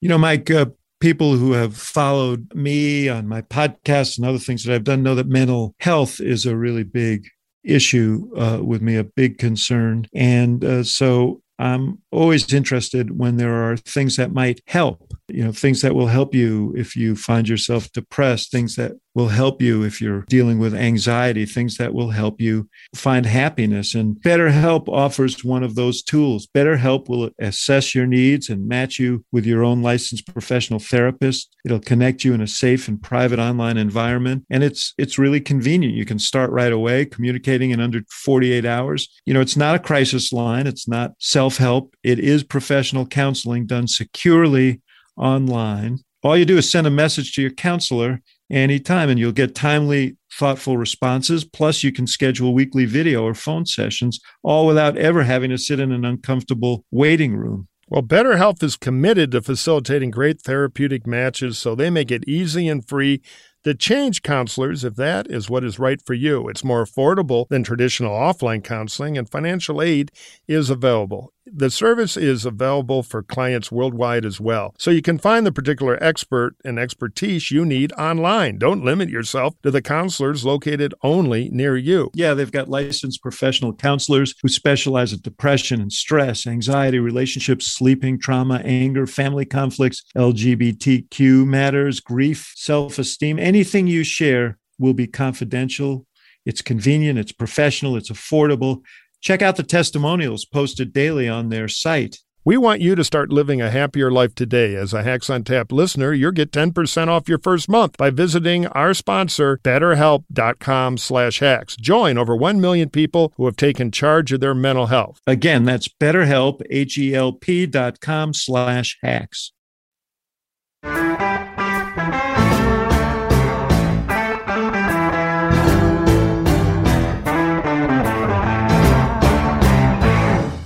You 0.01 0.09
know, 0.09 0.17
Mike, 0.17 0.51
uh, 0.51 0.65
people 0.99 1.37
who 1.37 1.53
have 1.53 1.77
followed 1.77 2.53
me 2.53 3.07
on 3.07 3.27
my 3.27 3.43
podcast 3.43 4.17
and 4.17 4.25
other 4.25 4.39
things 4.39 4.65
that 4.65 4.73
I've 4.73 4.83
done 4.83 5.03
know 5.03 5.15
that 5.15 5.27
mental 5.27 5.75
health 5.79 6.19
is 6.19 6.45
a 6.45 6.57
really 6.57 6.83
big 6.83 7.27
issue 7.63 8.29
uh, 8.35 8.59
with 8.61 8.81
me, 8.81 8.97
a 8.97 9.03
big 9.03 9.37
concern. 9.37 10.07
And 10.13 10.65
uh, 10.65 10.83
so 10.83 11.41
I'm 11.59 11.99
always 12.11 12.51
interested 12.51 13.19
when 13.19 13.37
there 13.37 13.53
are 13.53 13.77
things 13.77 14.15
that 14.15 14.33
might 14.33 14.61
help, 14.65 15.13
you 15.33 15.43
know, 15.43 15.51
things 15.51 15.81
that 15.81 15.95
will 15.95 16.07
help 16.07 16.33
you 16.33 16.73
if 16.77 16.95
you 16.95 17.15
find 17.15 17.47
yourself 17.47 17.91
depressed, 17.91 18.51
things 18.51 18.75
that 18.75 18.93
will 19.13 19.27
help 19.27 19.61
you 19.61 19.83
if 19.83 20.01
you're 20.01 20.23
dealing 20.29 20.57
with 20.57 20.73
anxiety, 20.73 21.45
things 21.45 21.77
that 21.77 21.93
will 21.93 22.11
help 22.11 22.39
you 22.39 22.69
find 22.95 23.25
happiness. 23.25 23.93
And 23.93 24.15
BetterHelp 24.15 24.87
offers 24.87 25.43
one 25.43 25.63
of 25.63 25.75
those 25.75 26.01
tools. 26.01 26.47
BetterHelp 26.55 27.09
will 27.09 27.29
assess 27.39 27.93
your 27.93 28.05
needs 28.05 28.49
and 28.49 28.67
match 28.67 28.99
you 28.99 29.25
with 29.31 29.45
your 29.45 29.63
own 29.63 29.81
licensed 29.81 30.31
professional 30.31 30.79
therapist. 30.79 31.55
It'll 31.65 31.79
connect 31.79 32.23
you 32.23 32.33
in 32.33 32.41
a 32.41 32.47
safe 32.47 32.87
and 32.87 33.01
private 33.01 33.39
online 33.39 33.77
environment. 33.77 34.45
And 34.49 34.63
it's 34.63 34.93
it's 34.97 35.17
really 35.17 35.41
convenient. 35.41 35.95
You 35.95 36.05
can 36.05 36.19
start 36.19 36.51
right 36.51 36.71
away 36.71 37.05
communicating 37.05 37.71
in 37.71 37.81
under 37.81 38.01
48 38.09 38.65
hours. 38.65 39.09
You 39.25 39.33
know, 39.33 39.41
it's 39.41 39.57
not 39.57 39.75
a 39.75 39.79
crisis 39.79 40.31
line, 40.31 40.67
it's 40.67 40.87
not 40.87 41.11
self-help. 41.19 41.95
It 42.03 42.19
is 42.19 42.43
professional 42.43 43.05
counseling 43.05 43.65
done 43.65 43.87
securely 43.87 44.81
online. 45.21 45.99
All 46.23 46.35
you 46.35 46.45
do 46.45 46.57
is 46.57 46.69
send 46.69 46.85
a 46.85 46.91
message 46.91 47.33
to 47.33 47.41
your 47.41 47.51
counselor 47.51 48.21
anytime 48.49 49.09
and 49.09 49.17
you'll 49.17 49.31
get 49.31 49.55
timely 49.55 50.17
thoughtful 50.33 50.77
responses 50.77 51.45
plus 51.45 51.83
you 51.83 51.91
can 51.91 52.05
schedule 52.05 52.53
weekly 52.53 52.85
video 52.85 53.23
or 53.23 53.33
phone 53.33 53.65
sessions 53.65 54.19
all 54.43 54.67
without 54.67 54.97
ever 54.97 55.23
having 55.23 55.49
to 55.49 55.57
sit 55.57 55.79
in 55.79 55.91
an 55.91 56.03
uncomfortable 56.03 56.85
waiting 56.91 57.35
room 57.35 57.67
well, 57.91 58.03
BetterHelp 58.03 58.63
is 58.63 58.77
committed 58.77 59.31
to 59.31 59.41
facilitating 59.41 60.11
great 60.11 60.41
therapeutic 60.41 61.05
matches 61.05 61.59
so 61.59 61.75
they 61.75 61.89
make 61.89 62.09
it 62.09 62.23
easy 62.25 62.69
and 62.69 62.87
free 62.87 63.21
to 63.65 63.75
change 63.75 64.21
counselors 64.21 64.85
if 64.85 64.95
that 64.95 65.29
is 65.29 65.49
what 65.49 65.65
is 65.65 65.77
right 65.77 66.01
for 66.01 66.13
you. 66.13 66.47
It's 66.47 66.63
more 66.63 66.85
affordable 66.85 67.49
than 67.49 67.65
traditional 67.65 68.13
offline 68.13 68.63
counseling, 68.63 69.17
and 69.17 69.29
financial 69.29 69.81
aid 69.81 70.09
is 70.47 70.69
available. 70.69 71.33
The 71.53 71.69
service 71.69 72.15
is 72.15 72.45
available 72.45 73.03
for 73.03 73.23
clients 73.23 73.71
worldwide 73.71 74.23
as 74.23 74.39
well. 74.39 74.73
So 74.77 74.89
you 74.89 75.01
can 75.01 75.17
find 75.17 75.45
the 75.45 75.51
particular 75.51 76.01
expert 76.01 76.55
and 76.63 76.79
expertise 76.79 77.51
you 77.51 77.65
need 77.65 77.91
online. 77.93 78.57
Don't 78.57 78.85
limit 78.85 79.09
yourself 79.09 79.55
to 79.63 79.71
the 79.71 79.81
counselors 79.81 80.45
located 80.45 80.93
only 81.03 81.49
near 81.49 81.75
you. 81.75 82.09
Yeah, 82.13 82.33
they've 82.33 82.51
got 82.51 82.69
licensed 82.69 83.21
professional 83.21 83.73
counselors 83.73 84.33
who 84.41 84.47
specialize 84.47 85.11
in 85.11 85.19
depression 85.19 85.81
and 85.81 85.91
stress, 85.91 86.47
anxiety, 86.47 86.99
relationships, 86.99 87.65
sleeping, 87.65 88.17
trauma, 88.17 88.61
anger, 88.63 89.05
family 89.05 89.45
conflicts, 89.45 90.03
LGBTQ 90.15 91.45
matters, 91.45 91.99
grief, 91.99 92.53
self 92.55 92.97
esteem. 92.97 93.37
Anything 93.37 93.87
you 93.87 94.05
share 94.05 94.57
will 94.79 94.93
be 94.93 95.07
confidential. 95.07 96.05
It's 96.45 96.61
convenient, 96.61 97.19
it's 97.19 97.31
professional, 97.31 97.95
it's 97.95 98.09
affordable. 98.09 98.81
Check 99.21 99.43
out 99.43 99.55
the 99.55 99.63
testimonials 99.63 100.45
posted 100.45 100.91
daily 100.91 101.29
on 101.29 101.49
their 101.49 101.67
site. 101.67 102.17
We 102.43 102.57
want 102.57 102.81
you 102.81 102.95
to 102.95 103.03
start 103.03 103.31
living 103.31 103.61
a 103.61 103.69
happier 103.69 104.09
life 104.09 104.33
today. 104.33 104.73
As 104.75 104.95
a 104.95 105.03
Hacks 105.03 105.29
on 105.29 105.43
Tap 105.43 105.71
listener, 105.71 106.11
you'll 106.11 106.31
get 106.31 106.51
10% 106.51 107.07
off 107.07 107.29
your 107.29 107.37
first 107.37 107.69
month 107.69 107.97
by 107.97 108.09
visiting 108.09 108.65
our 108.65 108.95
sponsor, 108.95 109.59
betterhelp.com 109.63 110.97
slash 110.97 111.39
hacks. 111.39 111.75
Join 111.75 112.17
over 112.17 112.35
1 112.35 112.59
million 112.59 112.89
people 112.89 113.31
who 113.37 113.45
have 113.45 113.57
taken 113.57 113.91
charge 113.91 114.31
of 114.31 114.39
their 114.39 114.55
mental 114.55 114.87
health. 114.87 115.21
Again, 115.27 115.65
that's 115.65 115.87
betterhelp, 115.87 116.63
H-E-L-P 116.71 117.67
dot 117.67 117.99
com 117.99 118.33
slash 118.33 118.97
hacks. 119.03 119.51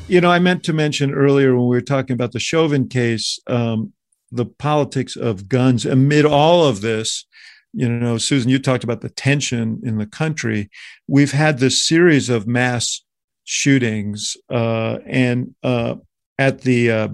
You 0.07 0.21
know, 0.21 0.29
I 0.29 0.37
meant 0.37 0.63
to 0.65 0.73
mention 0.73 1.11
earlier 1.11 1.55
when 1.55 1.67
we 1.67 1.75
were 1.75 1.81
talking 1.81 2.13
about 2.13 2.31
the 2.31 2.39
Chauvin 2.39 2.87
case, 2.87 3.39
um, 3.47 3.91
the 4.31 4.45
politics 4.45 5.15
of 5.15 5.49
guns 5.49 5.83
amid 5.83 6.25
all 6.25 6.63
of 6.63 6.81
this. 6.81 7.25
You 7.73 7.89
know, 7.89 8.19
Susan, 8.19 8.51
you 8.51 8.59
talked 8.59 8.83
about 8.83 9.01
the 9.01 9.09
tension 9.09 9.81
in 9.83 9.97
the 9.97 10.05
country. 10.05 10.69
We've 11.07 11.31
had 11.31 11.57
this 11.57 11.83
series 11.83 12.29
of 12.29 12.45
mass 12.45 13.01
shootings, 13.45 14.37
uh, 14.47 14.99
and 15.07 15.55
uh, 15.63 15.95
at 16.37 16.61
the 16.61 16.91
uh, 16.91 17.07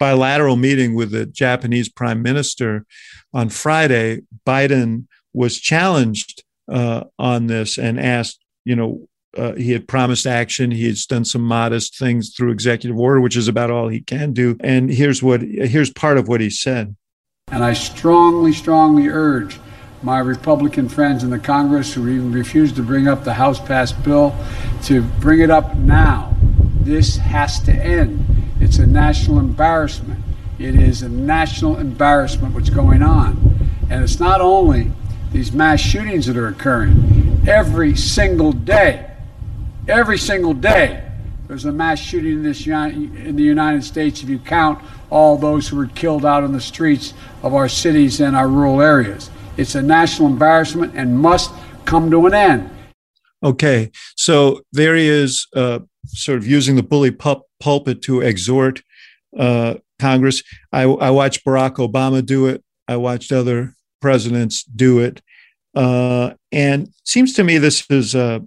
bilateral 0.00 0.56
meeting 0.56 0.96
with 0.96 1.12
the 1.12 1.26
Japanese 1.26 1.88
prime 1.88 2.22
minister 2.22 2.86
on 3.32 3.50
Friday, 3.50 4.22
Biden 4.44 5.06
was 5.32 5.60
challenged 5.60 6.42
uh, 6.68 7.04
on 7.20 7.46
this 7.46 7.78
and 7.78 8.00
asked, 8.00 8.40
you 8.64 8.74
know, 8.74 9.06
uh, 9.36 9.54
he 9.54 9.72
had 9.72 9.86
promised 9.86 10.26
action. 10.26 10.70
He 10.70 10.86
has 10.86 11.06
done 11.06 11.24
some 11.24 11.42
modest 11.42 11.98
things 11.98 12.34
through 12.34 12.52
executive 12.52 12.98
order, 12.98 13.20
which 13.20 13.36
is 13.36 13.48
about 13.48 13.70
all 13.70 13.88
he 13.88 14.00
can 14.00 14.32
do. 14.32 14.56
And 14.60 14.90
here's 14.90 15.22
what 15.22 15.42
here's 15.42 15.90
part 15.90 16.18
of 16.18 16.28
what 16.28 16.40
he 16.40 16.50
said. 16.50 16.96
And 17.48 17.62
I 17.62 17.74
strongly, 17.74 18.52
strongly 18.52 19.08
urge 19.08 19.58
my 20.02 20.18
Republican 20.18 20.88
friends 20.88 21.22
in 21.22 21.30
the 21.30 21.38
Congress 21.38 21.94
who 21.94 22.08
even 22.08 22.32
refuse 22.32 22.72
to 22.72 22.82
bring 22.82 23.08
up 23.08 23.24
the 23.24 23.34
House 23.34 23.60
passed 23.60 24.02
bill 24.02 24.36
to 24.84 25.02
bring 25.02 25.40
it 25.40 25.50
up 25.50 25.74
now. 25.76 26.34
This 26.80 27.16
has 27.16 27.60
to 27.60 27.72
end. 27.72 28.24
It's 28.60 28.78
a 28.78 28.86
national 28.86 29.38
embarrassment. 29.38 30.22
It 30.58 30.74
is 30.74 31.02
a 31.02 31.08
national 31.08 31.78
embarrassment 31.78 32.54
what's 32.54 32.70
going 32.70 33.02
on. 33.02 33.58
And 33.90 34.02
it's 34.02 34.18
not 34.18 34.40
only 34.40 34.90
these 35.32 35.52
mass 35.52 35.80
shootings 35.80 36.26
that 36.26 36.36
are 36.36 36.48
occurring 36.48 37.42
every 37.46 37.96
single 37.96 38.52
day 38.52 39.15
every 39.88 40.18
single 40.18 40.54
day 40.54 41.02
there's 41.48 41.64
a 41.64 41.72
mass 41.72 42.00
shooting 42.00 42.32
in 42.32 42.42
this 42.42 42.66
in 42.66 43.36
the 43.36 43.42
United 43.42 43.84
States 43.84 44.22
if 44.22 44.28
you 44.28 44.38
count 44.38 44.82
all 45.10 45.36
those 45.36 45.68
who 45.68 45.76
were 45.76 45.86
killed 45.86 46.24
out 46.24 46.42
in 46.42 46.52
the 46.52 46.60
streets 46.60 47.14
of 47.42 47.54
our 47.54 47.68
cities 47.68 48.20
and 48.20 48.34
our 48.34 48.48
rural 48.48 48.82
areas. 48.82 49.30
It's 49.56 49.76
a 49.76 49.82
national 49.82 50.28
embarrassment 50.28 50.94
and 50.96 51.16
must 51.16 51.52
come 51.84 52.10
to 52.10 52.26
an 52.26 52.34
end. 52.34 52.70
Okay, 53.44 53.92
so 54.16 54.62
there 54.72 54.96
he 54.96 55.08
is, 55.08 55.46
uh, 55.54 55.80
sort 56.06 56.38
of 56.38 56.46
using 56.46 56.74
the 56.74 56.82
bully 56.82 57.12
pulpit 57.12 58.02
to 58.02 58.22
exhort 58.22 58.82
uh, 59.38 59.74
Congress. 60.00 60.42
I, 60.72 60.82
I, 60.82 61.10
watched 61.10 61.44
Barack 61.44 61.76
Obama 61.76 62.24
do 62.24 62.46
it. 62.46 62.64
I 62.88 62.96
watched 62.96 63.30
other 63.30 63.74
presidents 64.00 64.64
do 64.64 64.98
it, 64.98 65.20
uh, 65.74 66.32
and 66.50 66.92
seems 67.04 67.34
to 67.34 67.44
me 67.44 67.58
this 67.58 67.88
is 67.90 68.14
uh, 68.14 68.40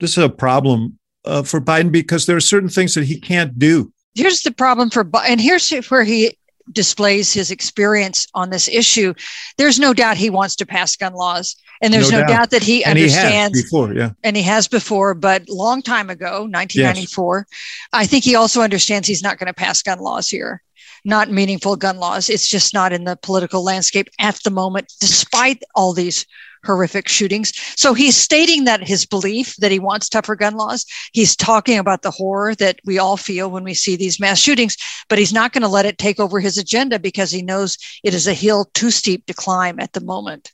this 0.00 0.16
is 0.16 0.24
a 0.24 0.28
problem 0.28 0.98
uh, 1.24 1.42
for 1.42 1.60
Biden 1.60 1.92
because 1.92 2.26
there 2.26 2.36
are 2.36 2.40
certain 2.40 2.68
things 2.68 2.94
that 2.94 3.04
he 3.04 3.20
can't 3.20 3.58
do. 3.58 3.92
Here's 4.14 4.42
the 4.42 4.50
problem 4.50 4.90
for 4.90 5.04
Biden, 5.04 5.28
and 5.28 5.40
here's 5.40 5.70
where 5.88 6.04
he 6.04 6.36
displays 6.72 7.32
his 7.32 7.50
experience 7.50 8.26
on 8.34 8.50
this 8.50 8.68
issue. 8.68 9.14
There's 9.56 9.78
no 9.78 9.94
doubt 9.94 10.16
he 10.16 10.30
wants 10.30 10.56
to 10.56 10.66
pass 10.66 10.96
gun 10.96 11.14
laws, 11.14 11.56
and 11.80 11.92
there's 11.92 12.10
no, 12.10 12.20
no 12.20 12.26
doubt. 12.26 12.28
doubt. 12.28 12.50
that 12.50 12.62
he 12.62 12.84
and 12.84 12.98
understands 12.98 13.58
he 13.58 13.64
before, 13.64 13.94
yeah, 13.94 14.10
and 14.24 14.36
he 14.36 14.42
has 14.42 14.68
before, 14.68 15.14
but 15.14 15.48
long 15.48 15.82
time 15.82 16.10
ago, 16.10 16.42
1994. 16.42 17.46
Yes. 17.50 17.78
I 17.92 18.06
think 18.06 18.24
he 18.24 18.34
also 18.34 18.60
understands 18.60 19.06
he's 19.06 19.22
not 19.22 19.38
going 19.38 19.46
to 19.46 19.54
pass 19.54 19.82
gun 19.82 20.00
laws 20.00 20.28
here 20.28 20.62
not 21.04 21.30
meaningful 21.30 21.76
gun 21.76 21.98
laws. 21.98 22.28
It's 22.28 22.48
just 22.48 22.74
not 22.74 22.92
in 22.92 23.04
the 23.04 23.16
political 23.16 23.64
landscape 23.64 24.08
at 24.18 24.36
the 24.44 24.50
moment, 24.50 24.92
despite 25.00 25.62
all 25.74 25.92
these 25.92 26.26
horrific 26.64 27.08
shootings. 27.08 27.52
So 27.76 27.94
he's 27.94 28.16
stating 28.16 28.64
that 28.64 28.86
his 28.86 29.06
belief 29.06 29.56
that 29.56 29.70
he 29.70 29.78
wants 29.78 30.08
tougher 30.08 30.34
gun 30.34 30.54
laws. 30.54 30.84
He's 31.12 31.36
talking 31.36 31.78
about 31.78 32.02
the 32.02 32.10
horror 32.10 32.54
that 32.56 32.80
we 32.84 32.98
all 32.98 33.16
feel 33.16 33.50
when 33.50 33.64
we 33.64 33.74
see 33.74 33.96
these 33.96 34.20
mass 34.20 34.40
shootings, 34.40 34.76
but 35.08 35.18
he's 35.18 35.32
not 35.32 35.52
going 35.52 35.62
to 35.62 35.68
let 35.68 35.86
it 35.86 35.98
take 35.98 36.18
over 36.18 36.40
his 36.40 36.58
agenda 36.58 36.98
because 36.98 37.30
he 37.30 37.42
knows 37.42 37.78
it 38.02 38.14
is 38.14 38.26
a 38.26 38.34
hill 38.34 38.66
too 38.74 38.90
steep 38.90 39.26
to 39.26 39.34
climb 39.34 39.78
at 39.78 39.92
the 39.92 40.00
moment. 40.00 40.52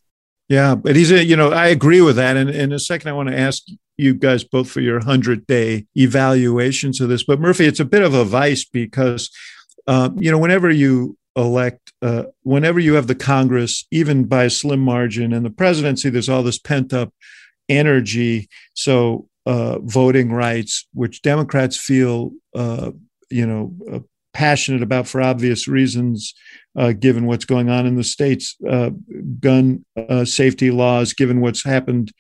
Yeah, 0.49 0.75
but 0.75 0.95
he's 0.95 1.11
a, 1.11 1.25
you 1.25 1.37
know, 1.37 1.53
I 1.53 1.69
agree 1.69 2.03
with 2.03 2.17
that. 2.17 2.37
And 2.37 2.51
in 2.51 2.73
a 2.73 2.79
second, 2.79 3.09
I 3.09 3.15
want 3.15 3.31
to 3.31 3.39
ask 3.39 3.63
you 3.97 4.13
guys 4.13 4.45
both 4.45 4.71
for 4.71 4.81
your 4.81 4.99
100 4.99 5.47
day 5.47 5.87
evaluations 5.95 7.01
of 7.01 7.09
this. 7.09 7.25
But 7.25 7.41
Murphy, 7.41 7.65
it's 7.65 7.81
a 7.81 7.85
bit 7.85 8.03
of 8.03 8.13
a 8.13 8.25
vice 8.25 8.65
because, 8.65 9.31
uh, 9.87 10.11
you 10.17 10.31
know, 10.31 10.39
whenever 10.39 10.71
you 10.71 11.17
elect, 11.37 11.93
uh, 12.01 12.25
whenever 12.43 12.79
you 12.79 12.95
have 12.95 13.07
the 13.07 13.15
Congress, 13.15 13.85
even 13.91 14.25
by 14.25 14.45
a 14.45 14.51
slim 14.51 14.81
margin, 14.81 15.33
and 15.33 15.45
the 15.45 15.51
presidency, 15.51 16.11
there's 16.11 16.29
all 16.29 16.43
this 16.43 16.59
pent 16.59 16.93
up 16.93 17.13
energy. 17.69 18.49
So, 18.75 19.29
uh, 19.47 19.79
voting 19.81 20.33
rights, 20.33 20.87
which 20.95 21.23
Democrats 21.23 21.77
feel, 21.77 22.31
uh, 22.55 22.93
you 23.31 23.47
know, 23.47 23.75
uh, 23.93 23.99
passionate 24.33 24.83
about 24.83 25.07
for 25.07 25.21
obvious 25.21 25.69
reasons, 25.69 26.35
uh, 26.77 26.93
given 26.93 27.27
what's 27.27 27.45
going 27.45 27.69
on 27.69 27.87
in 27.87 27.97
the 27.97 28.05
states, 28.05 28.57
uh, 28.69 28.91
gun 29.39 29.85
uh, 29.97 30.25
safety 30.25 30.71
laws, 30.71 31.13
given 31.13 31.41
what's 31.41 31.65
happened 31.65 32.13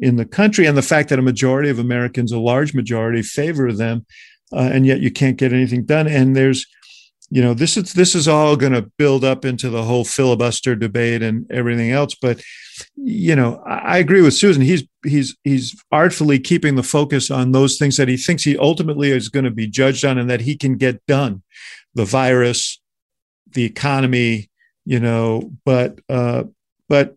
in 0.00 0.16
the 0.16 0.26
country, 0.26 0.66
and 0.66 0.76
the 0.76 0.82
fact 0.82 1.08
that 1.08 1.18
a 1.18 1.22
majority 1.22 1.70
of 1.70 1.78
Americans, 1.78 2.32
a 2.32 2.38
large 2.38 2.74
majority, 2.74 3.22
favor 3.22 3.72
them, 3.72 4.04
and 4.52 4.84
yet 4.86 5.00
you 5.00 5.10
can't 5.10 5.36
get 5.36 5.52
anything 5.52 5.84
done. 5.84 6.06
And 6.08 6.36
there's, 6.36 6.66
you 7.32 7.40
know, 7.40 7.54
this 7.54 7.78
is 7.78 7.94
this 7.94 8.14
is 8.14 8.28
all 8.28 8.56
going 8.56 8.74
to 8.74 8.90
build 8.98 9.24
up 9.24 9.46
into 9.46 9.70
the 9.70 9.84
whole 9.84 10.04
filibuster 10.04 10.76
debate 10.76 11.22
and 11.22 11.50
everything 11.50 11.90
else. 11.90 12.14
But 12.14 12.42
you 12.94 13.34
know, 13.34 13.62
I, 13.64 13.96
agree 13.96 14.20
with 14.20 14.34
Susan. 14.34 14.60
He's 14.60 14.84
he's 15.02 15.34
he's 15.42 15.74
artfully 15.90 16.38
keeping 16.38 16.74
the 16.74 16.82
focus 16.82 17.30
on 17.30 17.52
those 17.52 17.78
things 17.78 17.96
that 17.96 18.08
he 18.08 18.18
thinks 18.18 18.42
he 18.42 18.58
ultimately 18.58 19.12
is 19.12 19.30
going 19.30 19.46
to 19.46 19.50
be 19.50 19.66
judged 19.66 20.04
on 20.04 20.18
and 20.18 20.28
that 20.28 20.42
he 20.42 20.58
can 20.58 20.76
get 20.76 21.06
done. 21.06 21.42
The 21.94 22.04
virus, 22.04 22.78
the 23.50 23.64
economy, 23.64 24.50
you 24.84 25.00
know, 25.00 25.52
but 25.64 26.00
uh, 26.10 26.44
but 26.86 27.16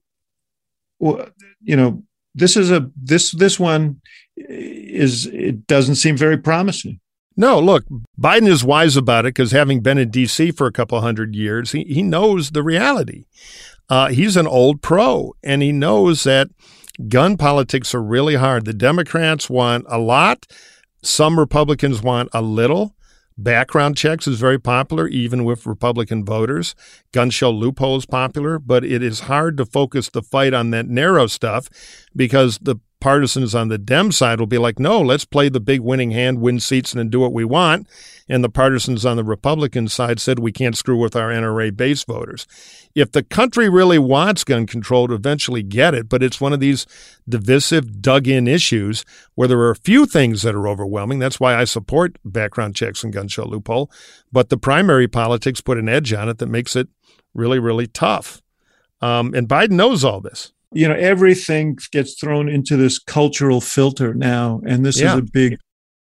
you 1.01 1.75
know, 1.75 2.03
this 2.33 2.55
is 2.55 2.71
a 2.71 2.89
this 2.95 3.31
this 3.31 3.59
one 3.59 3.99
is 4.37 5.25
it 5.25 5.67
doesn't 5.67 5.95
seem 5.95 6.15
very 6.15 6.37
promising. 6.37 7.01
No, 7.37 7.59
look, 7.59 7.85
Biden 8.19 8.47
is 8.47 8.63
wise 8.63 8.95
about 8.95 9.25
it 9.25 9.35
because 9.35 9.51
having 9.51 9.81
been 9.81 9.97
in 9.97 10.09
D.C. 10.09 10.51
for 10.51 10.67
a 10.67 10.71
couple 10.71 10.99
hundred 11.01 11.35
years, 11.35 11.73
he, 11.73 11.83
he 11.83 12.01
knows 12.01 12.51
the 12.51 12.63
reality. 12.63 13.25
Uh, 13.89 14.07
he's 14.07 14.37
an 14.37 14.47
old 14.47 14.81
pro, 14.81 15.33
and 15.43 15.61
he 15.61 15.71
knows 15.71 16.23
that 16.23 16.49
gun 17.09 17.35
politics 17.37 17.93
are 17.93 18.01
really 18.01 18.35
hard. 18.35 18.65
The 18.65 18.73
Democrats 18.73 19.49
want 19.49 19.85
a 19.89 19.99
lot, 19.99 20.45
some 21.03 21.37
Republicans 21.37 22.01
want 22.01 22.29
a 22.33 22.41
little. 22.41 22.95
Background 23.37 23.97
checks 23.97 24.27
is 24.27 24.39
very 24.39 24.57
popular, 24.57 25.09
even 25.09 25.43
with 25.43 25.65
Republican 25.65 26.23
voters. 26.23 26.73
Gun 27.11 27.29
show 27.29 27.51
loophole 27.51 27.97
is 27.97 28.05
popular, 28.05 28.59
but 28.59 28.85
it 28.85 29.03
is 29.03 29.21
hard 29.21 29.57
to 29.57 29.65
focus 29.65 30.09
the 30.09 30.21
fight 30.21 30.53
on 30.53 30.71
that 30.71 30.87
narrow 30.87 31.27
stuff 31.27 31.67
because 32.15 32.59
the 32.59 32.77
partisans 33.05 33.53
on 33.53 33.67
the 33.67 33.77
Dem 33.77 34.11
side 34.11 34.39
will 34.39 34.47
be 34.47 34.57
like, 34.57 34.79
no, 34.79 34.99
let's 34.99 35.25
play 35.25 35.47
the 35.47 35.59
big 35.59 35.79
winning 35.79 36.09
hand, 36.09 36.41
win 36.41 36.59
seats, 36.59 36.91
and 36.91 36.97
then 36.97 37.09
do 37.11 37.19
what 37.19 37.33
we 37.33 37.45
want. 37.45 37.87
And 38.27 38.43
the 38.43 38.49
partisans 38.49 39.05
on 39.05 39.15
the 39.15 39.23
Republican 39.23 39.87
side 39.89 40.19
said 40.19 40.39
we 40.39 40.51
can't 40.51 40.75
screw 40.75 40.97
with 40.97 41.15
our 41.15 41.29
NRA 41.29 41.77
base 41.77 42.03
voters. 42.03 42.47
If 42.95 43.11
the 43.11 43.21
country 43.21 43.69
really 43.69 43.99
wants 43.99 44.43
gun 44.43 44.65
control 44.65 45.07
to 45.07 45.13
eventually 45.13 45.61
get 45.61 45.93
it, 45.93 46.09
but 46.09 46.23
it's 46.23 46.41
one 46.41 46.51
of 46.51 46.59
these 46.59 46.87
divisive, 47.29 48.01
dug 48.01 48.27
in 48.27 48.47
issues 48.47 49.05
where 49.35 49.47
there 49.47 49.59
are 49.59 49.69
a 49.69 49.75
few 49.75 50.07
things 50.07 50.41
that 50.41 50.55
are 50.55 50.67
overwhelming. 50.67 51.19
That's 51.19 51.39
why 51.39 51.55
I 51.55 51.65
support 51.65 52.17
background 52.25 52.75
checks 52.75 53.03
and 53.03 53.13
gun 53.13 53.27
show 53.27 53.45
loophole. 53.45 53.91
But 54.31 54.49
the 54.49 54.57
primary 54.57 55.07
politics 55.07 55.61
put 55.61 55.77
an 55.77 55.87
edge 55.87 56.11
on 56.11 56.27
it 56.27 56.39
that 56.39 56.47
makes 56.47 56.75
it 56.75 56.87
really, 57.35 57.59
really 57.59 57.85
tough. 57.85 58.41
Um, 58.99 59.35
and 59.35 59.47
Biden 59.47 59.73
knows 59.73 60.03
all 60.03 60.21
this 60.21 60.53
you 60.75 60.87
know 60.87 60.95
everything 60.95 61.77
gets 61.91 62.19
thrown 62.19 62.49
into 62.49 62.75
this 62.77 62.99
cultural 62.99 63.61
filter 63.61 64.13
now 64.13 64.61
and 64.67 64.85
this 64.85 64.99
yeah. 64.99 65.13
is 65.13 65.19
a 65.19 65.21
big 65.21 65.57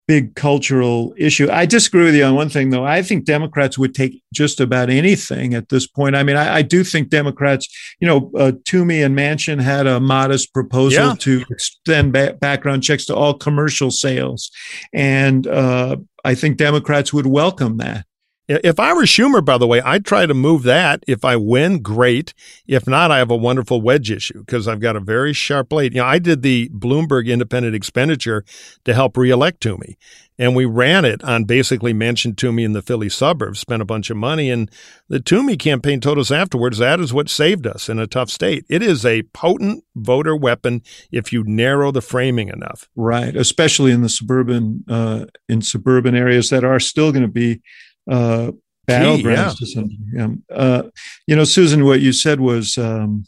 big 0.07 0.35
cultural 0.35 1.15
issue. 1.17 1.49
I 1.51 1.65
disagree 1.65 2.03
with 2.03 2.13
you 2.13 2.23
on 2.25 2.35
one 2.35 2.49
thing 2.49 2.69
though. 2.69 2.85
I 2.85 3.01
think 3.01 3.25
democrats 3.25 3.77
would 3.77 3.95
take 3.95 4.21
just 4.33 4.59
about 4.59 4.89
anything 4.89 5.53
at 5.55 5.69
this 5.69 5.87
point. 5.87 6.15
I 6.15 6.23
mean 6.23 6.37
i, 6.37 6.57
I 6.57 6.61
do 6.61 6.83
think 6.83 7.09
democrats 7.09 7.67
you 7.99 8.07
know 8.07 8.31
uh, 8.37 8.53
toomey 8.65 9.01
and 9.01 9.17
manchin 9.17 9.59
had 9.61 9.87
a 9.87 9.99
modest 9.99 10.53
proposal 10.53 11.07
yeah. 11.07 11.15
to 11.19 11.43
extend 11.49 12.13
ba- 12.13 12.37
background 12.39 12.83
checks 12.83 13.05
to 13.05 13.15
all 13.15 13.33
commercial 13.33 13.91
sales. 13.91 14.51
And 14.93 15.47
uh, 15.47 15.97
i 16.23 16.33
think 16.33 16.57
democrats 16.57 17.11
would 17.13 17.27
welcome 17.27 17.77
that 17.77 18.05
if 18.47 18.79
I 18.79 18.93
were 18.93 19.03
Schumer, 19.03 19.43
by 19.43 19.57
the 19.57 19.67
way, 19.67 19.81
I'd 19.81 20.05
try 20.05 20.25
to 20.25 20.33
move 20.33 20.63
that. 20.63 21.03
If 21.07 21.25
I 21.25 21.35
win, 21.35 21.81
great. 21.81 22.33
If 22.67 22.87
not, 22.87 23.11
I 23.11 23.17
have 23.17 23.31
a 23.31 23.35
wonderful 23.35 23.81
wedge 23.81 24.11
issue 24.11 24.39
because 24.39 24.67
I've 24.67 24.79
got 24.79 24.95
a 24.95 24.99
very 24.99 25.33
sharp 25.33 25.69
blade. 25.69 25.93
You 25.93 26.01
know, 26.01 26.07
I 26.07 26.19
did 26.19 26.41
the 26.41 26.69
Bloomberg 26.69 27.27
independent 27.27 27.75
expenditure 27.75 28.45
to 28.83 28.93
help 28.93 29.17
reelect 29.17 29.61
Toomey. 29.61 29.97
And 30.37 30.55
we 30.55 30.65
ran 30.65 31.05
it 31.05 31.23
on 31.23 31.45
basically 31.45 31.93
Manchin 31.93 32.35
Toomey 32.35 32.65
in 32.65 32.73
the 32.73 32.81
Philly 32.81 33.07
suburbs, 33.07 33.59
spent 33.59 33.81
a 33.81 33.85
bunch 33.85 34.09
of 34.09 34.17
money. 34.17 34.51
And 34.51 34.69
the 35.07 35.21
Toomey 35.21 35.55
campaign 35.55 36.01
told 36.01 36.19
us 36.19 36.29
afterwards 36.29 36.77
that 36.77 36.99
is 36.99 37.13
what 37.13 37.29
saved 37.29 37.65
us 37.65 37.87
in 37.87 37.99
a 37.99 38.07
tough 38.07 38.29
state. 38.29 38.65
It 38.69 38.83
is 38.83 39.05
a 39.05 39.23
potent 39.23 39.85
voter 39.95 40.35
weapon 40.35 40.81
if 41.09 41.31
you 41.31 41.43
narrow 41.45 41.91
the 41.91 42.01
framing 42.01 42.49
enough. 42.49 42.89
Right. 42.97 43.35
Especially 43.35 43.91
in 43.91 44.01
the 44.01 44.09
suburban, 44.09 44.83
uh, 44.89 45.25
in 45.47 45.61
suburban 45.61 46.15
areas 46.15 46.49
that 46.49 46.65
are 46.65 46.81
still 46.81 47.13
going 47.13 47.25
to 47.25 47.31
be 47.31 47.61
uh, 48.09 48.51
battlegrounds 48.87 49.59
yeah. 49.59 49.81
to 49.81 49.89
yeah. 50.13 50.55
uh, 50.55 50.83
you 51.27 51.35
know, 51.35 51.43
Susan, 51.43 51.85
what 51.85 52.01
you 52.01 52.11
said 52.11 52.39
was 52.39 52.77
um, 52.77 53.25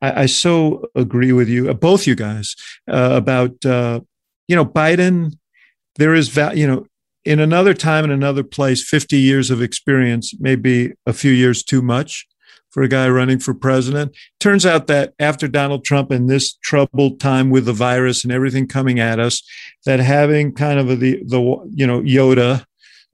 I, 0.00 0.22
I, 0.22 0.26
so 0.26 0.86
agree 0.94 1.32
with 1.32 1.48
you, 1.48 1.70
uh, 1.70 1.74
both 1.74 2.06
you 2.06 2.14
guys, 2.14 2.54
uh, 2.90 3.10
about 3.12 3.64
uh, 3.64 4.00
you 4.48 4.56
know 4.56 4.66
Biden. 4.66 5.38
There 5.96 6.14
is, 6.14 6.28
va- 6.28 6.52
you 6.54 6.66
know, 6.66 6.86
in 7.24 7.38
another 7.38 7.74
time 7.74 8.04
in 8.04 8.10
another 8.10 8.42
place, 8.42 8.86
fifty 8.86 9.18
years 9.18 9.50
of 9.50 9.62
experience 9.62 10.38
may 10.38 10.56
be 10.56 10.92
a 11.06 11.12
few 11.12 11.32
years 11.32 11.62
too 11.62 11.82
much 11.82 12.26
for 12.70 12.82
a 12.82 12.88
guy 12.88 13.06
running 13.08 13.38
for 13.38 13.52
president. 13.52 14.16
Turns 14.40 14.64
out 14.64 14.86
that 14.86 15.12
after 15.18 15.46
Donald 15.46 15.84
Trump 15.84 16.10
and 16.10 16.28
this 16.28 16.54
troubled 16.54 17.20
time 17.20 17.50
with 17.50 17.66
the 17.66 17.74
virus 17.74 18.24
and 18.24 18.32
everything 18.32 18.66
coming 18.66 18.98
at 18.98 19.20
us, 19.20 19.42
that 19.84 20.00
having 20.00 20.52
kind 20.52 20.80
of 20.80 20.90
a, 20.90 20.96
the 20.96 21.22
the 21.24 21.40
you 21.70 21.86
know 21.86 22.00
Yoda 22.00 22.64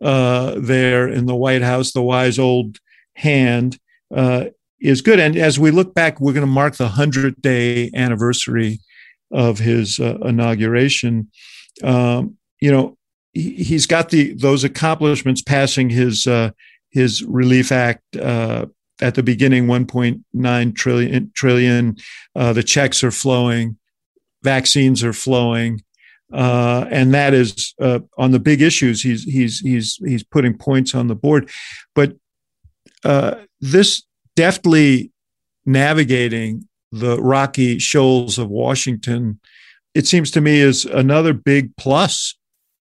uh, 0.01 0.55
there 0.57 1.09
in 1.09 1.27
the 1.27 1.37
White 1.37 1.63
House, 1.63 1.93
the 1.93 2.03
wise 2.03 2.39
old 2.39 2.79
hand, 3.15 3.79
uh, 4.15 4.47
is 4.81 5.03
good. 5.03 5.19
And 5.19 5.37
as 5.37 5.59
we 5.59 5.71
look 5.71 5.95
back, 5.95 6.21
we're 6.21 6.33
going 6.33 6.47
to 6.47 6.47
mark 6.47 6.77
the 6.77 6.85
100 6.85 7.41
day 7.43 7.91
anniversary 7.95 8.81
of 9.31 9.59
his 9.59 9.99
uh, 9.99 10.19
inauguration. 10.23 11.31
Um, 11.83 12.37
you 12.61 12.71
know, 12.71 12.97
he, 13.33 13.75
has 13.75 13.87
got 13.87 14.11
the 14.11 14.35
those 14.35 14.65
accomplishments 14.65 15.43
passing 15.43 15.91
his 15.91 16.27
uh, 16.27 16.51
his 16.91 17.23
Relief 17.25 17.71
Act 17.71 18.17
uh, 18.17 18.67
at 19.01 19.15
the 19.15 19.23
beginning 19.23 19.67
1.9 19.67 20.75
trillion 20.75 21.31
trillion 21.35 21.97
uh, 22.35 22.53
the 22.53 22.63
checks 22.63 23.05
are 23.05 23.11
flowing 23.11 23.77
vaccines 24.43 25.05
are 25.05 25.13
flowing 25.13 25.83
uh, 26.33 26.87
and 26.91 27.15
that 27.15 27.35
is 27.35 27.75
uh, 27.81 28.01
on 28.17 28.31
the 28.31 28.39
big 28.39 28.63
issues. 28.63 29.03
He's 29.03 29.25
he's 29.25 29.61
he's 29.61 29.97
he's 30.05 30.23
putting 30.23 30.57
points 30.57 30.95
on 30.95 31.09
the 31.09 31.15
board, 31.15 31.51
but 31.95 32.17
uh, 33.05 33.37
this 33.61 34.03
deftly 34.37 35.11
navigating 35.65 36.69
the 36.93 37.21
rocky 37.21 37.79
shoals 37.79 38.39
of 38.39 38.49
Washington, 38.49 39.41
it 39.95 40.07
seems 40.07 40.31
to 40.33 40.41
me, 40.41 40.61
is 40.61 40.85
another 40.85 41.33
big 41.33 41.77
plus 41.77 42.37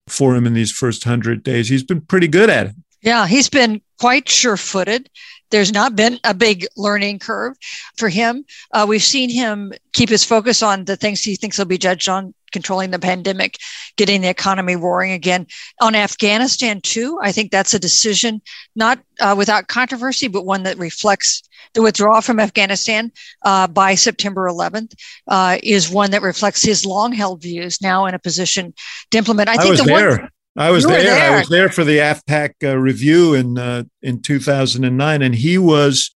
for 0.07 0.35
him 0.35 0.45
in 0.45 0.53
these 0.53 0.71
first 0.71 1.03
hundred 1.03 1.43
days. 1.43 1.69
He's 1.69 1.83
been 1.83 2.01
pretty 2.01 2.27
good 2.27 2.49
at 2.49 2.67
it. 2.67 2.75
Yeah, 3.01 3.27
he's 3.27 3.49
been 3.49 3.81
quite 3.99 4.27
sure-footed. 4.27 5.09
There's 5.51 5.71
not 5.71 5.95
been 5.95 6.19
a 6.23 6.33
big 6.33 6.65
learning 6.75 7.19
curve 7.19 7.55
for 7.97 8.09
him. 8.09 8.43
Uh, 8.71 8.85
we've 8.89 9.03
seen 9.03 9.29
him 9.29 9.73
keep 9.93 10.09
his 10.09 10.23
focus 10.23 10.63
on 10.63 10.85
the 10.85 10.97
things 10.97 11.21
he 11.21 11.35
thinks 11.35 11.57
he'll 11.57 11.65
be 11.65 11.77
judged 11.77 12.09
on 12.09 12.33
controlling 12.55 12.91
the 12.91 12.99
pandemic, 12.99 13.57
getting 13.97 14.21
the 14.21 14.29
economy 14.29 14.77
roaring 14.77 15.11
again. 15.11 15.45
On 15.81 15.93
Afghanistan, 15.93 16.79
too, 16.79 17.19
I 17.21 17.33
think 17.33 17.51
that's 17.51 17.73
a 17.73 17.79
decision 17.79 18.41
not 18.77 18.99
uh, 19.19 19.35
without 19.37 19.67
controversy, 19.67 20.29
but 20.29 20.45
one 20.45 20.63
that 20.63 20.77
reflects 20.77 21.43
the 21.73 21.81
withdrawal 21.81 22.21
from 22.21 22.39
Afghanistan 22.39 23.11
uh, 23.43 23.67
by 23.67 23.93
September 23.95 24.47
11th 24.47 24.93
uh, 25.27 25.57
is 25.61 25.89
one 25.89 26.11
that 26.11 26.21
reflects 26.21 26.63
his 26.63 26.85
long 26.85 27.11
held 27.11 27.41
views 27.41 27.81
now 27.81 28.05
in 28.05 28.15
a 28.15 28.19
position 28.19 28.73
to 29.11 29.17
implement. 29.17 29.49
I, 29.49 29.55
I 29.55 29.57
think 29.57 29.77
the 29.77 29.83
there. 29.83 30.09
one. 30.11 30.29
I 30.57 30.71
was 30.71 30.85
there. 30.85 31.03
there. 31.03 31.33
I 31.33 31.37
was 31.39 31.49
there 31.49 31.67
for 31.67 31.83
the 31.83 31.97
AfPak 31.97 32.53
uh, 32.63 32.77
review 32.77 33.33
in 33.33 33.57
uh, 33.57 33.83
in 34.01 34.21
2009, 34.21 35.21
and 35.21 35.35
he 35.35 35.57
was 35.57 36.14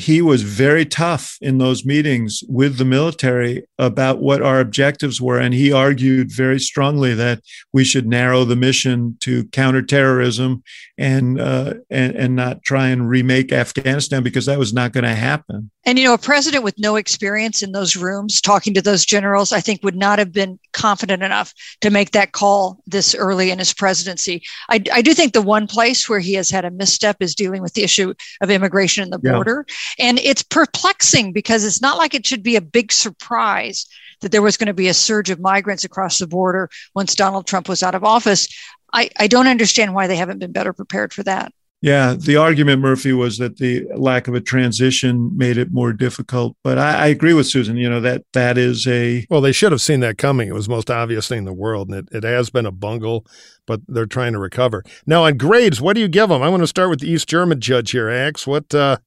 he 0.00 0.22
was 0.22 0.42
very 0.42 0.86
tough 0.86 1.36
in 1.42 1.58
those 1.58 1.84
meetings 1.84 2.42
with 2.48 2.78
the 2.78 2.86
military 2.86 3.66
about 3.78 4.18
what 4.18 4.40
our 4.40 4.58
objectives 4.58 5.20
were. 5.20 5.38
And 5.38 5.52
he 5.52 5.72
argued 5.72 6.32
very 6.32 6.58
strongly 6.58 7.12
that 7.14 7.42
we 7.74 7.84
should 7.84 8.06
narrow 8.06 8.44
the 8.44 8.56
mission 8.56 9.18
to 9.20 9.44
counterterrorism 9.48 10.62
and, 10.96 11.38
uh, 11.38 11.74
and, 11.90 12.16
and 12.16 12.34
not 12.34 12.62
try 12.62 12.88
and 12.88 13.10
remake 13.10 13.52
Afghanistan 13.52 14.22
because 14.22 14.46
that 14.46 14.58
was 14.58 14.72
not 14.72 14.92
going 14.92 15.04
to 15.04 15.14
happen. 15.14 15.70
And, 15.84 15.98
you 15.98 16.04
know, 16.04 16.14
a 16.14 16.18
president 16.18 16.62
with 16.62 16.78
no 16.78 16.96
experience 16.96 17.62
in 17.62 17.72
those 17.72 17.96
rooms 17.96 18.40
talking 18.40 18.74
to 18.74 18.82
those 18.82 19.06
generals, 19.06 19.50
I 19.52 19.60
think 19.60 19.82
would 19.82 19.96
not 19.96 20.18
have 20.18 20.30
been 20.30 20.58
confident 20.72 21.22
enough 21.22 21.54
to 21.80 21.90
make 21.90 22.10
that 22.10 22.32
call 22.32 22.82
this 22.86 23.14
early 23.14 23.50
in 23.50 23.58
his 23.58 23.72
presidency. 23.72 24.42
I, 24.68 24.82
I 24.92 25.02
do 25.02 25.14
think 25.14 25.32
the 25.32 25.42
one 25.42 25.66
place 25.66 26.08
where 26.08 26.20
he 26.20 26.34
has 26.34 26.50
had 26.50 26.66
a 26.66 26.70
misstep 26.70 27.16
is 27.20 27.34
dealing 27.34 27.62
with 27.62 27.72
the 27.72 27.82
issue 27.82 28.12
of 28.42 28.50
immigration 28.50 29.04
and 29.04 29.12
the 29.12 29.18
border. 29.18 29.64
Yeah. 29.66 29.74
And 29.98 30.18
it's 30.18 30.42
perplexing 30.42 31.32
because 31.32 31.64
it's 31.64 31.82
not 31.82 31.98
like 31.98 32.14
it 32.14 32.26
should 32.26 32.42
be 32.42 32.56
a 32.56 32.60
big 32.60 32.92
surprise 32.92 33.86
that 34.20 34.32
there 34.32 34.42
was 34.42 34.56
going 34.56 34.66
to 34.66 34.74
be 34.74 34.88
a 34.88 34.94
surge 34.94 35.30
of 35.30 35.40
migrants 35.40 35.84
across 35.84 36.18
the 36.18 36.26
border 36.26 36.68
once 36.94 37.14
Donald 37.14 37.46
Trump 37.46 37.68
was 37.68 37.82
out 37.82 37.94
of 37.94 38.04
office. 38.04 38.48
I, 38.92 39.10
I 39.18 39.26
don't 39.26 39.46
understand 39.46 39.94
why 39.94 40.06
they 40.06 40.16
haven't 40.16 40.38
been 40.38 40.52
better 40.52 40.72
prepared 40.72 41.12
for 41.12 41.22
that. 41.22 41.52
Yeah, 41.82 42.14
the 42.14 42.36
argument, 42.36 42.82
Murphy, 42.82 43.14
was 43.14 43.38
that 43.38 43.56
the 43.56 43.86
lack 43.96 44.28
of 44.28 44.34
a 44.34 44.40
transition 44.40 45.34
made 45.34 45.56
it 45.56 45.72
more 45.72 45.94
difficult. 45.94 46.54
But 46.62 46.76
I, 46.76 47.04
I, 47.04 47.06
agree 47.06 47.32
with 47.32 47.46
Susan. 47.46 47.78
You 47.78 47.88
know 47.88 48.02
that 48.02 48.22
that 48.34 48.58
is 48.58 48.86
a 48.86 49.26
well, 49.30 49.40
they 49.40 49.52
should 49.52 49.72
have 49.72 49.80
seen 49.80 50.00
that 50.00 50.18
coming. 50.18 50.48
It 50.48 50.54
was 50.54 50.66
the 50.66 50.74
most 50.74 50.90
obvious 50.90 51.26
thing 51.26 51.38
in 51.38 51.44
the 51.46 51.54
world, 51.54 51.88
and 51.88 52.06
it, 52.06 52.14
it 52.16 52.24
has 52.24 52.50
been 52.50 52.66
a 52.66 52.70
bungle. 52.70 53.24
But 53.66 53.80
they're 53.88 54.04
trying 54.04 54.34
to 54.34 54.38
recover 54.38 54.84
now. 55.06 55.24
On 55.24 55.38
grades, 55.38 55.80
what 55.80 55.94
do 55.94 56.02
you 56.02 56.08
give 56.08 56.28
them? 56.28 56.42
I'm 56.42 56.50
going 56.50 56.60
to 56.60 56.66
start 56.66 56.90
with 56.90 57.00
the 57.00 57.10
East 57.10 57.28
German 57.28 57.62
judge 57.62 57.92
here, 57.92 58.10
Axe. 58.10 58.46
What 58.46 58.74
uh, 58.74 58.98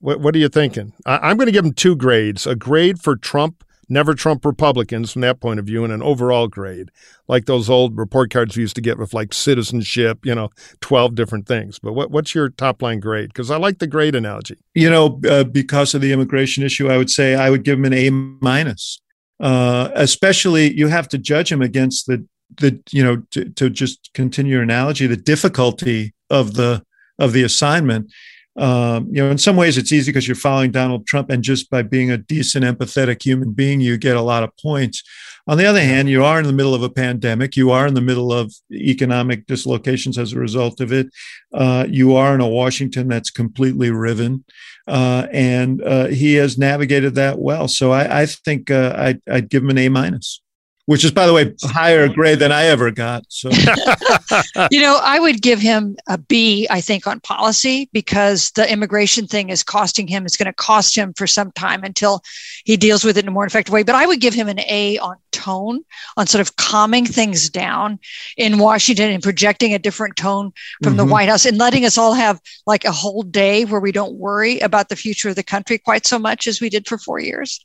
what, 0.00 0.20
what 0.20 0.34
are 0.34 0.38
you 0.38 0.48
thinking? 0.48 0.92
I, 1.04 1.30
am 1.30 1.36
going 1.36 1.46
to 1.46 1.52
give 1.52 1.64
him 1.64 1.72
two 1.72 1.96
grades: 1.96 2.46
a 2.46 2.54
grade 2.54 3.00
for 3.00 3.16
Trump 3.16 3.64
never 3.88 4.14
Trump 4.14 4.44
Republicans 4.44 5.12
from 5.12 5.22
that 5.22 5.40
point 5.40 5.58
of 5.58 5.66
view, 5.66 5.84
and 5.84 5.92
an 5.92 6.02
overall 6.02 6.48
grade, 6.48 6.90
like 7.28 7.46
those 7.46 7.70
old 7.70 7.96
report 7.96 8.32
cards 8.32 8.56
we 8.56 8.62
used 8.62 8.74
to 8.74 8.80
get 8.80 8.98
with 8.98 9.14
like 9.14 9.32
citizenship, 9.32 10.24
you 10.24 10.34
know, 10.34 10.50
12 10.80 11.14
different 11.14 11.46
things. 11.46 11.78
But 11.78 11.92
what, 11.92 12.10
what's 12.10 12.34
your 12.34 12.48
top 12.48 12.82
line 12.82 13.00
grade? 13.00 13.28
Because 13.28 13.50
I 13.50 13.56
like 13.56 13.78
the 13.78 13.86
grade 13.86 14.14
analogy. 14.14 14.56
You 14.74 14.90
know, 14.90 15.20
uh, 15.28 15.44
because 15.44 15.94
of 15.94 16.00
the 16.00 16.12
immigration 16.12 16.62
issue, 16.62 16.88
I 16.88 16.96
would 16.96 17.10
say 17.10 17.34
I 17.34 17.50
would 17.50 17.64
give 17.64 17.78
him 17.78 17.84
an 17.84 17.94
A 17.94 18.10
minus. 18.10 19.00
Uh, 19.38 19.90
especially, 19.94 20.76
you 20.76 20.88
have 20.88 21.08
to 21.08 21.18
judge 21.18 21.52
him 21.52 21.62
against 21.62 22.06
the 22.06 22.26
the 22.58 22.80
you 22.90 23.02
know 23.02 23.22
to, 23.32 23.44
to 23.50 23.68
just 23.68 24.10
continue 24.14 24.54
your 24.54 24.62
analogy, 24.62 25.06
the 25.06 25.16
difficulty 25.16 26.14
of 26.30 26.54
the 26.54 26.82
of 27.18 27.32
the 27.32 27.42
assignment 27.42 28.10
um, 28.56 29.08
you 29.10 29.22
know, 29.22 29.30
in 29.30 29.38
some 29.38 29.56
ways 29.56 29.76
it's 29.76 29.92
easy 29.92 30.10
because 30.10 30.26
you're 30.26 30.34
following 30.34 30.70
Donald 30.70 31.06
Trump, 31.06 31.30
and 31.30 31.42
just 31.42 31.70
by 31.70 31.82
being 31.82 32.10
a 32.10 32.18
decent, 32.18 32.64
empathetic 32.64 33.22
human 33.22 33.52
being, 33.52 33.80
you 33.80 33.98
get 33.98 34.16
a 34.16 34.22
lot 34.22 34.42
of 34.42 34.56
points. 34.56 35.02
On 35.48 35.58
the 35.58 35.66
other 35.66 35.80
hand, 35.80 36.08
you 36.08 36.24
are 36.24 36.40
in 36.40 36.46
the 36.46 36.52
middle 36.52 36.74
of 36.74 36.82
a 36.82 36.90
pandemic. 36.90 37.56
You 37.56 37.70
are 37.70 37.86
in 37.86 37.94
the 37.94 38.00
middle 38.00 38.32
of 38.32 38.52
economic 38.72 39.46
dislocations 39.46 40.18
as 40.18 40.32
a 40.32 40.38
result 40.38 40.80
of 40.80 40.92
it. 40.92 41.08
Uh, 41.54 41.86
you 41.88 42.16
are 42.16 42.34
in 42.34 42.40
a 42.40 42.48
Washington 42.48 43.08
that's 43.08 43.30
completely 43.30 43.90
riven, 43.90 44.44
uh, 44.88 45.26
and 45.32 45.82
uh, 45.82 46.06
he 46.06 46.34
has 46.34 46.58
navigated 46.58 47.14
that 47.14 47.38
well. 47.38 47.68
So 47.68 47.92
I, 47.92 48.22
I 48.22 48.26
think 48.26 48.70
uh, 48.70 48.94
I'd, 48.96 49.20
I'd 49.30 49.48
give 49.48 49.62
him 49.62 49.70
an 49.70 49.78
A 49.78 49.88
minus 49.88 50.40
which 50.86 51.04
is, 51.04 51.10
by 51.10 51.26
the 51.26 51.32
way, 51.32 51.54
higher 51.62 52.08
grade 52.08 52.38
than 52.38 52.52
I 52.52 52.64
ever 52.66 52.90
got. 52.90 53.24
So, 53.28 53.50
you 54.70 54.80
know, 54.80 54.98
I 55.02 55.18
would 55.20 55.42
give 55.42 55.60
him 55.60 55.96
a 56.08 56.16
B, 56.16 56.66
I 56.70 56.80
think, 56.80 57.06
on 57.06 57.20
policy 57.20 57.88
because 57.92 58.50
the 58.52 58.70
immigration 58.70 59.26
thing 59.26 59.50
is 59.50 59.62
costing 59.62 60.06
him, 60.08 60.24
it's 60.24 60.36
going 60.36 60.46
to 60.46 60.52
cost 60.52 60.96
him 60.96 61.12
for 61.14 61.26
some 61.26 61.52
time 61.52 61.84
until 61.84 62.22
he 62.64 62.76
deals 62.76 63.04
with 63.04 63.18
it 63.18 63.24
in 63.24 63.28
a 63.28 63.32
more 63.32 63.46
effective 63.46 63.72
way. 63.72 63.82
But 63.82 63.96
I 63.96 64.06
would 64.06 64.20
give 64.20 64.34
him 64.34 64.48
an 64.48 64.60
A 64.60 64.98
on 64.98 65.16
tone, 65.32 65.84
on 66.16 66.26
sort 66.26 66.40
of 66.40 66.56
calming 66.56 67.04
things 67.04 67.50
down 67.50 67.98
in 68.36 68.58
Washington 68.58 69.10
and 69.10 69.22
projecting 69.22 69.74
a 69.74 69.78
different 69.78 70.16
tone 70.16 70.52
from 70.82 70.94
mm-hmm. 70.94 70.98
the 70.98 71.12
White 71.12 71.28
House 71.28 71.44
and 71.44 71.58
letting 71.58 71.84
us 71.84 71.98
all 71.98 72.14
have 72.14 72.40
like 72.66 72.84
a 72.84 72.92
whole 72.92 73.22
day 73.22 73.64
where 73.64 73.80
we 73.80 73.92
don't 73.92 74.14
worry 74.14 74.58
about 74.60 74.88
the 74.88 74.96
future 74.96 75.28
of 75.28 75.36
the 75.36 75.42
country 75.42 75.78
quite 75.78 76.06
so 76.06 76.18
much 76.18 76.46
as 76.46 76.60
we 76.60 76.70
did 76.70 76.86
for 76.86 76.96
four 76.96 77.18
years. 77.18 77.64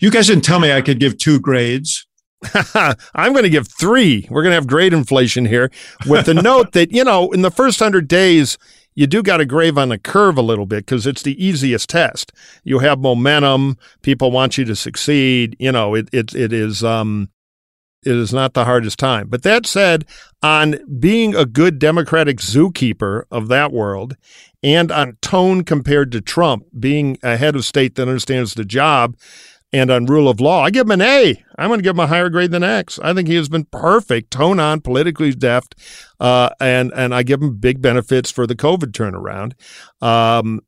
You 0.00 0.10
guys 0.10 0.26
didn't 0.26 0.44
tell 0.44 0.60
me 0.60 0.72
I 0.72 0.82
could 0.82 1.00
give 1.00 1.18
two 1.18 1.40
grades. 1.40 2.06
I'm 3.14 3.32
going 3.32 3.44
to 3.44 3.50
give 3.50 3.68
three. 3.68 4.26
We're 4.30 4.42
going 4.42 4.52
to 4.52 4.56
have 4.56 4.66
great 4.66 4.92
inflation 4.92 5.44
here 5.44 5.70
with 6.06 6.26
the 6.26 6.34
note 6.34 6.72
that, 6.72 6.92
you 6.92 7.04
know, 7.04 7.30
in 7.32 7.42
the 7.42 7.50
first 7.50 7.80
100 7.80 8.08
days, 8.08 8.58
you 8.94 9.06
do 9.06 9.22
got 9.22 9.38
to 9.38 9.44
grave 9.44 9.78
on 9.78 9.90
the 9.90 9.98
curve 9.98 10.36
a 10.36 10.42
little 10.42 10.66
bit 10.66 10.86
because 10.86 11.06
it's 11.06 11.22
the 11.22 11.42
easiest 11.42 11.88
test. 11.88 12.32
You 12.64 12.80
have 12.80 12.98
momentum. 12.98 13.78
People 14.02 14.30
want 14.30 14.58
you 14.58 14.64
to 14.64 14.76
succeed. 14.76 15.56
You 15.58 15.72
know, 15.72 15.94
it, 15.94 16.08
it, 16.12 16.34
it 16.34 16.52
is, 16.52 16.82
um, 16.82 17.30
it 18.04 18.16
is 18.16 18.32
not 18.32 18.54
the 18.54 18.64
hardest 18.64 18.98
time. 18.98 19.28
But 19.28 19.42
that 19.42 19.66
said, 19.66 20.06
on 20.42 20.78
being 20.98 21.34
a 21.34 21.44
good 21.44 21.78
Democratic 21.78 22.38
zookeeper 22.38 23.24
of 23.30 23.48
that 23.48 23.72
world 23.72 24.16
and 24.62 24.90
on 24.90 25.18
tone 25.20 25.64
compared 25.64 26.10
to 26.12 26.20
Trump, 26.20 26.64
being 26.78 27.18
a 27.22 27.36
head 27.36 27.56
of 27.56 27.64
state 27.64 27.94
that 27.94 28.08
understands 28.08 28.54
the 28.54 28.64
job, 28.64 29.16
and 29.72 29.90
on 29.90 30.06
rule 30.06 30.28
of 30.28 30.40
law, 30.40 30.64
I 30.64 30.70
give 30.70 30.86
him 30.86 30.92
an 30.92 31.02
A. 31.02 31.44
I'm 31.58 31.68
going 31.68 31.78
to 31.78 31.84
give 31.84 31.94
him 31.94 32.00
a 32.00 32.06
higher 32.06 32.28
grade 32.28 32.50
than 32.50 32.64
Axe. 32.64 32.98
I 33.02 33.14
think 33.14 33.28
he 33.28 33.36
has 33.36 33.48
been 33.48 33.64
perfect, 33.66 34.30
tone 34.30 34.58
on, 34.58 34.80
politically 34.80 35.32
deft, 35.32 35.74
uh, 36.18 36.50
and 36.60 36.92
and 36.94 37.14
I 37.14 37.22
give 37.22 37.40
him 37.42 37.56
big 37.56 37.80
benefits 37.80 38.30
for 38.30 38.46
the 38.46 38.56
COVID 38.56 38.92
turnaround. 38.92 39.52
Um, 40.04 40.60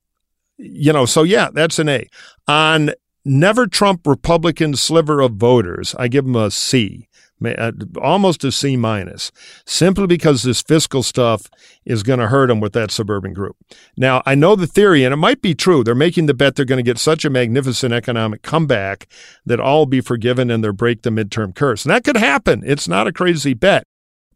you 0.57 0.93
know, 0.93 1.07
so 1.07 1.23
yeah, 1.23 1.49
that's 1.53 1.79
an 1.79 1.89
A. 1.89 2.09
On 2.47 2.91
never 3.25 3.67
Trump 3.67 4.07
Republican 4.07 4.77
sliver 4.77 5.21
of 5.21 5.33
voters, 5.33 5.95
I 5.99 6.09
give 6.09 6.25
him 6.25 6.37
a 6.37 6.51
C. 6.51 7.09
Uh, 7.47 7.73
almost 8.01 8.45
a 8.45 8.53
C 8.53 8.77
minus, 8.77 9.33
simply 9.67 10.07
because 10.07 10.43
this 10.43 10.63
fiscal 10.63 11.03
stuff 11.03 11.49
is 11.85 12.03
going 12.03 12.19
to 12.19 12.29
hurt 12.29 12.49
them 12.49 12.61
with 12.61 12.73
that 12.73 12.91
suburban 12.91 13.33
group. 13.33 13.57
Now, 13.97 14.23
I 14.27 14.35
know 14.35 14.57
the 14.57 14.67
theory, 14.67 15.05
and 15.05 15.13
it 15.13 15.17
might 15.17 15.43
be 15.43 15.55
true. 15.55 15.85
They're 15.85 15.95
making 15.95 16.27
the 16.27 16.35
bet 16.35 16.55
they're 16.55 16.65
going 16.65 16.83
to 16.85 16.89
get 16.89 16.99
such 16.99 17.25
a 17.25 17.31
magnificent 17.31 17.93
economic 17.93 18.43
comeback 18.43 19.07
that 19.45 19.61
all 19.61 19.87
be 19.87 20.01
forgiven 20.01 20.51
and 20.51 20.63
they'll 20.63 20.73
break 20.73 21.03
the 21.03 21.11
midterm 21.11 21.55
curse. 21.55 21.85
And 21.85 21.95
that 21.95 22.05
could 22.05 22.17
happen. 22.17 22.63
It's 22.65 22.89
not 22.89 23.07
a 23.07 23.13
crazy 23.13 23.55
bet. 23.55 23.85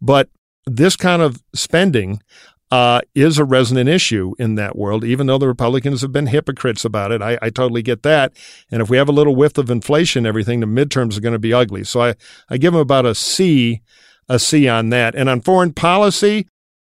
But 0.00 0.28
this 0.66 0.96
kind 0.96 1.22
of 1.22 1.42
spending 1.54 2.20
uh, 2.70 3.00
is 3.14 3.38
a 3.38 3.44
resonant 3.44 3.88
issue 3.88 4.34
in 4.38 4.56
that 4.56 4.76
world, 4.76 5.04
even 5.04 5.26
though 5.26 5.38
the 5.38 5.46
Republicans 5.46 6.02
have 6.02 6.12
been 6.12 6.26
hypocrites 6.26 6.84
about 6.84 7.12
it. 7.12 7.22
I, 7.22 7.38
I 7.40 7.50
totally 7.50 7.82
get 7.82 8.02
that. 8.02 8.32
And 8.70 8.82
if 8.82 8.90
we 8.90 8.96
have 8.96 9.08
a 9.08 9.12
little 9.12 9.36
whiff 9.36 9.56
of 9.56 9.70
inflation, 9.70 10.26
everything, 10.26 10.60
the 10.60 10.66
midterms 10.66 11.16
are 11.16 11.20
going 11.20 11.32
to 11.32 11.38
be 11.38 11.52
ugly. 11.52 11.84
So 11.84 12.02
I, 12.02 12.14
I 12.50 12.58
give 12.58 12.72
them 12.72 12.80
about 12.80 13.06
a 13.06 13.14
C, 13.14 13.82
a 14.28 14.38
C 14.38 14.68
on 14.68 14.88
that. 14.90 15.14
And 15.14 15.28
on 15.28 15.40
foreign 15.40 15.72
policy, 15.72 16.48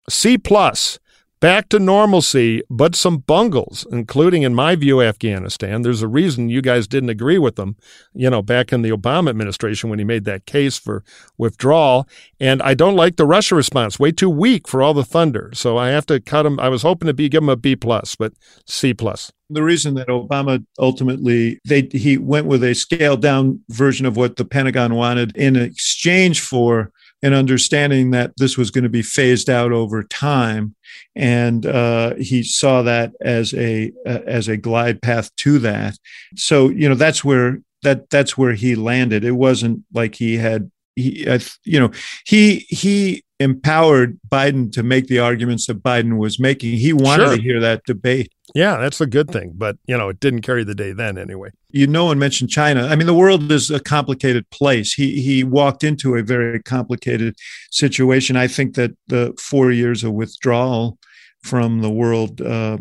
C 0.09 0.37
plus 0.37 0.99
back 1.41 1.71
to 1.71 1.79
normalcy, 1.79 2.63
but 2.69 2.95
some 2.95 3.19
bungles, 3.19 3.87
including, 3.91 4.43
in 4.43 4.55
my 4.55 4.77
view, 4.77 5.03
Afghanistan. 5.03 5.83
There's 5.83 6.03
a 6.03 6.09
reason 6.09 6.51
you 6.51 6.63
guys 6.63 6.87
didn't 6.87 7.09
agree 7.09 7.39
with 7.39 7.57
them, 7.57 7.77
you 8.15 8.29
know, 8.29 8.43
back 8.43 8.73
in 8.73 8.83
the 8.83 8.91
Obama 8.91 9.31
administration 9.31 9.91
when 9.91 9.99
he 9.99 10.05
made 10.05 10.25
that 10.27 10.47
case 10.47 10.79
for 10.79 11.03
withdrawal. 11.39 12.07
And 12.39 12.63
I 12.63 12.75
don't 12.75 12.97
like 12.97 13.17
the 13.17 13.27
Russia 13.27 13.55
response. 13.55 13.99
Way 13.99 14.13
too 14.13 14.31
weak 14.31 14.69
for 14.69 14.83
all 14.83 14.95
the 14.95 15.05
thunder. 15.05 15.51
So 15.55 15.79
I 15.79 15.89
have 15.89 16.07
to 16.07 16.21
cut 16.21 16.47
him. 16.47 16.61
I 16.61 16.69
was 16.69 16.83
hoping 16.83 17.07
to 17.07 17.15
be 17.15 17.29
give 17.29 17.43
him 17.43 17.49
a 17.49 17.57
B 17.57 17.75
plus, 17.75 18.15
but 18.15 18.33
C 18.67 18.93
plus. 18.95 19.33
The 19.49 19.65
reason 19.65 19.95
that 19.95 20.07
Obama 20.07 20.65
ultimately 20.79 21.59
they 21.67 21.89
he 21.91 22.19
went 22.19 22.47
with 22.47 22.63
a 22.63 22.75
scaled 22.75 23.21
down 23.21 23.61
version 23.69 24.07
of 24.07 24.17
what 24.17 24.37
the 24.37 24.45
Pentagon 24.45 24.95
wanted 24.95 25.37
in 25.37 25.57
exchange 25.57 26.41
for 26.41 26.93
an 27.23 27.35
understanding 27.35 28.11
that 28.13 28.33
this 28.37 28.57
was 28.57 28.71
going 28.71 28.85
to 28.85 28.91
be 28.91 29.03
phased 29.03 29.51
out 29.51 29.73
over 29.73 30.03
time 30.03 30.75
and 31.17 31.67
uh, 31.67 32.15
he 32.15 32.43
saw 32.43 32.83
that 32.83 33.13
as 33.21 33.53
a 33.55 33.93
uh, 34.07 34.21
as 34.27 34.49
a 34.49 34.57
glide 34.57 35.03
path 35.03 35.35
to 35.37 35.59
that. 35.61 35.99
So 36.37 36.69
you 36.69 36.89
know 36.89 36.95
that's 36.95 37.25
where 37.25 37.61
that 37.83 38.11
that's 38.11 38.39
where 38.39 38.55
he 38.55 38.75
landed. 38.75 39.25
It 39.25 39.33
wasn't 39.33 39.85
like 39.93 40.15
he 40.15 40.37
had 40.37 40.71
he 40.97 41.27
you 41.65 41.81
know 41.81 41.91
he 42.27 42.67
he 42.69 43.25
empowered 43.41 44.21
Biden 44.29 44.71
to 44.73 44.83
make 44.83 45.07
the 45.07 45.19
arguments 45.19 45.67
that 45.67 45.83
Biden 45.83 46.19
was 46.19 46.39
making. 46.39 46.77
He 46.77 46.93
wanted 46.93 47.25
sure. 47.27 47.37
to 47.37 47.43
hear 47.43 47.59
that 47.59 47.83
debate. 47.85 48.31
Yeah, 48.55 48.77
that's 48.77 49.01
a 49.01 49.07
good 49.07 49.31
thing, 49.31 49.53
but 49.57 49.77
you 49.87 49.97
know, 49.97 50.11
it 50.11 50.21
didn't 50.21 50.43
carry 50.43 50.63
the 50.63 50.75
day 50.75 50.93
then 50.93 51.17
anyway. 51.17 51.51
You 51.71 51.87
no 51.87 52.05
one 52.05 52.19
mentioned 52.19 52.51
China. 52.51 52.87
I 52.87 52.97
mean, 52.97 53.07
the 53.07 53.15
world 53.15 53.51
is 53.51 53.71
a 53.71 53.81
complicated 53.81 54.49
place. 54.51 54.93
He 54.93 55.23
he 55.23 55.43
walked 55.43 55.83
into 55.85 56.17
a 56.17 56.23
very 56.23 56.61
complicated 56.63 57.37
situation. 57.71 58.37
I 58.37 58.47
think 58.47 58.75
that 58.75 58.91
the 59.07 59.35
four 59.39 59.71
years 59.71 60.05
of 60.05 60.13
withdrawal 60.13 60.99
from 61.43 61.81
the 61.81 61.91
world 61.91 62.41
uh, 62.41 62.79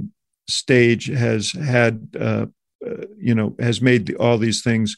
stage 0.50 1.06
has 1.06 1.52
had 1.52 2.08
uh, 2.20 2.48
uh, 2.86 3.06
you 3.18 3.36
know 3.36 3.56
has 3.60 3.80
made 3.82 4.08
the, 4.08 4.16
all 4.16 4.40
these 4.40 4.64
things 4.64 4.98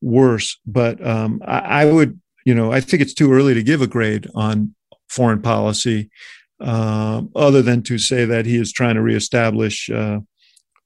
worse. 0.00 0.56
But 0.64 1.04
um, 1.04 1.42
I, 1.44 1.58
I 1.58 1.84
would 1.86 2.20
you 2.44 2.54
know 2.54 2.72
I 2.72 2.80
think 2.80 3.02
it's 3.02 3.14
too 3.14 3.32
early 3.32 3.54
to 3.54 3.62
give 3.62 3.82
a 3.82 3.88
grade 3.88 4.30
on 4.36 4.74
foreign 5.12 5.42
policy, 5.42 6.10
uh, 6.60 7.22
other 7.36 7.62
than 7.62 7.82
to 7.82 7.98
say 7.98 8.24
that 8.24 8.46
he 8.46 8.56
is 8.56 8.72
trying 8.72 8.94
to 8.94 9.02
reestablish 9.02 9.90
uh, 9.90 10.20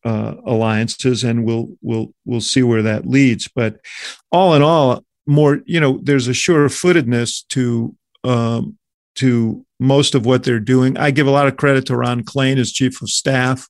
uh, 0.04 0.34
alliances, 0.44 1.24
and 1.24 1.44
we'll 1.44 1.68
we'll 1.80 2.12
we'll 2.24 2.40
see 2.40 2.62
where 2.62 2.82
that 2.82 3.06
leads. 3.06 3.48
But 3.48 3.80
all 4.32 4.54
in 4.54 4.62
all, 4.62 5.04
more 5.26 5.60
you 5.64 5.80
know, 5.80 6.00
there's 6.02 6.28
a 6.28 6.34
sure 6.34 6.68
footedness 6.68 7.42
to 7.50 7.94
um, 8.24 8.78
to 9.16 9.64
most 9.78 10.14
of 10.14 10.26
what 10.26 10.44
they're 10.44 10.60
doing. 10.60 10.96
I 10.96 11.10
give 11.10 11.26
a 11.26 11.32
lot 11.32 11.46
of 11.46 11.56
credit 11.56 11.86
to 11.86 11.96
Ron 11.96 12.22
Klain 12.22 12.58
as 12.58 12.72
chief 12.72 13.00
of 13.02 13.10
staff, 13.10 13.66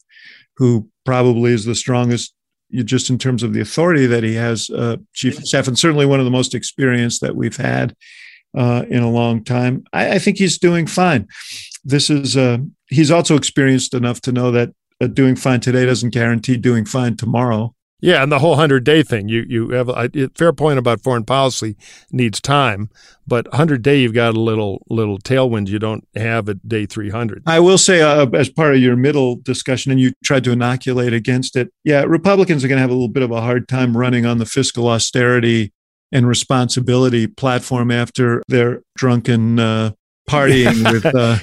who 0.56 0.88
probably 1.04 1.52
is 1.52 1.64
the 1.64 1.74
strongest 1.74 2.32
just 2.72 3.10
in 3.10 3.18
terms 3.18 3.42
of 3.42 3.52
the 3.52 3.60
authority 3.60 4.06
that 4.06 4.24
he 4.24 4.34
has, 4.34 4.68
uh, 4.70 4.96
chief 5.12 5.38
of 5.38 5.46
staff, 5.46 5.68
and 5.68 5.78
certainly 5.78 6.04
one 6.04 6.18
of 6.18 6.24
the 6.24 6.32
most 6.32 6.54
experienced 6.54 7.20
that 7.20 7.36
we've 7.36 7.56
had 7.56 7.94
uh, 8.56 8.84
in 8.88 9.02
a 9.02 9.10
long 9.10 9.44
time. 9.44 9.84
I, 9.92 10.12
I, 10.12 10.18
think 10.18 10.38
he's 10.38 10.58
doing 10.58 10.86
fine. 10.86 11.28
This 11.84 12.10
is 12.10 12.36
uh, 12.36 12.58
he's 12.88 13.10
also 13.10 13.36
experienced 13.36 13.94
enough 13.94 14.20
to 14.22 14.32
know 14.32 14.50
that 14.50 14.70
uh, 15.00 15.06
doing 15.06 15.36
fine 15.36 15.60
today 15.60 15.84
doesn't 15.84 16.10
guarantee 16.10 16.56
doing 16.56 16.86
fine 16.86 17.16
tomorrow. 17.16 17.74
Yeah, 18.00 18.22
and 18.22 18.30
the 18.30 18.40
whole 18.40 18.56
hundred 18.56 18.84
day 18.84 19.02
thing. 19.02 19.28
You 19.28 19.44
you 19.48 19.70
have 19.70 19.88
a 19.88 20.10
fair 20.34 20.52
point 20.52 20.78
about 20.78 21.02
foreign 21.02 21.24
policy 21.24 21.76
needs 22.10 22.40
time, 22.40 22.90
but 23.26 23.52
hundred 23.54 23.82
day 23.82 24.00
you've 24.00 24.12
got 24.12 24.34
a 24.34 24.40
little 24.40 24.84
little 24.90 25.18
tailwind 25.18 25.68
you 25.68 25.78
don't 25.78 26.06
have 26.14 26.48
at 26.48 26.68
day 26.68 26.84
three 26.84 27.08
hundred. 27.08 27.42
I 27.46 27.60
will 27.60 27.78
say, 27.78 28.02
uh, 28.02 28.26
as 28.34 28.50
part 28.50 28.74
of 28.74 28.80
your 28.80 28.96
middle 28.96 29.36
discussion, 29.36 29.92
and 29.92 30.00
you 30.00 30.12
tried 30.22 30.44
to 30.44 30.52
inoculate 30.52 31.14
against 31.14 31.56
it. 31.56 31.72
Yeah, 31.84 32.02
Republicans 32.02 32.64
are 32.64 32.68
going 32.68 32.76
to 32.76 32.82
have 32.82 32.90
a 32.90 32.94
little 32.94 33.08
bit 33.08 33.22
of 33.22 33.30
a 33.30 33.40
hard 33.40 33.66
time 33.66 33.96
running 33.96 34.26
on 34.26 34.38
the 34.38 34.46
fiscal 34.46 34.88
austerity 34.88 35.72
and 36.12 36.26
responsibility 36.26 37.26
platform 37.26 37.90
after 37.90 38.42
their 38.48 38.82
drunken 38.96 39.58
uh, 39.58 39.90
partying 40.28 40.90
with 40.92 41.06
uh, 41.06 41.38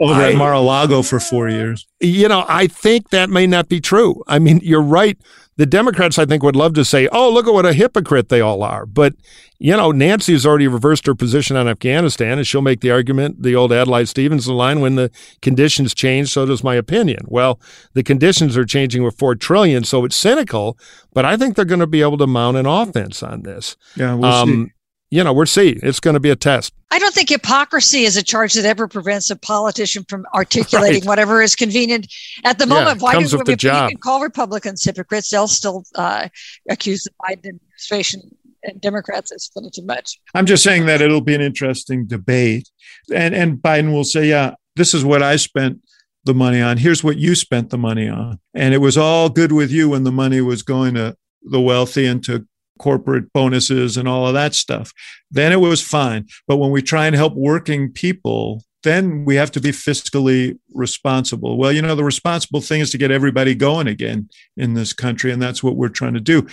over 0.00 0.20
I, 0.20 0.30
at 0.30 0.36
Mar-a-Lago 0.36 1.02
for 1.02 1.20
four 1.20 1.48
years. 1.48 1.86
You 2.00 2.28
know, 2.28 2.44
I 2.48 2.66
think 2.66 3.10
that 3.10 3.30
may 3.30 3.46
not 3.46 3.68
be 3.68 3.80
true. 3.80 4.22
I 4.26 4.38
mean, 4.38 4.60
you're 4.62 4.82
right. 4.82 5.18
The 5.56 5.66
Democrats, 5.66 6.18
I 6.18 6.24
think, 6.24 6.42
would 6.42 6.56
love 6.56 6.72
to 6.74 6.84
say, 6.84 7.06
oh, 7.12 7.30
look 7.30 7.46
at 7.46 7.52
what 7.52 7.66
a 7.66 7.72
hypocrite 7.72 8.30
they 8.30 8.40
all 8.40 8.62
are. 8.62 8.86
But, 8.86 9.14
you 9.58 9.76
know, 9.76 9.90
Nancy 9.92 10.32
has 10.32 10.46
already 10.46 10.68
reversed 10.68 11.06
her 11.06 11.14
position 11.14 11.56
on 11.56 11.68
Afghanistan, 11.68 12.38
and 12.38 12.46
she'll 12.46 12.62
make 12.62 12.80
the 12.80 12.90
argument, 12.90 13.42
the 13.42 13.54
old 13.54 13.70
Adlai 13.70 14.04
Stevenson 14.04 14.54
line, 14.54 14.80
when 14.80 14.94
the 14.94 15.10
conditions 15.42 15.92
change, 15.92 16.32
so 16.32 16.46
does 16.46 16.64
my 16.64 16.76
opinion. 16.76 17.26
Well, 17.26 17.60
the 17.92 18.02
conditions 18.02 18.56
are 18.56 18.64
changing 18.64 19.02
with 19.02 19.18
4 19.18 19.34
trillion, 19.34 19.84
so 19.84 20.04
it's 20.06 20.16
cynical, 20.16 20.78
but 21.12 21.26
I 21.26 21.36
think 21.36 21.56
they're 21.56 21.66
going 21.66 21.80
to 21.80 21.86
be 21.86 22.00
able 22.00 22.18
to 22.18 22.26
mount 22.26 22.56
an 22.56 22.66
offense 22.66 23.22
on 23.22 23.42
this. 23.42 23.76
Yeah, 23.96 24.14
we'll 24.14 24.32
um, 24.32 24.48
see 24.66 24.72
you 25.10 25.24
know, 25.24 25.32
we're 25.32 25.46
see. 25.46 25.70
It's 25.82 25.98
going 25.98 26.14
to 26.14 26.20
be 26.20 26.30
a 26.30 26.36
test. 26.36 26.72
I 26.92 26.98
don't 26.98 27.12
think 27.12 27.28
hypocrisy 27.28 28.04
is 28.04 28.16
a 28.16 28.22
charge 28.22 28.54
that 28.54 28.64
ever 28.64 28.86
prevents 28.86 29.28
a 29.30 29.36
politician 29.36 30.04
from 30.08 30.24
articulating 30.34 31.00
right. 31.00 31.08
whatever 31.08 31.42
is 31.42 31.56
convenient 31.56 32.12
at 32.44 32.58
the 32.58 32.66
moment. 32.66 32.98
Yeah, 32.98 33.04
Why 33.04 33.12
comes 33.14 33.32
do 33.32 33.38
with 33.38 33.46
the 33.46 33.56
job. 33.56 33.90
can 33.90 33.98
call 33.98 34.22
Republicans 34.22 34.84
hypocrites? 34.84 35.30
They'll 35.30 35.48
still 35.48 35.84
uh, 35.96 36.28
accuse 36.68 37.04
the 37.04 37.10
Biden 37.22 37.48
administration 37.48 38.22
and 38.62 38.80
Democrats 38.80 39.32
as 39.32 39.50
little 39.56 39.70
too 39.70 39.84
much. 39.84 40.20
I'm 40.34 40.46
just 40.46 40.62
saying 40.62 40.86
that 40.86 41.00
it'll 41.00 41.20
be 41.20 41.34
an 41.34 41.40
interesting 41.40 42.06
debate, 42.06 42.70
and 43.12 43.34
and 43.34 43.58
Biden 43.58 43.92
will 43.92 44.04
say, 44.04 44.28
"Yeah, 44.28 44.54
this 44.76 44.94
is 44.94 45.04
what 45.04 45.22
I 45.22 45.36
spent." 45.36 45.80
the 46.24 46.34
money 46.34 46.60
on 46.60 46.76
here's 46.76 47.02
what 47.02 47.16
you 47.16 47.34
spent 47.34 47.70
the 47.70 47.78
money 47.78 48.06
on 48.06 48.38
and 48.52 48.74
it 48.74 48.78
was 48.78 48.98
all 48.98 49.30
good 49.30 49.52
with 49.52 49.70
you 49.70 49.88
when 49.88 50.04
the 50.04 50.12
money 50.12 50.38
was 50.38 50.62
going 50.62 50.92
to 50.92 51.16
the 51.44 51.58
wealthy 51.58 52.04
and 52.04 52.22
to 52.22 52.46
corporate 52.80 53.30
bonuses 53.34 53.98
and 53.98 54.08
all 54.08 54.26
of 54.26 54.32
that 54.32 54.54
stuff. 54.54 54.92
Then 55.30 55.52
it 55.52 55.60
was 55.60 55.82
fine. 55.82 56.26
But 56.48 56.56
when 56.56 56.70
we 56.70 56.80
try 56.80 57.06
and 57.06 57.14
help 57.14 57.34
working 57.34 57.92
people, 57.92 58.64
then 58.82 59.26
we 59.26 59.36
have 59.36 59.50
to 59.52 59.60
be 59.60 59.70
fiscally 59.70 60.58
responsible. 60.72 61.58
Well, 61.58 61.72
you 61.72 61.82
know, 61.82 61.94
the 61.94 62.04
responsible 62.04 62.62
thing 62.62 62.80
is 62.80 62.90
to 62.92 62.98
get 62.98 63.10
everybody 63.10 63.54
going 63.54 63.86
again 63.86 64.30
in 64.56 64.72
this 64.72 64.94
country. 64.94 65.30
And 65.30 65.42
that's 65.42 65.62
what 65.62 65.76
we're 65.76 65.90
trying 65.90 66.14
to 66.14 66.20
do. 66.20 66.46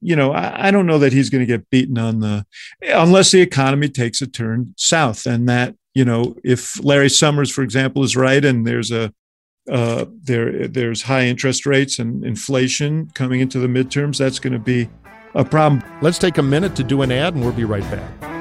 You 0.00 0.14
know, 0.14 0.32
I, 0.32 0.68
I 0.68 0.70
don't 0.70 0.86
know 0.86 1.00
that 1.00 1.12
he's 1.12 1.30
going 1.30 1.44
to 1.44 1.52
get 1.52 1.68
beaten 1.70 1.98
on 1.98 2.20
the, 2.20 2.46
unless 2.82 3.32
the 3.32 3.40
economy 3.40 3.88
takes 3.88 4.22
a 4.22 4.28
turn 4.28 4.74
south. 4.76 5.26
And 5.26 5.48
that, 5.48 5.74
you 5.94 6.04
know, 6.04 6.36
if 6.44 6.82
Larry 6.84 7.10
Summers, 7.10 7.50
for 7.50 7.62
example, 7.62 8.04
is 8.04 8.16
right 8.16 8.44
and 8.44 8.64
there's 8.64 8.92
a, 8.92 9.12
uh, 9.68 10.04
there, 10.22 10.68
there's 10.68 11.02
high 11.02 11.26
interest 11.26 11.66
rates 11.66 11.98
and 11.98 12.24
inflation 12.24 13.10
coming 13.14 13.40
into 13.40 13.58
the 13.58 13.68
midterms, 13.68 14.18
that's 14.18 14.38
going 14.38 14.52
to 14.52 14.58
be 14.60 14.88
a 15.34 15.44
problem. 15.44 15.82
Let's 16.00 16.18
take 16.18 16.38
a 16.38 16.42
minute 16.42 16.76
to 16.76 16.84
do 16.84 17.02
an 17.02 17.12
ad 17.12 17.34
and 17.34 17.42
we'll 17.42 17.52
be 17.52 17.64
right 17.64 17.88
back. 17.90 18.32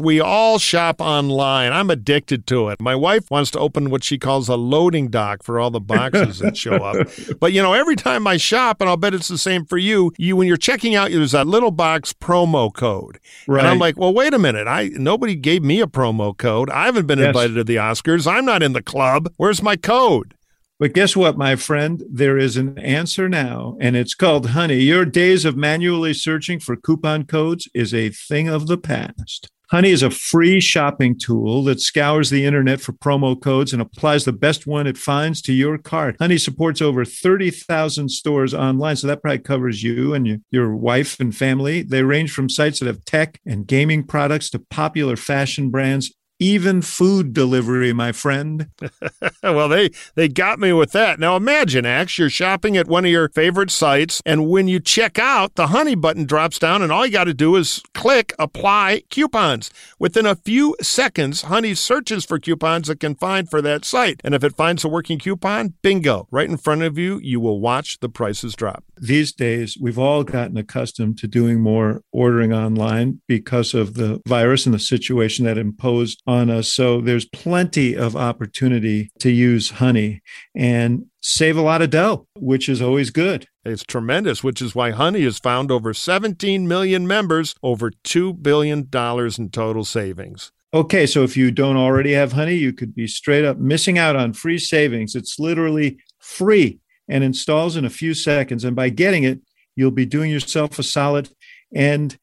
We 0.00 0.20
all 0.20 0.60
shop 0.60 1.00
online. 1.00 1.72
I'm 1.72 1.90
addicted 1.90 2.46
to 2.46 2.68
it. 2.68 2.80
My 2.80 2.94
wife 2.94 3.32
wants 3.32 3.50
to 3.50 3.58
open 3.58 3.90
what 3.90 4.04
she 4.04 4.16
calls 4.16 4.48
a 4.48 4.54
loading 4.54 5.08
dock 5.08 5.42
for 5.42 5.58
all 5.58 5.72
the 5.72 5.80
boxes 5.80 6.38
that 6.38 6.56
show 6.56 6.76
up. 6.76 7.08
But 7.40 7.52
you 7.52 7.60
know, 7.60 7.72
every 7.72 7.96
time 7.96 8.24
I 8.26 8.36
shop, 8.36 8.80
and 8.80 8.88
I'll 8.88 8.96
bet 8.96 9.12
it's 9.12 9.26
the 9.26 9.36
same 9.36 9.64
for 9.64 9.76
you, 9.76 10.12
you 10.16 10.36
when 10.36 10.46
you're 10.46 10.56
checking 10.56 10.94
out, 10.94 11.10
there's 11.10 11.32
that 11.32 11.48
little 11.48 11.72
box 11.72 12.12
promo 12.12 12.72
code. 12.72 13.18
Right. 13.48 13.58
And 13.58 13.68
I'm 13.68 13.80
like, 13.80 13.98
well, 13.98 14.14
wait 14.14 14.34
a 14.34 14.38
minute. 14.38 14.68
I 14.68 14.90
nobody 14.94 15.34
gave 15.34 15.64
me 15.64 15.80
a 15.80 15.88
promo 15.88 16.36
code. 16.36 16.70
I 16.70 16.84
haven't 16.86 17.06
been 17.06 17.18
yes. 17.18 17.28
invited 17.28 17.54
to 17.54 17.64
the 17.64 17.76
Oscars. 17.76 18.30
I'm 18.30 18.44
not 18.44 18.62
in 18.62 18.74
the 18.74 18.82
club. 18.82 19.32
Where's 19.36 19.62
my 19.62 19.74
code? 19.74 20.34
But 20.78 20.92
guess 20.92 21.16
what, 21.16 21.36
my 21.36 21.56
friend? 21.56 22.04
There 22.08 22.38
is 22.38 22.56
an 22.56 22.78
answer 22.78 23.28
now, 23.28 23.76
and 23.80 23.96
it's 23.96 24.14
called 24.14 24.50
Honey. 24.50 24.78
Your 24.78 25.04
days 25.04 25.44
of 25.44 25.56
manually 25.56 26.14
searching 26.14 26.60
for 26.60 26.76
coupon 26.76 27.24
codes 27.24 27.68
is 27.74 27.92
a 27.92 28.10
thing 28.10 28.48
of 28.48 28.68
the 28.68 28.78
past. 28.78 29.48
Honey 29.70 29.90
is 29.90 30.02
a 30.02 30.10
free 30.10 30.60
shopping 30.60 31.18
tool 31.18 31.62
that 31.64 31.78
scours 31.78 32.30
the 32.30 32.46
internet 32.46 32.80
for 32.80 32.92
promo 32.94 33.38
codes 33.38 33.74
and 33.74 33.82
applies 33.82 34.24
the 34.24 34.32
best 34.32 34.66
one 34.66 34.86
it 34.86 34.96
finds 34.96 35.42
to 35.42 35.52
your 35.52 35.76
cart. 35.76 36.16
Honey 36.18 36.38
supports 36.38 36.80
over 36.80 37.04
30,000 37.04 38.08
stores 38.08 38.54
online, 38.54 38.96
so 38.96 39.06
that 39.08 39.20
probably 39.20 39.40
covers 39.40 39.82
you 39.82 40.14
and 40.14 40.40
your, 40.50 40.74
wife 40.74 41.20
and 41.20 41.36
family. 41.36 41.82
They 41.82 42.02
range 42.02 42.32
from 42.32 42.48
sites 42.48 42.78
that 42.78 42.86
have 42.86 43.04
tech 43.04 43.40
and 43.44 43.66
gaming 43.66 44.04
products 44.04 44.48
to 44.50 44.58
popular 44.58 45.16
fashion 45.16 45.68
brands 45.70 46.14
even 46.38 46.82
food 46.82 47.32
delivery, 47.32 47.92
my 47.92 48.12
friend. 48.12 48.68
well, 49.42 49.68
they 49.68 49.90
they 50.14 50.28
got 50.28 50.58
me 50.58 50.72
with 50.72 50.92
that. 50.92 51.18
Now 51.18 51.36
imagine, 51.36 51.84
Axe, 51.84 52.18
you're 52.18 52.30
shopping 52.30 52.76
at 52.76 52.86
one 52.86 53.04
of 53.04 53.10
your 53.10 53.28
favorite 53.28 53.70
sites, 53.70 54.22
and 54.24 54.48
when 54.48 54.68
you 54.68 54.80
check 54.80 55.18
out, 55.18 55.54
the 55.54 55.68
honey 55.68 55.94
button 55.94 56.24
drops 56.24 56.58
down, 56.58 56.82
and 56.82 56.92
all 56.92 57.06
you 57.06 57.12
got 57.12 57.24
to 57.24 57.34
do 57.34 57.56
is 57.56 57.82
click 57.94 58.34
apply 58.38 59.02
coupons. 59.10 59.70
Within 59.98 60.26
a 60.26 60.36
few 60.36 60.76
seconds, 60.80 61.42
Honey 61.42 61.74
searches 61.74 62.24
for 62.24 62.38
coupons 62.38 62.88
it 62.88 63.00
can 63.00 63.14
find 63.14 63.50
for 63.50 63.60
that 63.62 63.84
site. 63.84 64.20
And 64.24 64.34
if 64.34 64.44
it 64.44 64.56
finds 64.56 64.84
a 64.84 64.88
working 64.88 65.18
coupon, 65.18 65.74
bingo, 65.82 66.28
right 66.30 66.48
in 66.48 66.56
front 66.56 66.82
of 66.82 66.98
you, 66.98 67.18
you 67.22 67.40
will 67.40 67.60
watch 67.60 68.00
the 68.00 68.08
prices 68.08 68.54
drop. 68.54 68.84
These 69.00 69.32
days, 69.32 69.76
we've 69.80 69.98
all 69.98 70.24
gotten 70.24 70.56
accustomed 70.56 71.18
to 71.18 71.28
doing 71.28 71.60
more 71.60 72.02
ordering 72.12 72.52
online 72.52 73.20
because 73.26 73.74
of 73.74 73.94
the 73.94 74.20
virus 74.26 74.66
and 74.66 74.74
the 74.74 74.78
situation 74.78 75.44
that 75.44 75.58
imposed 75.58 76.22
on 76.28 76.50
us. 76.50 76.68
So 76.68 77.00
there's 77.00 77.24
plenty 77.24 77.96
of 77.96 78.14
opportunity 78.14 79.10
to 79.20 79.30
use 79.30 79.70
honey 79.70 80.20
and 80.54 81.06
save 81.22 81.56
a 81.56 81.62
lot 81.62 81.80
of 81.80 81.88
dough, 81.88 82.26
which 82.38 82.68
is 82.68 82.82
always 82.82 83.08
good. 83.08 83.46
It's 83.64 83.82
tremendous, 83.82 84.44
which 84.44 84.60
is 84.60 84.74
why 84.74 84.90
Honey 84.90 85.22
has 85.22 85.38
found 85.38 85.70
over 85.70 85.94
17 85.94 86.68
million 86.68 87.06
members, 87.06 87.54
over 87.62 87.90
$2 87.90 88.42
billion 88.42 88.88
in 88.92 89.50
total 89.50 89.84
savings. 89.86 90.52
Okay, 90.74 91.06
so 91.06 91.22
if 91.22 91.34
you 91.34 91.50
don't 91.50 91.78
already 91.78 92.12
have 92.12 92.32
honey, 92.32 92.56
you 92.56 92.74
could 92.74 92.94
be 92.94 93.06
straight 93.06 93.46
up 93.46 93.56
missing 93.56 93.98
out 93.98 94.14
on 94.14 94.34
free 94.34 94.58
savings. 94.58 95.14
It's 95.14 95.38
literally 95.38 95.98
free 96.18 96.78
and 97.08 97.24
installs 97.24 97.74
in 97.74 97.86
a 97.86 97.90
few 97.90 98.12
seconds. 98.12 98.64
And 98.64 98.76
by 98.76 98.90
getting 98.90 99.24
it, 99.24 99.40
you'll 99.76 99.92
be 99.92 100.04
doing 100.04 100.30
yourself 100.30 100.78
a 100.78 100.82
solid 100.82 101.30
and 101.74 102.18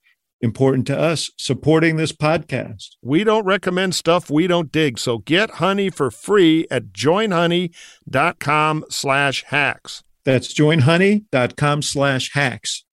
important 0.45 0.87
to 0.87 0.97
us 0.97 1.29
supporting 1.37 1.97
this 1.97 2.13
podcast. 2.13 2.95
We 3.01 3.25
don't 3.25 3.43
recommend 3.45 3.95
stuff 3.95 4.29
we 4.29 4.47
don't 4.47 4.71
dig. 4.71 4.97
So 4.97 5.17
get 5.17 5.49
honey 5.55 5.89
for 5.89 6.09
free 6.09 6.65
at 6.71 6.93
joinhoney.com 6.93 8.85
slash 8.89 9.43
hacks. 9.47 10.03
That's 10.23 10.53
joinhoney.com 10.53 11.81
slash 11.81 12.31
hacks. 12.33 12.85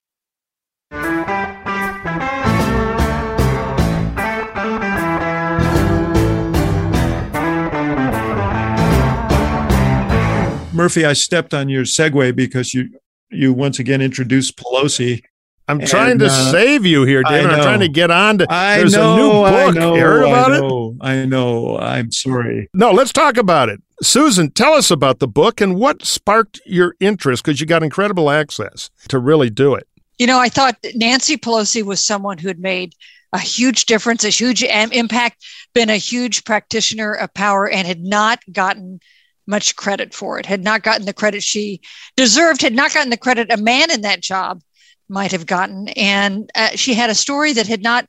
Murphy, 10.73 11.05
I 11.05 11.13
stepped 11.13 11.53
on 11.53 11.69
your 11.69 11.83
segue 11.83 12.35
because 12.35 12.73
you 12.73 12.89
you 13.29 13.53
once 13.53 13.79
again 13.79 14.01
introduced 14.01 14.57
Pelosi 14.57 15.23
I'm 15.73 15.79
and, 15.79 15.89
trying 15.89 16.19
to 16.19 16.27
uh, 16.27 16.51
save 16.51 16.85
you 16.85 17.03
here, 17.03 17.23
David. 17.23 17.49
I'm 17.49 17.63
trying 17.63 17.79
to 17.79 17.87
get 17.87 18.11
on 18.11 18.37
to. 18.37 18.47
I 18.47 18.77
there's 18.77 18.93
know, 18.93 19.13
a 19.13 19.17
new 19.17 19.29
book. 19.29 19.75
I 19.75 19.79
know, 19.79 19.95
you 19.95 20.01
heard 20.01 20.23
about 20.23 20.51
I 20.51 20.57
know, 20.59 20.89
it? 20.91 21.05
I 21.05 21.25
know. 21.25 21.79
I'm 21.79 22.11
sorry. 22.11 22.69
No, 22.75 22.91
let's 22.91 23.11
talk 23.11 23.37
about 23.37 23.69
it. 23.69 23.81
Susan, 24.03 24.51
tell 24.51 24.73
us 24.73 24.91
about 24.91 25.17
the 25.17 25.27
book 25.27 25.61
and 25.61 25.75
what 25.75 26.05
sparked 26.05 26.61
your 26.63 26.95
interest 26.99 27.43
because 27.43 27.59
you 27.59 27.65
got 27.65 27.81
incredible 27.81 28.29
access 28.29 28.91
to 29.07 29.17
really 29.17 29.49
do 29.49 29.73
it. 29.73 29.87
You 30.19 30.27
know, 30.27 30.37
I 30.37 30.49
thought 30.49 30.77
Nancy 30.93 31.37
Pelosi 31.37 31.81
was 31.81 32.05
someone 32.05 32.37
who 32.37 32.49
had 32.49 32.59
made 32.59 32.93
a 33.31 33.39
huge 33.39 33.85
difference, 33.87 34.23
a 34.23 34.29
huge 34.29 34.61
impact, 34.61 35.43
been 35.73 35.89
a 35.89 35.97
huge 35.97 36.43
practitioner 36.43 37.13
of 37.13 37.33
power, 37.33 37.67
and 37.67 37.87
had 37.87 38.03
not 38.03 38.39
gotten 38.51 38.99
much 39.47 39.75
credit 39.75 40.13
for 40.13 40.37
it, 40.37 40.45
had 40.45 40.63
not 40.63 40.83
gotten 40.83 41.07
the 41.07 41.13
credit 41.13 41.41
she 41.41 41.81
deserved, 42.15 42.61
had 42.61 42.75
not 42.75 42.93
gotten 42.93 43.09
the 43.09 43.17
credit 43.17 43.51
a 43.51 43.57
man 43.57 43.89
in 43.89 44.01
that 44.01 44.21
job 44.21 44.61
might 45.13 45.31
have 45.31 45.45
gotten. 45.45 45.87
And 45.89 46.49
uh, 46.55 46.69
she 46.75 46.93
had 46.93 47.09
a 47.09 47.15
story 47.15 47.53
that 47.53 47.67
had 47.67 47.83
not 47.83 48.07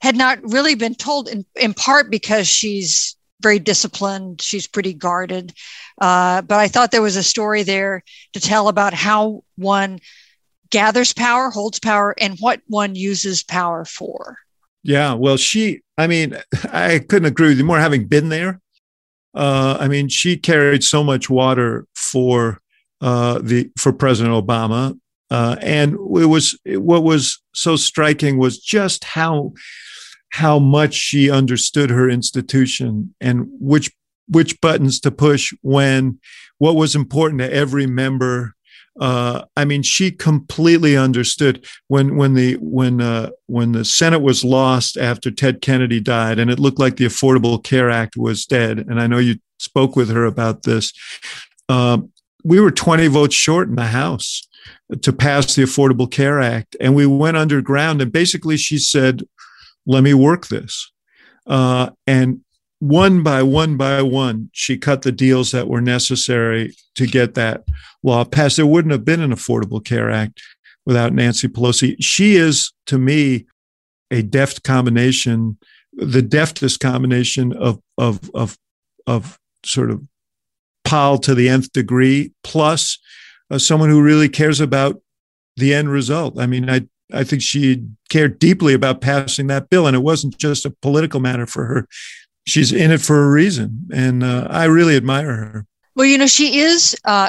had 0.00 0.16
not 0.16 0.38
really 0.42 0.74
been 0.74 0.94
told 0.94 1.28
in, 1.28 1.46
in 1.56 1.72
part 1.72 2.10
because 2.10 2.46
she's 2.46 3.16
very 3.40 3.58
disciplined, 3.58 4.42
she's 4.42 4.66
pretty 4.66 4.92
guarded. 4.92 5.54
Uh, 6.00 6.42
but 6.42 6.60
I 6.60 6.68
thought 6.68 6.90
there 6.90 7.02
was 7.02 7.16
a 7.16 7.22
story 7.22 7.62
there 7.62 8.02
to 8.34 8.40
tell 8.40 8.68
about 8.68 8.92
how 8.92 9.44
one 9.56 10.00
gathers 10.70 11.14
power, 11.14 11.48
holds 11.50 11.80
power, 11.80 12.14
and 12.20 12.38
what 12.38 12.60
one 12.66 12.94
uses 12.94 13.42
power 13.42 13.84
for. 13.84 14.36
Yeah, 14.82 15.14
well, 15.14 15.38
she, 15.38 15.80
I 15.96 16.06
mean, 16.06 16.36
I 16.72 16.98
couldn't 16.98 17.26
agree 17.26 17.48
with 17.48 17.58
you 17.58 17.64
more 17.64 17.78
having 17.78 18.06
been 18.06 18.28
there. 18.28 18.60
Uh, 19.34 19.78
I 19.80 19.88
mean, 19.88 20.08
she 20.08 20.36
carried 20.36 20.84
so 20.84 21.02
much 21.02 21.30
water 21.30 21.86
for 21.94 22.60
uh, 23.00 23.40
the 23.42 23.70
for 23.78 23.92
President 23.92 24.34
Obama, 24.34 24.98
uh, 25.34 25.56
and 25.62 25.94
it 25.94 26.26
was 26.26 26.56
what 26.64 27.02
was 27.02 27.42
so 27.54 27.74
striking 27.74 28.38
was 28.38 28.56
just 28.56 29.02
how 29.02 29.52
how 30.30 30.60
much 30.60 30.94
she 30.94 31.28
understood 31.28 31.90
her 31.90 32.08
institution 32.08 33.12
and 33.20 33.48
which 33.50 33.90
which 34.28 34.60
buttons 34.60 35.00
to 35.00 35.10
push 35.10 35.52
when 35.60 36.20
what 36.58 36.76
was 36.76 36.94
important 36.94 37.40
to 37.40 37.52
every 37.52 37.84
member 37.84 38.54
uh, 39.00 39.44
I 39.56 39.64
mean, 39.64 39.82
she 39.82 40.12
completely 40.12 40.96
understood 40.96 41.66
when 41.88 42.16
when 42.16 42.34
the 42.34 42.54
when 42.60 43.00
uh, 43.00 43.30
when 43.46 43.72
the 43.72 43.84
Senate 43.84 44.22
was 44.22 44.44
lost 44.44 44.96
after 44.96 45.32
Ted 45.32 45.60
Kennedy 45.60 45.98
died, 45.98 46.38
and 46.38 46.48
it 46.48 46.60
looked 46.60 46.78
like 46.78 46.96
the 46.96 47.06
Affordable 47.06 47.60
Care 47.60 47.90
Act 47.90 48.16
was 48.16 48.46
dead. 48.46 48.78
And 48.78 49.00
I 49.00 49.08
know 49.08 49.18
you 49.18 49.40
spoke 49.58 49.96
with 49.96 50.10
her 50.10 50.24
about 50.24 50.62
this. 50.62 50.92
Uh, 51.68 52.02
we 52.44 52.60
were 52.60 52.70
20 52.70 53.08
votes 53.08 53.34
short 53.34 53.66
in 53.68 53.74
the 53.74 53.86
House 53.86 54.46
to 55.00 55.12
pass 55.12 55.54
the 55.54 55.62
Affordable 55.62 56.10
Care 56.10 56.40
Act, 56.40 56.76
and 56.80 56.94
we 56.94 57.06
went 57.06 57.36
underground. 57.36 58.02
And 58.02 58.12
basically, 58.12 58.56
she 58.56 58.78
said, 58.78 59.22
"Let 59.86 60.02
me 60.02 60.14
work 60.14 60.48
this." 60.48 60.90
Uh, 61.46 61.90
and 62.06 62.40
one 62.80 63.22
by 63.22 63.42
one 63.42 63.76
by 63.76 64.02
one, 64.02 64.50
she 64.52 64.76
cut 64.76 65.02
the 65.02 65.12
deals 65.12 65.52
that 65.52 65.68
were 65.68 65.80
necessary 65.80 66.74
to 66.96 67.06
get 67.06 67.34
that 67.34 67.64
law 68.02 68.24
passed. 68.24 68.56
There 68.56 68.66
wouldn't 68.66 68.92
have 68.92 69.04
been 69.04 69.22
an 69.22 69.32
Affordable 69.32 69.84
Care 69.84 70.10
Act 70.10 70.42
without 70.84 71.14
Nancy 71.14 71.48
Pelosi. 71.48 71.96
She 72.00 72.36
is, 72.36 72.72
to 72.86 72.98
me, 72.98 73.46
a 74.10 74.22
deft 74.22 74.64
combination, 74.64 75.56
the 75.94 76.22
deftest 76.22 76.80
combination 76.80 77.52
of 77.54 77.80
of 77.96 78.30
of 78.34 78.58
of 79.06 79.38
sort 79.64 79.90
of 79.90 80.02
pal 80.84 81.16
to 81.18 81.34
the 81.34 81.48
nth 81.48 81.72
degree, 81.72 82.32
plus 82.42 82.98
uh, 83.50 83.58
someone 83.58 83.90
who 83.90 84.02
really 84.02 84.28
cares 84.28 84.60
about 84.60 85.00
the 85.56 85.74
end 85.74 85.90
result. 85.90 86.38
I 86.38 86.46
mean, 86.46 86.68
I 86.68 86.86
I 87.12 87.22
think 87.24 87.42
she 87.42 87.84
cared 88.08 88.38
deeply 88.38 88.74
about 88.74 89.00
passing 89.00 89.46
that 89.48 89.68
bill, 89.68 89.86
and 89.86 89.94
it 89.94 90.00
wasn't 90.00 90.38
just 90.38 90.64
a 90.64 90.70
political 90.70 91.20
matter 91.20 91.46
for 91.46 91.66
her 91.66 91.88
she's 92.46 92.72
in 92.72 92.90
it 92.90 93.00
for 93.00 93.24
a 93.24 93.30
reason, 93.30 93.88
and 93.92 94.22
uh, 94.22 94.46
I 94.50 94.64
really 94.64 94.96
admire 94.96 95.34
her. 95.34 95.66
Well, 95.96 96.06
you 96.06 96.18
know, 96.18 96.26
she 96.26 96.58
is. 96.58 96.96
Uh, 97.04 97.28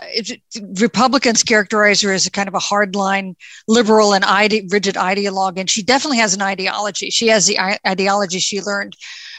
Republicans 0.79 1.43
characterize 1.43 2.01
her 2.01 2.11
as 2.11 2.25
a 2.25 2.31
kind 2.31 2.47
of 2.47 2.55
a 2.55 2.59
hardline 2.59 3.35
liberal 3.67 4.13
and 4.13 4.25
ide- 4.25 4.71
rigid 4.71 4.95
ideologue, 4.95 5.59
and 5.59 5.69
she 5.69 5.83
definitely 5.83 6.17
has 6.17 6.33
an 6.33 6.41
ideology. 6.41 7.11
She 7.11 7.27
has 7.27 7.45
the 7.45 7.59
ideology 7.85 8.39
she 8.39 8.61
learned 8.61 8.95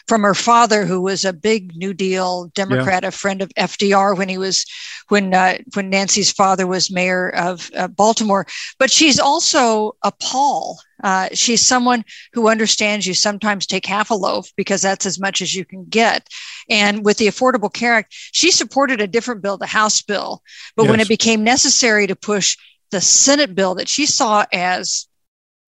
from 0.06 0.22
her 0.22 0.34
father, 0.34 0.84
who 0.84 1.00
was 1.00 1.24
a 1.24 1.32
big 1.32 1.76
New 1.76 1.92
Deal 1.92 2.46
Democrat, 2.54 3.02
yeah. 3.02 3.08
a 3.08 3.12
friend 3.12 3.42
of 3.42 3.52
FDR 3.54 4.16
when 4.16 4.28
he 4.28 4.38
was 4.38 4.64
when 5.08 5.34
uh, 5.34 5.58
when 5.74 5.90
Nancy's 5.90 6.32
father 6.32 6.66
was 6.66 6.90
mayor 6.90 7.30
of 7.30 7.70
uh, 7.76 7.88
Baltimore. 7.88 8.46
But 8.78 8.90
she's 8.90 9.18
also 9.18 9.96
a 10.02 10.12
pol. 10.12 10.78
Uh, 11.02 11.28
she's 11.34 11.60
someone 11.60 12.04
who 12.32 12.48
understands 12.48 13.06
you 13.06 13.14
sometimes 13.14 13.66
take 13.66 13.84
half 13.84 14.10
a 14.10 14.14
loaf 14.14 14.50
because 14.56 14.80
that's 14.80 15.06
as 15.06 15.20
much 15.20 15.42
as 15.42 15.54
you 15.54 15.64
can 15.64 15.84
get. 15.84 16.28
And 16.70 17.04
with 17.04 17.18
the 17.18 17.26
Affordable 17.26 17.72
Care 17.72 17.94
Act, 17.94 18.14
she 18.32 18.50
supported 18.50 19.00
a 19.00 19.06
different 19.06 19.42
bill, 19.42 19.58
the 19.58 19.66
House 19.66 20.00
bill. 20.02 20.42
But 20.74 20.84
yes. 20.84 20.90
when 20.90 21.00
it 21.00 21.08
became 21.08 21.44
necessary 21.44 22.06
to 22.06 22.16
push 22.16 22.56
the 22.90 23.00
Senate 23.00 23.54
bill 23.54 23.74
that 23.74 23.88
she 23.88 24.06
saw 24.06 24.46
as 24.52 25.05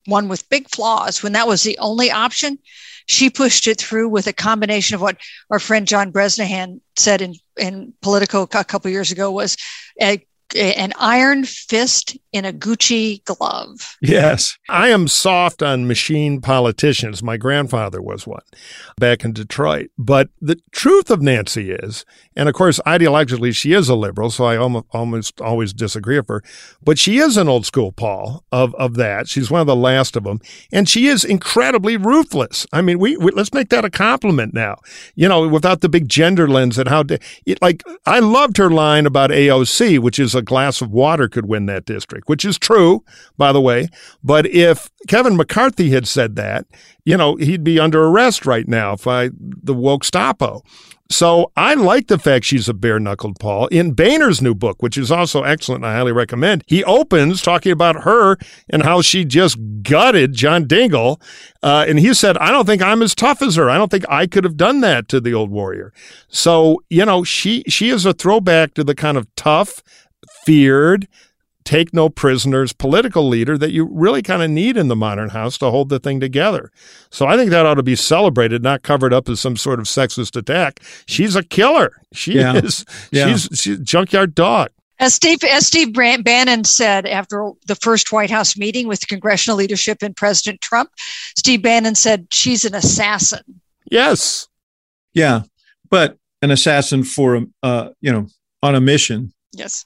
one 0.09 0.29
with 0.29 0.49
big 0.49 0.69
flaws, 0.71 1.23
when 1.23 1.33
that 1.33 1.47
was 1.47 1.63
the 1.63 1.79
only 1.79 2.11
option, 2.11 2.59
she 3.07 3.31
pushed 3.31 3.67
it 3.67 3.79
through 3.79 4.09
with 4.09 4.27
a 4.27 4.33
combination 4.33 4.95
of 4.95 5.01
what 5.01 5.19
our 5.51 5.59
friend 5.59 5.87
John 5.87 6.11
Bresnahan 6.11 6.81
said 6.97 7.23
in, 7.23 7.35
in 7.57 7.93
Politico 8.03 8.43
a 8.43 8.65
couple 8.65 8.91
years 8.91 9.13
ago 9.13 9.31
was 9.31 9.57
a 10.01 10.25
an 10.57 10.95
iron 10.99 11.45
fist 11.45 12.17
in 12.33 12.45
a 12.45 12.53
Gucci 12.53 13.25
glove. 13.25 13.97
Yes. 14.01 14.59
I 14.69 14.89
am 14.89 15.09
soft 15.09 15.63
on 15.63 15.87
machine 15.87 16.41
politicians. 16.41 17.23
My 17.23 17.37
grandfather 17.37 18.03
was 18.03 18.27
one 18.27 18.43
back 18.99 19.25
in 19.25 19.33
Detroit. 19.33 19.91
But 19.99 20.29
the 20.41 20.61
truth 20.73 21.11
of 21.11 21.23
Nancy 21.23 21.71
is, 21.71 22.05
and 22.37 22.49
of 22.49 22.55
course, 22.55 22.81
ideologically, 22.87 23.55
she 23.55 23.73
is 23.73 23.89
a 23.89 23.95
liberal, 23.95 24.31
so 24.31 24.45
I 24.45 24.57
almost, 24.57 24.87
almost 24.91 25.41
always 25.41 25.73
disagree 25.73 26.19
with 26.19 26.29
her, 26.29 26.43
but 26.83 26.99
she 26.99 27.19
is 27.19 27.37
an 27.37 27.49
old 27.49 27.67
school 27.67 27.93
pol 27.93 28.45
of, 28.53 28.75
of 28.75 28.95
that. 28.95 29.29
She's 29.29 29.51
one 29.51 29.61
of 29.61 29.67
the 29.67 29.77
last 29.77 30.17
of 30.17 30.25
them. 30.25 30.41
And 30.73 30.89
she 30.89 31.07
is 31.07 31.25
incredibly 31.25 31.97
ruthless. 31.97 32.67
I 32.73 32.83
mean, 32.83 32.99
we, 32.99 33.17
we 33.17 33.31
let's 33.33 33.53
make 33.53 33.69
that 33.71 33.85
a 33.85 33.91
compliment 33.91 34.55
now, 34.55 34.79
you 35.15 35.29
know, 35.29 35.47
without 35.49 35.81
the 35.81 35.89
big 35.89 36.09
gender 36.09 36.49
lens 36.49 36.79
and 36.79 36.89
how, 36.89 37.05
it, 37.09 37.61
like, 37.63 37.83
I 38.07 38.19
loved 38.19 38.57
her 38.57 38.71
line 38.71 39.07
about 39.07 39.31
AOC, 39.31 39.99
which 39.99 40.19
is 40.19 40.35
a 40.35 40.43
glass 40.43 40.81
of 40.81 40.91
water 40.91 41.29
could 41.29 41.47
win 41.47 41.67
that 41.67 41.85
district, 41.85 42.18
which 42.27 42.45
is 42.45 42.59
true, 42.59 43.05
by 43.37 43.53
the 43.53 43.61
way. 43.61 43.89
But 44.23 44.47
if 44.47 44.91
Kevin 45.07 45.37
McCarthy 45.37 45.91
had 45.91 46.09
said 46.09 46.37
that, 46.37 46.67
you 47.05 47.17
know, 47.17 47.37
he'd 47.37 47.65
be 47.65 47.79
under 47.79 48.05
arrest 48.05 48.47
right 48.47 48.67
now 48.67 48.97
by 48.97 49.31
the 49.39 49.75
woke 49.75 50.05
Stapo. 50.05 50.63
So 51.11 51.51
I 51.57 51.73
like 51.73 52.09
the 52.09 52.19
fact 52.19 52.45
she's 52.45 52.69
a 52.69 52.75
bare 52.75 53.01
knuckled 53.01 53.39
pol. 53.39 53.67
In 53.69 53.93
Boehner's 53.95 54.43
new 54.43 54.55
book, 54.55 54.83
which 54.83 54.99
is 54.99 55.11
also 55.11 55.43
excellent, 55.43 55.85
I 55.85 55.95
highly 55.95 56.13
recommend, 56.13 56.65
he 56.67 56.85
opens 56.85 57.41
talking 57.41 57.73
about 57.73 58.03
her 58.03 58.37
and 58.69 58.83
how 58.83 59.01
she 59.01 59.25
just 59.25 59.57
gutted 59.83 60.35
John 60.35 60.67
Dingell. 60.67 61.19
Uh, 61.63 61.87
and 61.89 61.99
he 61.99 62.13
said, 62.13 62.37
I 62.37 62.51
don't 62.51 62.67
think 62.67 62.83
I'm 62.83 63.01
as 63.01 63.15
tough 63.15 63.41
as 63.41 63.57
her. 63.57 63.71
I 63.71 63.79
don't 63.79 63.91
think 63.91 64.05
I 64.11 64.27
could 64.27 64.45
have 64.45 64.59
done 64.59 64.83
that 64.83 65.09
to 65.09 65.19
the 65.19 65.33
old 65.33 65.51
warrior. 65.51 65.95
So, 66.29 66.83
you 66.91 67.07
know, 67.07 67.25
she, 67.25 67.63
she 67.69 67.89
is 67.89 68.05
a 68.05 68.13
throwback 68.13 68.75
to 68.75 68.85
the 68.85 68.95
kind 68.95 69.17
of 69.17 69.35
tough, 69.35 69.83
feared, 70.45 71.09
take 71.69 71.93
no 71.93 72.09
prisoners 72.09 72.73
political 72.73 73.29
leader 73.29 73.59
that 73.59 73.73
you 73.73 73.87
really 73.93 74.23
kind 74.23 74.43
of 74.43 74.49
need 74.51 74.79
in 74.79 74.89
the 74.89 74.97
modern 74.97 75.29
house 75.29 75.59
to 75.59 75.71
hold 75.71 75.91
the 75.91 75.99
thing 75.99 76.19
together. 76.19 76.73
So 77.11 77.27
I 77.27 77.37
think 77.37 77.51
that 77.51 77.67
ought 77.67 77.75
to 77.75 77.83
be 77.83 77.95
celebrated, 77.95 78.63
not 78.63 78.83
covered 78.83 79.13
up 79.13 79.29
as 79.29 79.39
some 79.39 79.55
sort 79.55 79.79
of 79.79 79.85
sexist 79.85 80.35
attack. 80.35 80.81
She's 81.05 81.37
a 81.37 81.43
killer. 81.43 81.93
She 82.15 82.37
yeah. 82.37 82.57
is. 82.57 82.87
Yeah. 83.13 83.29
She's, 83.29 83.61
she's 83.61 83.79
junkyard 83.81 84.35
dog. 84.35 84.71
As 84.99 85.13
Steve, 85.13 85.45
as 85.45 85.67
Steve 85.67 85.93
Bannon 85.93 86.65
said 86.65 87.05
after 87.05 87.53
the 87.67 87.75
first 87.75 88.13
White 88.15 88.31
House 88.31 88.57
meeting 88.57 88.89
with 88.89 89.07
congressional 89.07 89.59
leadership 89.59 89.99
and 90.03 90.17
President 90.17 90.63
Trump, 90.63 90.91
Steve 91.37 91.61
Bannon 91.61 91.97
said 91.97 92.29
she's 92.31 92.65
an 92.65 92.75
assassin. 92.75 93.61
Yes. 93.91 94.49
Yeah, 95.13 95.43
but 95.91 96.17
an 96.41 96.51
assassin 96.51 97.05
for 97.05 97.45
uh, 97.63 97.91
you 98.01 98.11
know 98.11 98.27
on 98.63 98.75
a 98.75 98.81
mission. 98.81 99.35
Yes 99.53 99.85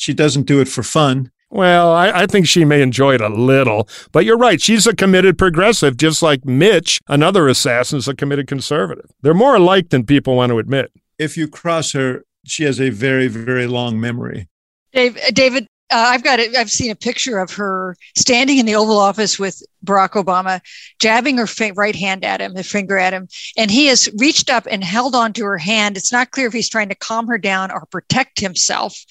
she 0.00 0.14
doesn't 0.14 0.44
do 0.44 0.60
it 0.60 0.68
for 0.68 0.82
fun. 0.82 1.30
Well, 1.50 1.92
I, 1.92 2.10
I, 2.10 2.26
think 2.26 2.46
she 2.46 2.64
may 2.64 2.80
enjoy 2.80 3.14
it 3.14 3.20
a 3.20 3.28
little, 3.28 3.88
but 4.12 4.24
you're 4.24 4.38
right. 4.38 4.62
She's 4.62 4.86
a 4.86 4.94
committed 4.94 5.36
progressive, 5.36 5.96
just 5.96 6.22
like 6.22 6.44
Mitch, 6.44 7.00
another 7.08 7.48
assassin, 7.48 7.98
is 7.98 8.06
a 8.06 8.14
committed 8.14 8.46
conservative. 8.46 9.10
They're 9.22 9.34
more 9.34 9.56
alike 9.56 9.88
than 9.88 10.06
people 10.06 10.36
want 10.36 10.50
to 10.50 10.60
admit. 10.60 10.92
If 11.18 11.36
you 11.36 11.48
cross 11.48 11.92
her, 11.92 12.24
she 12.46 12.62
has 12.64 12.80
a 12.80 12.90
very, 12.90 13.26
very 13.26 13.66
long 13.66 14.00
memory. 14.00 14.48
Dave, 14.92 15.16
uh, 15.16 15.30
David, 15.32 15.66
uh, 15.90 16.06
I've 16.08 16.22
got 16.22 16.38
it. 16.38 16.54
I've 16.54 16.70
seen 16.70 16.90
a 16.90 16.96
picture 16.96 17.38
of 17.38 17.52
her 17.52 17.96
standing 18.16 18.58
in 18.58 18.66
the 18.66 18.76
Oval 18.76 18.98
Office 18.98 19.38
with 19.38 19.62
Barack 19.84 20.10
Obama, 20.10 20.60
jabbing 20.98 21.38
her 21.38 21.46
right 21.74 21.96
hand 21.96 22.24
at 22.24 22.40
him, 22.40 22.54
the 22.54 22.62
finger 22.62 22.96
at 22.96 23.12
him, 23.12 23.28
and 23.56 23.70
he 23.70 23.86
has 23.86 24.08
reached 24.18 24.50
up 24.50 24.66
and 24.70 24.84
held 24.84 25.14
onto 25.14 25.44
her 25.44 25.58
hand. 25.58 25.96
It's 25.96 26.12
not 26.12 26.30
clear 26.30 26.46
if 26.46 26.52
he's 26.52 26.68
trying 26.68 26.90
to 26.90 26.94
calm 26.94 27.26
her 27.26 27.38
down 27.38 27.70
or 27.70 27.86
protect 27.86 28.40
himself. 28.40 29.04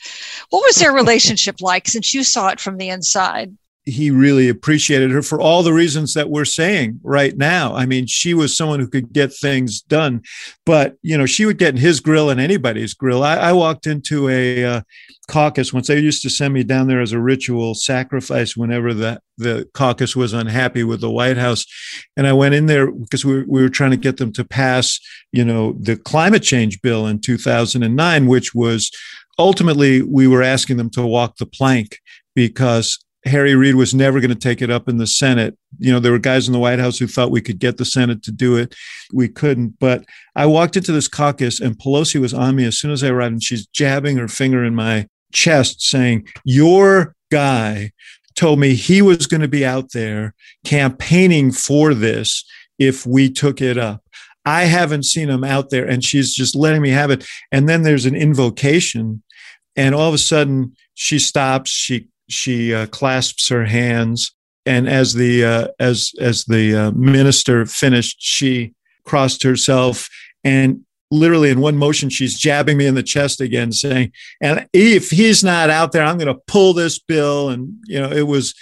What 0.49 0.63
was 0.65 0.75
their 0.75 0.93
relationship 0.93 1.61
like 1.61 1.87
since 1.87 2.13
you 2.13 2.23
saw 2.23 2.49
it 2.49 2.59
from 2.59 2.77
the 2.77 2.89
inside? 2.89 3.55
He 3.89 4.11
really 4.11 4.49
appreciated 4.49 5.11
her 5.11 5.21
for 5.21 5.41
all 5.41 5.63
the 5.63 5.73
reasons 5.73 6.13
that 6.13 6.29
we're 6.29 6.45
saying 6.45 6.99
right 7.03 7.35
now. 7.37 7.75
I 7.75 7.85
mean, 7.85 8.07
she 8.07 8.33
was 8.33 8.55
someone 8.55 8.79
who 8.79 8.87
could 8.87 9.11
get 9.13 9.33
things 9.33 9.81
done, 9.81 10.21
but 10.65 10.95
you 11.01 11.17
know, 11.17 11.25
she 11.25 11.45
would 11.45 11.57
get 11.57 11.75
in 11.75 11.81
his 11.81 11.99
grill 11.99 12.29
and 12.29 12.39
anybody's 12.39 12.93
grill. 12.93 13.23
I, 13.23 13.35
I 13.35 13.53
walked 13.53 13.87
into 13.87 14.29
a 14.29 14.63
uh, 14.63 14.81
caucus 15.27 15.73
once. 15.73 15.87
They 15.87 15.99
used 15.99 16.21
to 16.23 16.29
send 16.29 16.53
me 16.53 16.63
down 16.63 16.87
there 16.87 17.01
as 17.01 17.11
a 17.11 17.19
ritual 17.19 17.75
sacrifice 17.75 18.55
whenever 18.57 18.93
the 18.93 19.21
the 19.37 19.69
caucus 19.73 20.15
was 20.15 20.33
unhappy 20.33 20.83
with 20.83 20.99
the 20.99 21.09
White 21.09 21.37
House, 21.37 21.65
and 22.17 22.27
I 22.27 22.33
went 22.33 22.55
in 22.55 22.65
there 22.65 22.91
because 22.91 23.23
we, 23.23 23.43
we 23.43 23.61
were 23.61 23.69
trying 23.69 23.91
to 23.91 23.97
get 23.97 24.17
them 24.17 24.33
to 24.33 24.43
pass, 24.43 24.99
you 25.31 25.45
know, 25.45 25.77
the 25.79 25.95
climate 25.95 26.43
change 26.43 26.81
bill 26.81 27.07
in 27.07 27.21
2009, 27.21 28.27
which 28.27 28.53
was 28.53 28.91
ultimately 29.37 30.01
we 30.01 30.27
were 30.27 30.43
asking 30.43 30.77
them 30.77 30.89
to 30.89 31.05
walk 31.05 31.37
the 31.37 31.45
plank 31.45 31.99
because 32.35 32.99
Harry 33.25 33.55
Reid 33.55 33.75
was 33.75 33.93
never 33.93 34.19
going 34.19 34.29
to 34.29 34.35
take 34.35 34.61
it 34.61 34.69
up 34.69 34.87
in 34.87 34.97
the 34.97 35.07
Senate. 35.07 35.57
You 35.77 35.91
know, 35.91 35.99
there 35.99 36.11
were 36.11 36.19
guys 36.19 36.47
in 36.47 36.53
the 36.53 36.59
White 36.59 36.79
House 36.79 36.97
who 36.97 37.07
thought 37.07 37.31
we 37.31 37.41
could 37.41 37.59
get 37.59 37.77
the 37.77 37.85
Senate 37.85 38.23
to 38.23 38.31
do 38.31 38.55
it. 38.55 38.75
We 39.13 39.27
couldn't. 39.27 39.77
But 39.79 40.05
I 40.35 40.45
walked 40.45 40.77
into 40.77 40.91
this 40.91 41.07
caucus 41.07 41.59
and 41.59 41.77
Pelosi 41.77 42.19
was 42.19 42.33
on 42.33 42.55
me 42.55 42.65
as 42.65 42.77
soon 42.77 42.91
as 42.91 43.03
I 43.03 43.09
arrived 43.09 43.33
and 43.33 43.43
she's 43.43 43.67
jabbing 43.67 44.17
her 44.17 44.27
finger 44.27 44.63
in 44.63 44.73
my 44.73 45.07
chest 45.33 45.81
saying, 45.81 46.27
Your 46.45 47.15
guy 47.29 47.91
told 48.35 48.59
me 48.59 48.73
he 48.73 49.01
was 49.01 49.27
going 49.27 49.41
to 49.41 49.47
be 49.47 49.65
out 49.65 49.91
there 49.91 50.33
campaigning 50.65 51.51
for 51.51 51.93
this 51.93 52.45
if 52.77 53.05
we 53.05 53.29
took 53.29 53.61
it 53.61 53.77
up. 53.77 54.01
I 54.45 54.63
haven't 54.63 55.03
seen 55.03 55.29
him 55.29 55.43
out 55.43 55.69
there. 55.69 55.85
And 55.85 56.03
she's 56.03 56.33
just 56.33 56.55
letting 56.55 56.81
me 56.81 56.89
have 56.89 57.11
it. 57.11 57.25
And 57.51 57.67
then 57.67 57.83
there's 57.83 58.05
an 58.05 58.15
invocation. 58.15 59.21
And 59.75 59.93
all 59.93 60.07
of 60.07 60.13
a 60.13 60.19
sudden 60.19 60.75
she 60.93 61.19
stops, 61.19 61.69
she 61.69 62.07
she 62.29 62.73
uh, 62.73 62.85
clasps 62.87 63.49
her 63.49 63.65
hands, 63.65 64.33
and 64.65 64.87
as 64.87 65.13
the 65.13 65.43
uh, 65.43 65.67
as 65.79 66.11
as 66.19 66.45
the 66.45 66.75
uh, 66.75 66.91
minister 66.91 67.65
finished, 67.65 68.17
she 68.19 68.73
crossed 69.05 69.43
herself 69.43 70.07
and 70.43 70.81
literally 71.11 71.49
in 71.49 71.59
one 71.59 71.75
motion 71.75 72.09
she's 72.09 72.37
jabbing 72.37 72.77
me 72.77 72.85
in 72.85 72.93
the 72.93 73.01
chest 73.01 73.41
again 73.41 73.71
saying 73.71 74.11
and 74.41 74.67
if 74.73 75.09
he's 75.09 75.43
not 75.43 75.71
out 75.71 75.91
there 75.91 76.03
i'm 76.03 76.17
going 76.19 76.31
to 76.33 76.39
pull 76.45 76.73
this 76.73 76.99
bill. 76.99 77.49
And 77.49 77.73
you 77.85 77.99
know 77.99 78.11
it 78.11 78.27
was 78.27 78.53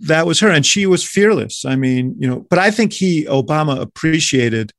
that 0.00 0.26
was 0.26 0.40
her 0.40 0.50
and 0.50 0.66
she 0.66 0.86
was 0.86 1.04
fearless. 1.04 1.64
I 1.64 1.76
mean 1.76 2.16
you 2.18 2.28
know 2.28 2.44
but 2.50 2.58
i 2.58 2.70
think 2.70 2.92
he 2.92 3.24
obama 3.26 3.80
appreciated 3.80 4.72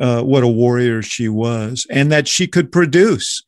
uh, 0.00 0.22
what 0.22 0.42
a 0.42 0.48
warrior 0.48 1.02
she 1.02 1.28
was 1.28 1.86
and 1.90 2.10
that 2.10 2.26
she 2.26 2.46
could 2.46 2.72
produce. 2.72 3.42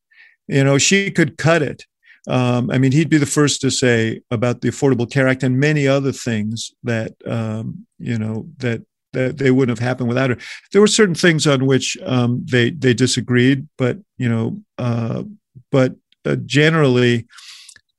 You 0.49 0.63
know 0.65 0.79
she 0.79 1.11
could 1.11 1.39
cut 1.39 1.63
it 1.63 1.85
um, 2.27 2.71
I 2.71 2.79
mean, 2.79 2.93
he'd 2.93 3.09
be 3.09 3.19
the 3.19 3.27
first 3.27 3.61
to 3.61 3.71
say 3.71 4.21
about 4.31 4.61
the 4.61 4.69
Affordable 4.69 5.11
Care 5.11 5.29
Act 5.29 5.43
and 5.43 5.61
many 5.61 5.87
other 5.87 6.13
things 6.13 6.73
that 6.83 7.15
um, 7.27 7.87
you 7.99 8.19
know 8.19 8.49
that 8.59 8.83
that 9.13 9.39
they 9.39 9.51
wouldn't 9.51 9.79
have 9.79 9.87
happened 9.87 10.09
without 10.09 10.31
her. 10.31 10.37
There 10.73 10.81
were 10.81 10.87
certain 10.87 11.15
things 11.15 11.47
on 11.47 11.67
which 11.67 11.97
um, 12.05 12.45
they 12.45 12.71
they 12.71 12.95
disagreed, 12.95 13.69
but 13.79 13.99
you 14.19 14.29
know, 14.29 14.61
uh, 14.79 15.23
but 15.71 15.95
uh, 16.25 16.37
generally, 16.45 17.27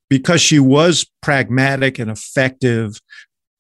because 0.10 0.42
she 0.42 0.60
was 0.60 1.06
pragmatic 1.22 2.00
and 2.00 2.12
effective. 2.12 3.02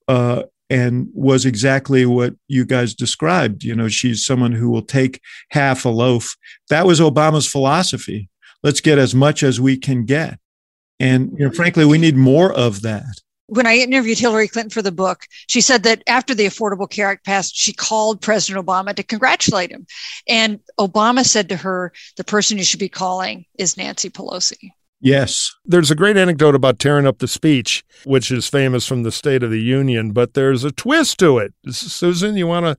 Uh, 0.07 0.43
and 0.69 1.07
was 1.13 1.45
exactly 1.45 2.05
what 2.05 2.33
you 2.49 2.65
guys 2.65 2.93
described. 2.93 3.63
You 3.63 3.73
know, 3.73 3.87
she's 3.87 4.25
someone 4.25 4.51
who 4.51 4.69
will 4.69 4.81
take 4.81 5.21
half 5.51 5.85
a 5.85 5.89
loaf. 5.89 6.35
That 6.69 6.85
was 6.85 6.99
Obama's 6.99 7.47
philosophy. 7.47 8.27
Let's 8.63 8.81
get 8.81 8.97
as 8.97 9.15
much 9.15 9.43
as 9.43 9.61
we 9.61 9.77
can 9.77 10.03
get. 10.03 10.39
And 10.99 11.31
you 11.37 11.45
know, 11.45 11.51
frankly, 11.51 11.85
we 11.85 11.97
need 11.97 12.15
more 12.15 12.51
of 12.53 12.81
that. 12.81 13.21
When 13.49 13.65
I 13.65 13.77
interviewed 13.77 14.19
Hillary 14.19 14.49
Clinton 14.49 14.71
for 14.71 14.81
the 14.81 14.91
book, 14.91 15.25
she 15.47 15.61
said 15.61 15.83
that 15.83 16.03
after 16.05 16.35
the 16.35 16.47
Affordable 16.47 16.89
Care 16.89 17.07
Act 17.07 17.25
passed, 17.25 17.55
she 17.55 17.71
called 17.71 18.19
President 18.19 18.65
Obama 18.65 18.93
to 18.93 19.03
congratulate 19.03 19.71
him. 19.71 19.87
And 20.27 20.59
Obama 20.77 21.23
said 21.23 21.47
to 21.49 21.55
her, 21.55 21.93
the 22.17 22.25
person 22.25 22.57
you 22.57 22.65
should 22.65 22.79
be 22.79 22.89
calling 22.89 23.45
is 23.57 23.77
Nancy 23.77 24.09
Pelosi. 24.09 24.71
Yes. 24.99 25.53
There's 25.63 25.91
a 25.91 25.95
great 25.95 26.17
anecdote 26.17 26.55
about 26.55 26.79
tearing 26.79 27.05
up 27.05 27.19
the 27.19 27.27
speech, 27.27 27.85
which 28.03 28.31
is 28.31 28.47
famous 28.47 28.85
from 28.85 29.03
the 29.03 29.11
State 29.11 29.43
of 29.43 29.51
the 29.51 29.61
Union, 29.61 30.11
but 30.11 30.33
there's 30.33 30.63
a 30.63 30.71
twist 30.71 31.19
to 31.19 31.37
it. 31.37 31.53
Susan, 31.69 32.35
you 32.35 32.47
want 32.47 32.65
to 32.65 32.77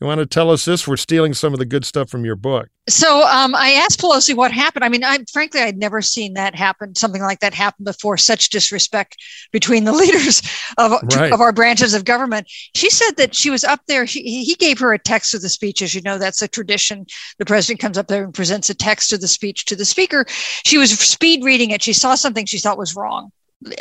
you 0.00 0.06
want 0.06 0.18
to 0.18 0.26
tell 0.26 0.50
us 0.50 0.66
this? 0.66 0.86
We're 0.86 0.98
stealing 0.98 1.32
some 1.32 1.54
of 1.54 1.58
the 1.58 1.64
good 1.64 1.84
stuff 1.84 2.10
from 2.10 2.24
your 2.24 2.36
book. 2.36 2.68
So 2.88 3.26
um, 3.26 3.54
I 3.54 3.72
asked 3.72 3.98
Pelosi 3.98 4.36
what 4.36 4.52
happened. 4.52 4.84
I 4.84 4.90
mean, 4.90 5.02
I 5.02 5.18
frankly 5.32 5.60
I'd 5.62 5.78
never 5.78 6.02
seen 6.02 6.34
that 6.34 6.54
happen, 6.54 6.94
something 6.94 7.22
like 7.22 7.40
that 7.40 7.54
happen 7.54 7.84
before. 7.84 8.18
Such 8.18 8.50
disrespect 8.50 9.16
between 9.52 9.84
the 9.84 9.92
leaders 9.94 10.42
of 10.76 10.92
right. 11.16 11.32
of 11.32 11.40
our 11.40 11.52
branches 11.52 11.94
of 11.94 12.04
government. 12.04 12.46
She 12.74 12.90
said 12.90 13.12
that 13.16 13.34
she 13.34 13.48
was 13.48 13.64
up 13.64 13.80
there. 13.88 14.04
He, 14.04 14.44
he 14.44 14.54
gave 14.54 14.78
her 14.80 14.92
a 14.92 14.98
text 14.98 15.34
of 15.34 15.40
the 15.40 15.48
speech, 15.48 15.80
as 15.80 15.94
you 15.94 16.02
know, 16.02 16.18
that's 16.18 16.42
a 16.42 16.48
tradition. 16.48 17.06
The 17.38 17.46
president 17.46 17.80
comes 17.80 17.96
up 17.96 18.08
there 18.08 18.22
and 18.22 18.34
presents 18.34 18.68
a 18.68 18.74
text 18.74 19.14
of 19.14 19.22
the 19.22 19.28
speech 19.28 19.64
to 19.64 19.76
the 19.76 19.86
speaker. 19.86 20.26
She 20.28 20.76
was 20.76 20.90
speed 20.98 21.42
reading 21.42 21.70
it. 21.70 21.82
She 21.82 21.94
saw 21.94 22.14
something 22.14 22.44
she 22.44 22.58
thought 22.58 22.78
was 22.78 22.94
wrong 22.94 23.32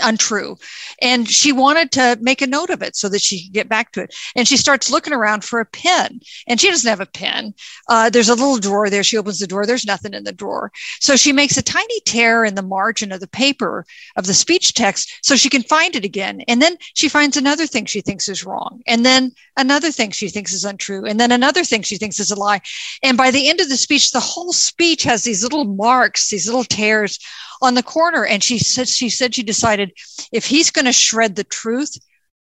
untrue. 0.01 0.57
And 1.01 1.29
she 1.29 1.51
wanted 1.51 1.91
to 1.93 2.17
make 2.21 2.41
a 2.41 2.47
note 2.47 2.69
of 2.69 2.81
it 2.81 2.95
so 2.95 3.09
that 3.09 3.21
she 3.21 3.43
could 3.43 3.53
get 3.53 3.69
back 3.69 3.91
to 3.91 4.01
it. 4.01 4.15
And 4.35 4.47
she 4.47 4.57
starts 4.57 4.89
looking 4.89 5.13
around 5.13 5.43
for 5.43 5.59
a 5.59 5.65
pen, 5.65 6.21
and 6.47 6.59
she 6.59 6.69
doesn't 6.69 6.89
have 6.89 7.01
a 7.01 7.05
pen. 7.05 7.53
Uh, 7.89 8.09
there's 8.09 8.29
a 8.29 8.35
little 8.35 8.57
drawer 8.57 8.89
there. 8.89 9.03
She 9.03 9.17
opens 9.17 9.39
the 9.39 9.47
drawer. 9.47 9.65
There's 9.65 9.85
nothing 9.85 10.13
in 10.13 10.23
the 10.23 10.31
drawer. 10.31 10.71
So 11.01 11.15
she 11.15 11.33
makes 11.33 11.57
a 11.57 11.61
tiny 11.61 11.99
tear 12.05 12.45
in 12.45 12.55
the 12.55 12.61
margin 12.61 13.11
of 13.11 13.19
the 13.19 13.27
paper 13.27 13.85
of 14.15 14.25
the 14.25 14.33
speech 14.33 14.73
text 14.73 15.11
so 15.21 15.35
she 15.35 15.49
can 15.49 15.63
find 15.63 15.95
it 15.95 16.05
again. 16.05 16.41
And 16.47 16.61
then 16.61 16.77
she 16.93 17.09
finds 17.09 17.37
another 17.37 17.67
thing 17.67 17.85
she 17.85 18.01
thinks 18.01 18.29
is 18.29 18.45
wrong. 18.45 18.81
And 18.87 19.05
then 19.05 19.31
another 19.57 19.91
thing 19.91 20.11
she 20.11 20.29
thinks 20.29 20.53
is 20.53 20.65
untrue. 20.65 21.05
And 21.05 21.19
then 21.19 21.31
another 21.31 21.63
thing 21.63 21.81
she 21.81 21.97
thinks 21.97 22.19
is 22.19 22.31
a 22.31 22.35
lie. 22.35 22.61
And 23.03 23.17
by 23.17 23.31
the 23.31 23.49
end 23.49 23.59
of 23.59 23.69
the 23.69 23.77
speech, 23.77 24.11
the 24.11 24.19
whole 24.19 24.53
speech 24.53 25.03
has 25.03 25.23
these 25.23 25.43
little 25.43 25.65
marks, 25.65 26.29
these 26.29 26.47
little 26.47 26.63
tears 26.63 27.19
on 27.61 27.73
the 27.73 27.83
corner. 27.83 28.25
And 28.25 28.43
she 28.43 28.57
said 28.57 28.87
she 28.87 29.09
said 29.09 29.35
she 29.35 29.43
decided 29.43 29.64
if 30.31 30.45
he's 30.45 30.71
going 30.71 30.85
to 30.85 30.93
shred 30.93 31.35
the 31.35 31.43
truth, 31.43 31.97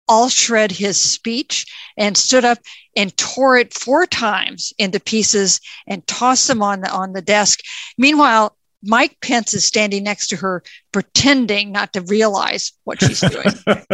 I'll 0.08 0.28
shred 0.28 0.72
his 0.72 1.00
speech 1.00 1.66
and 1.96 2.16
stood 2.16 2.44
up 2.44 2.58
and 2.96 3.16
tore 3.16 3.56
it 3.58 3.72
four 3.72 4.06
times 4.06 4.72
into 4.76 4.98
pieces 4.98 5.60
and 5.86 6.04
tossed 6.06 6.48
them 6.48 6.62
on 6.62 6.80
the 6.80 6.90
on 6.90 7.12
the 7.12 7.22
desk. 7.22 7.60
Meanwhile, 7.96 8.56
Mike 8.82 9.16
Pence 9.20 9.54
is 9.54 9.64
standing 9.64 10.04
next 10.04 10.28
to 10.28 10.36
her, 10.36 10.62
pretending 10.92 11.70
not 11.70 11.92
to 11.92 12.00
realize 12.02 12.72
what 12.84 13.00
she's 13.00 13.20
doing. 13.20 13.44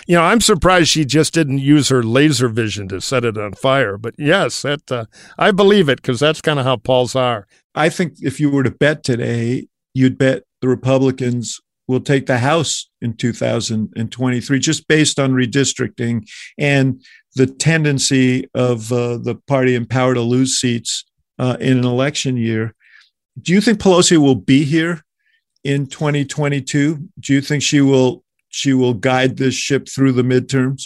you 0.06 0.16
know, 0.16 0.22
I'm 0.22 0.40
surprised 0.40 0.88
she 0.88 1.04
just 1.04 1.34
didn't 1.34 1.58
use 1.58 1.90
her 1.90 2.02
laser 2.02 2.48
vision 2.48 2.88
to 2.88 3.00
set 3.00 3.24
it 3.24 3.36
on 3.36 3.52
fire. 3.52 3.98
But 3.98 4.14
yes, 4.18 4.62
that 4.62 4.90
uh, 4.90 5.04
I 5.38 5.50
believe 5.50 5.88
it 5.88 6.02
because 6.02 6.20
that's 6.20 6.40
kind 6.40 6.58
of 6.58 6.64
how 6.64 6.76
pols 6.76 7.14
are. 7.14 7.46
I 7.74 7.88
think 7.88 8.14
if 8.20 8.40
you 8.40 8.50
were 8.50 8.62
to 8.62 8.70
bet 8.70 9.04
today, 9.04 9.68
you'd 9.94 10.18
bet 10.18 10.44
the 10.60 10.68
Republicans 10.68 11.60
will 11.88 12.00
take 12.00 12.26
the 12.26 12.38
House 12.38 12.88
in 13.00 13.14
2023, 13.16 14.58
just 14.58 14.88
based 14.88 15.18
on 15.18 15.32
redistricting 15.32 16.28
and 16.58 17.02
the 17.34 17.46
tendency 17.46 18.48
of 18.54 18.90
uh, 18.92 19.18
the 19.18 19.36
party 19.46 19.74
in 19.74 19.86
power 19.86 20.14
to 20.14 20.20
lose 20.20 20.58
seats 20.58 21.04
uh, 21.38 21.56
in 21.60 21.78
an 21.78 21.84
election 21.84 22.36
year. 22.36 22.74
Do 23.40 23.52
you 23.52 23.60
think 23.60 23.78
Pelosi 23.78 24.16
will 24.16 24.34
be 24.34 24.64
here 24.64 25.02
in 25.62 25.86
2022? 25.86 27.08
Do 27.20 27.32
you 27.32 27.40
think 27.40 27.62
she 27.62 27.80
will 27.80 28.24
she 28.48 28.72
will 28.72 28.94
guide 28.94 29.36
this 29.36 29.54
ship 29.54 29.86
through 29.88 30.12
the 30.12 30.22
midterms? 30.22 30.84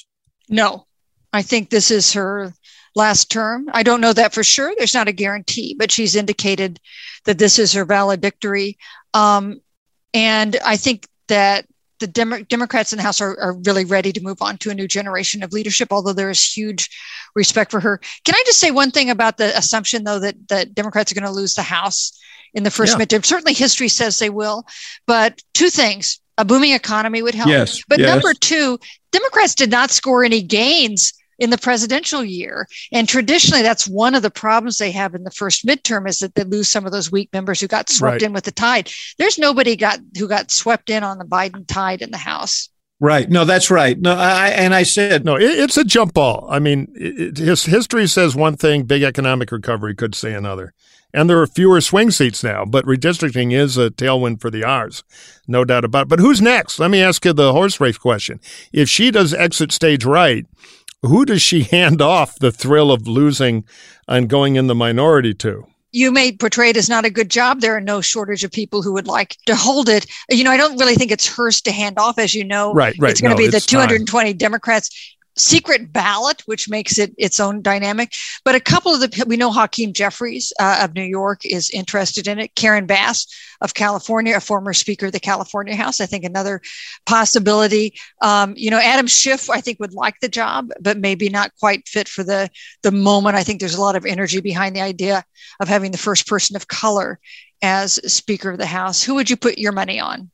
No, 0.49 0.87
I 1.33 1.43
think 1.43 1.71
this 1.71 1.93
is 1.93 2.13
her 2.15 2.53
last 2.97 3.31
term. 3.31 3.69
I 3.73 3.85
don't 3.85 4.01
know 4.01 4.13
that 4.13 4.35
for 4.35 4.43
sure. 4.43 4.73
There's 4.77 4.95
not 4.95 5.07
a 5.07 5.13
guarantee, 5.13 5.77
but 5.79 5.93
she's 5.93 6.17
indicated 6.17 6.81
that 7.27 7.39
this 7.39 7.59
is 7.59 7.73
her 7.75 7.85
valedictory. 7.85 8.77
Um, 9.15 9.61
and 10.15 10.57
I 10.65 10.77
think 10.77 11.07
that 11.29 11.67
the 12.01 12.07
Dem- 12.07 12.45
Democrats 12.45 12.93
in 12.93 12.97
the 12.97 13.03
House 13.03 13.21
are, 13.21 13.39
are, 13.39 13.53
really 13.65 13.85
ready 13.85 14.11
to 14.13 14.23
move 14.23 14.41
on 14.41 14.57
to 14.59 14.71
a 14.71 14.75
new 14.75 14.89
generation 14.89 15.43
of 15.43 15.53
leadership, 15.53 15.89
although 15.91 16.15
there 16.15 16.31
is 16.31 16.43
huge 16.43 16.89
respect 17.35 17.71
for 17.71 17.79
her. 17.79 18.01
Can 18.25 18.35
I 18.35 18.43
just 18.47 18.59
say 18.59 18.71
one 18.71 18.91
thing 18.91 19.11
about 19.11 19.37
the 19.37 19.57
assumption, 19.57 20.05
though, 20.05 20.19
that, 20.19 20.49
that 20.49 20.75
Democrats 20.75 21.13
are 21.13 21.15
going 21.15 21.27
to 21.27 21.31
lose 21.31 21.55
the 21.55 21.63
House 21.63 22.19
in 22.55 22.65
the 22.65 22.71
first 22.71 22.99
yeah. 22.99 23.05
midterm? 23.05 23.25
Certainly, 23.25 23.53
history 23.53 23.89
says 23.89 24.19
they 24.19 24.31
will. 24.31 24.65
But 25.07 25.43
two 25.53 25.69
things 25.69 26.21
a 26.39 26.45
booming 26.45 26.73
economy 26.73 27.23
would 27.23 27.35
help. 27.35 27.51
Yes. 27.51 27.83
But 27.87 28.01
yes. 28.01 28.09
number 28.09 28.33
two, 28.33 28.79
Democrats 29.13 29.55
did 29.55 29.71
not 29.71 29.91
score 29.91 30.25
any 30.25 30.43
gains 30.43 31.13
in 31.41 31.51
the 31.51 31.59
presidential 31.59 32.23
year. 32.23 32.69
And 32.93 33.09
traditionally, 33.09 33.63
that's 33.63 33.89
one 33.89 34.15
of 34.15 34.23
the 34.23 34.31
problems 34.31 34.79
they 34.79 34.93
have 34.93 35.15
in 35.15 35.25
the 35.25 35.31
first 35.31 35.67
midterm 35.67 36.09
is 36.09 36.21
that 36.21 36.37
they 36.37 36.45
lose 36.45 36.69
some 36.69 36.87
of 36.87 36.93
those 36.93 37.11
weak 37.11 37.31
members 37.33 37.61
who 37.61 37.67
got 37.67 37.89
swept 37.89 38.13
right. 38.13 38.23
in 38.23 38.33
with 38.33 38.45
the 38.45 38.53
tide. 38.53 38.91
There's 39.19 39.39
nobody 39.39 39.75
got 39.75 39.99
who 40.17 40.29
got 40.29 40.51
swept 40.53 40.91
in 40.91 41.03
on 41.03 41.19
the 41.19 41.25
Biden 41.25 41.67
tide 41.67 42.03
in 42.03 42.13
the 42.13 42.19
House. 42.19 42.69
Right. 43.03 43.31
No, 43.31 43.47
that's 43.47 43.71
right. 43.71 43.99
No, 43.99 44.13
I 44.15 44.49
and 44.49 44.75
I 44.75 44.83
said 44.83 45.25
no. 45.25 45.37
It, 45.37 45.59
it's 45.59 45.79
a 45.79 45.85
jump 45.85 46.13
ball. 46.13 46.47
I 46.51 46.59
mean, 46.59 46.93
it, 46.95 47.39
his 47.39 47.65
history 47.65 48.07
says 48.07 48.37
one 48.37 48.57
thing. 48.57 48.85
Big 48.85 49.03
economic 49.03 49.51
recovery 49.51 49.95
could 49.95 50.15
say 50.15 50.35
another. 50.35 50.75
and 51.13 51.29
there 51.29 51.41
are 51.41 51.47
fewer 51.47 51.81
swing 51.81 52.11
seats 52.11 52.45
now. 52.45 52.65
But 52.65 52.85
redistricting 52.85 53.53
is 53.53 53.77
a 53.77 53.91
tailwind 53.91 54.41
for 54.41 54.51
the 54.51 54.65
R's, 54.65 55.03
no 55.47 55.65
doubt 55.65 55.85
about 55.85 56.03
it. 56.03 56.09
But 56.09 56.21
who's 56.21 56.41
next? 56.41 56.79
Let 56.79 56.91
me 56.91 57.03
ask 57.03 57.25
you 57.25 57.33
the 57.33 57.53
horse 57.53 57.81
race 57.81 57.99
question. 57.99 58.41
If 58.73 58.89
she 58.89 59.11
does 59.11 59.35
exit 59.35 59.73
stage 59.73 60.05
right, 60.05 60.47
who 61.03 61.25
does 61.25 61.43
she 61.43 61.63
hand 61.71 62.01
off 62.03 62.39
the 62.39 62.53
thrill 62.53 62.91
of 62.91 63.07
losing 63.07 63.65
and 64.09 64.29
going 64.29 64.57
in 64.57 64.67
the 64.67 64.75
minority 64.75 65.35
to? 65.35 65.67
you 65.93 66.13
may 66.13 66.33
portray 66.33 66.71
it 66.71 66.77
as 66.77 66.89
not 66.89 67.05
a 67.05 67.11
good 67.11 67.31
job. 67.31 67.61
There 67.61 67.77
are 67.77 67.81
no 67.81 68.01
shortage 68.01 68.45
of 68.45 68.53
people 68.53 68.83
who 68.83 68.93
would 68.93 69.07
like 69.07 69.37
to 69.47 69.57
hold 69.57 69.89
it. 69.89 70.07
You 70.29 70.45
know, 70.45 70.51
I 70.51 70.57
don't 70.57 70.79
really 70.79 70.95
think 70.95 71.11
it's 71.11 71.27
hers 71.27 71.61
to 71.63 71.73
hand 71.73 71.99
off, 71.99 72.19
as 72.19 72.35
you 72.35 72.45
know. 72.45 72.73
Right, 72.73 72.95
right. 72.99 73.11
It's 73.11 73.21
going 73.21 73.31
to 73.31 73.35
no, 73.35 73.47
be 73.47 73.51
the 73.51 73.57
it's 73.57 73.67
220 73.67 74.35
Democrats 74.35 75.17
secret 75.41 75.93
ballot, 75.93 76.43
which 76.47 76.69
makes 76.69 76.99
it 76.99 77.15
its 77.19 77.41
own 77.41 77.63
dynamic. 77.63 78.13
But 78.45 78.55
a 78.55 78.61
couple 78.61 78.93
of 78.93 79.01
the, 79.01 79.25
we 79.27 79.37
know 79.37 79.51
Hakeem 79.51 79.93
Jeffries 79.93 80.53
uh, 80.61 80.81
of 80.83 80.95
New 80.95 81.03
York 81.03 81.45
is 81.45 81.71
interested 81.71 82.29
in 82.29 82.39
it. 82.39 82.55
Karen 82.55 82.87
Bass 82.87 83.27
of 83.61 83.75
California, 83.75 84.37
a 84.37 84.41
former 84.41 84.73
Speaker 84.73 85.07
of 85.07 85.13
the 85.13 85.21
California 85.21 85.75
House, 85.75 86.01
I 86.01 86.07
think 86.07 86.25
another 86.25 86.61
possibility. 87.07 87.95
Um, 88.23 88.55
you 88.57 88.71
know, 88.71 88.79
Adam 88.79 89.07
Schiff, 89.07 89.51
I 89.51 89.61
think 89.61 89.81
would 89.81 89.95
like 89.95 90.15
the 90.21 90.29
job, 90.29 90.71
but 90.81 90.99
maybe 90.99 91.29
not 91.29 91.53
quite 91.59 91.89
fit 91.89 92.09
for 92.09 92.25
the 92.25 92.49
the 92.83 92.93
moment. 92.93 93.37
I 93.37 93.43
think 93.43 93.61
there's 93.61 93.75
a 93.75 93.81
lot 93.81 93.97
of 93.97 94.07
energy 94.07 94.41
behind 94.41 94.77
the 94.77 94.81
idea 94.81 95.25
of 95.61 95.69
having 95.69 95.91
the 95.91 95.99
first 95.99 96.27
person 96.27 96.57
of 96.57 96.69
color 96.69 97.19
as 97.63 97.95
Speaker 98.13 98.51
of 98.51 98.59
the 98.59 98.67
House. 98.67 99.03
Who 99.03 99.15
would 99.15 99.29
you 99.29 99.37
put 99.37 99.59
your 99.59 99.73
money 99.73 100.01
on? 100.01 100.31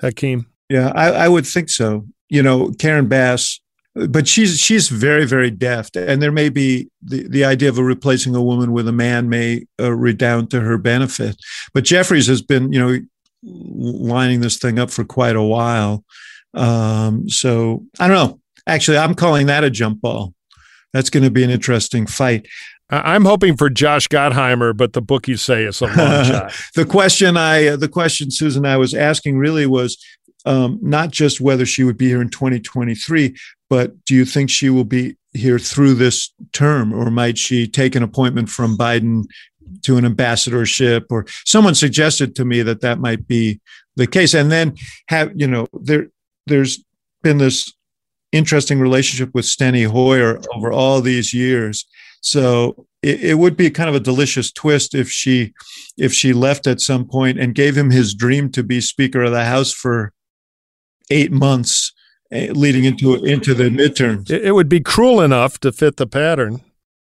Hakeem. 0.00 0.46
Yeah, 0.68 0.92
I, 0.94 1.10
I 1.10 1.28
would 1.28 1.46
think 1.46 1.70
so. 1.70 2.06
You 2.28 2.42
know, 2.42 2.72
Karen 2.78 3.06
Bass 3.06 3.60
but 4.08 4.28
she's 4.28 4.58
she's 4.58 4.88
very 4.88 5.24
very 5.24 5.50
deft. 5.50 5.96
And 5.96 6.20
there 6.22 6.32
may 6.32 6.48
be 6.48 6.88
the, 7.02 7.26
the 7.28 7.44
idea 7.44 7.68
of 7.68 7.78
a 7.78 7.84
replacing 7.84 8.34
a 8.34 8.42
woman 8.42 8.72
with 8.72 8.86
a 8.88 8.92
man 8.92 9.28
may 9.28 9.64
uh, 9.80 9.92
redound 9.92 10.50
to 10.50 10.60
her 10.60 10.76
benefit. 10.76 11.36
But 11.72 11.84
jeffries 11.84 12.26
has 12.26 12.42
been 12.42 12.72
you 12.72 12.78
know 12.78 12.98
lining 13.42 14.40
this 14.40 14.58
thing 14.58 14.78
up 14.78 14.90
for 14.90 15.04
quite 15.04 15.36
a 15.36 15.42
while. 15.42 16.04
Um, 16.54 17.28
so 17.28 17.84
i 17.98 18.08
don't 18.08 18.16
know. 18.16 18.40
Actually 18.66 18.98
i'm 18.98 19.14
calling 19.14 19.46
that 19.46 19.64
a 19.64 19.70
jump 19.70 20.00
ball. 20.00 20.34
That's 20.92 21.10
going 21.10 21.24
to 21.24 21.30
be 21.30 21.44
an 21.44 21.50
interesting 21.50 22.06
fight. 22.06 22.46
I'm 22.88 23.24
hoping 23.24 23.56
for 23.56 23.68
Josh 23.68 24.06
Gottheimer, 24.06 24.76
but 24.76 24.92
the 24.92 25.02
bookies 25.02 25.42
say 25.42 25.64
it's 25.64 25.80
a 25.80 25.86
long 25.86 25.96
shot. 26.24 26.52
the 26.76 26.84
question 26.84 27.36
I, 27.36 27.66
uh, 27.66 27.76
the 27.76 27.88
question 27.88 28.30
Susan 28.30 28.64
and 28.64 28.72
I 28.72 28.76
was 28.76 28.94
asking 28.94 29.38
really 29.38 29.66
was 29.66 29.98
um, 30.46 30.78
not 30.80 31.10
just 31.10 31.40
whether 31.40 31.66
she 31.66 31.82
would 31.82 31.98
be 31.98 32.06
here 32.06 32.22
in 32.22 32.30
2023, 32.30 33.36
but 33.68 34.04
do 34.04 34.14
you 34.14 34.24
think 34.24 34.50
she 34.50 34.70
will 34.70 34.84
be 34.84 35.16
here 35.32 35.58
through 35.58 35.94
this 35.94 36.32
term, 36.52 36.92
or 36.92 37.10
might 37.10 37.38
she 37.38 37.66
take 37.66 37.94
an 37.94 38.02
appointment 38.02 38.48
from 38.48 38.76
Biden 38.76 39.24
to 39.82 39.96
an 39.96 40.04
ambassadorship? 40.04 41.06
Or 41.10 41.26
someone 41.44 41.74
suggested 41.74 42.34
to 42.36 42.44
me 42.44 42.62
that 42.62 42.80
that 42.80 43.00
might 43.00 43.26
be 43.26 43.60
the 43.96 44.06
case, 44.06 44.34
and 44.34 44.50
then 44.50 44.74
have 45.08 45.32
you 45.34 45.46
know 45.46 45.66
there 45.72 46.08
there's 46.46 46.82
been 47.22 47.38
this 47.38 47.72
interesting 48.32 48.80
relationship 48.80 49.30
with 49.34 49.44
Steny 49.44 49.86
Hoyer 49.86 50.40
over 50.54 50.70
all 50.70 51.00
these 51.00 51.32
years. 51.32 51.84
So 52.20 52.86
it, 53.02 53.22
it, 53.22 53.34
would 53.34 53.56
be 53.56 53.70
kind 53.70 53.88
of 53.88 53.94
a 53.94 54.00
delicious 54.00 54.50
twist 54.50 54.94
if 54.94 55.08
she 55.08 55.52
if 55.96 56.12
she 56.12 56.32
left 56.32 56.66
at 56.66 56.80
some 56.80 57.06
point 57.06 57.38
and 57.38 57.54
gave 57.54 57.76
him 57.76 57.90
his 57.90 58.14
dream 58.14 58.50
to 58.52 58.62
be 58.62 58.80
Speaker 58.80 59.22
of 59.22 59.32
the 59.32 59.44
House 59.44 59.72
for 59.72 60.12
eight 61.10 61.30
months 61.30 61.92
leading 62.30 62.84
into 62.84 63.14
into 63.24 63.54
the 63.54 63.64
midterms. 63.64 64.30
It 64.30 64.52
would 64.52 64.68
be 64.68 64.80
cruel 64.80 65.20
enough 65.20 65.58
to 65.60 65.72
fit 65.72 65.96
the 65.96 66.06
pattern. 66.06 66.60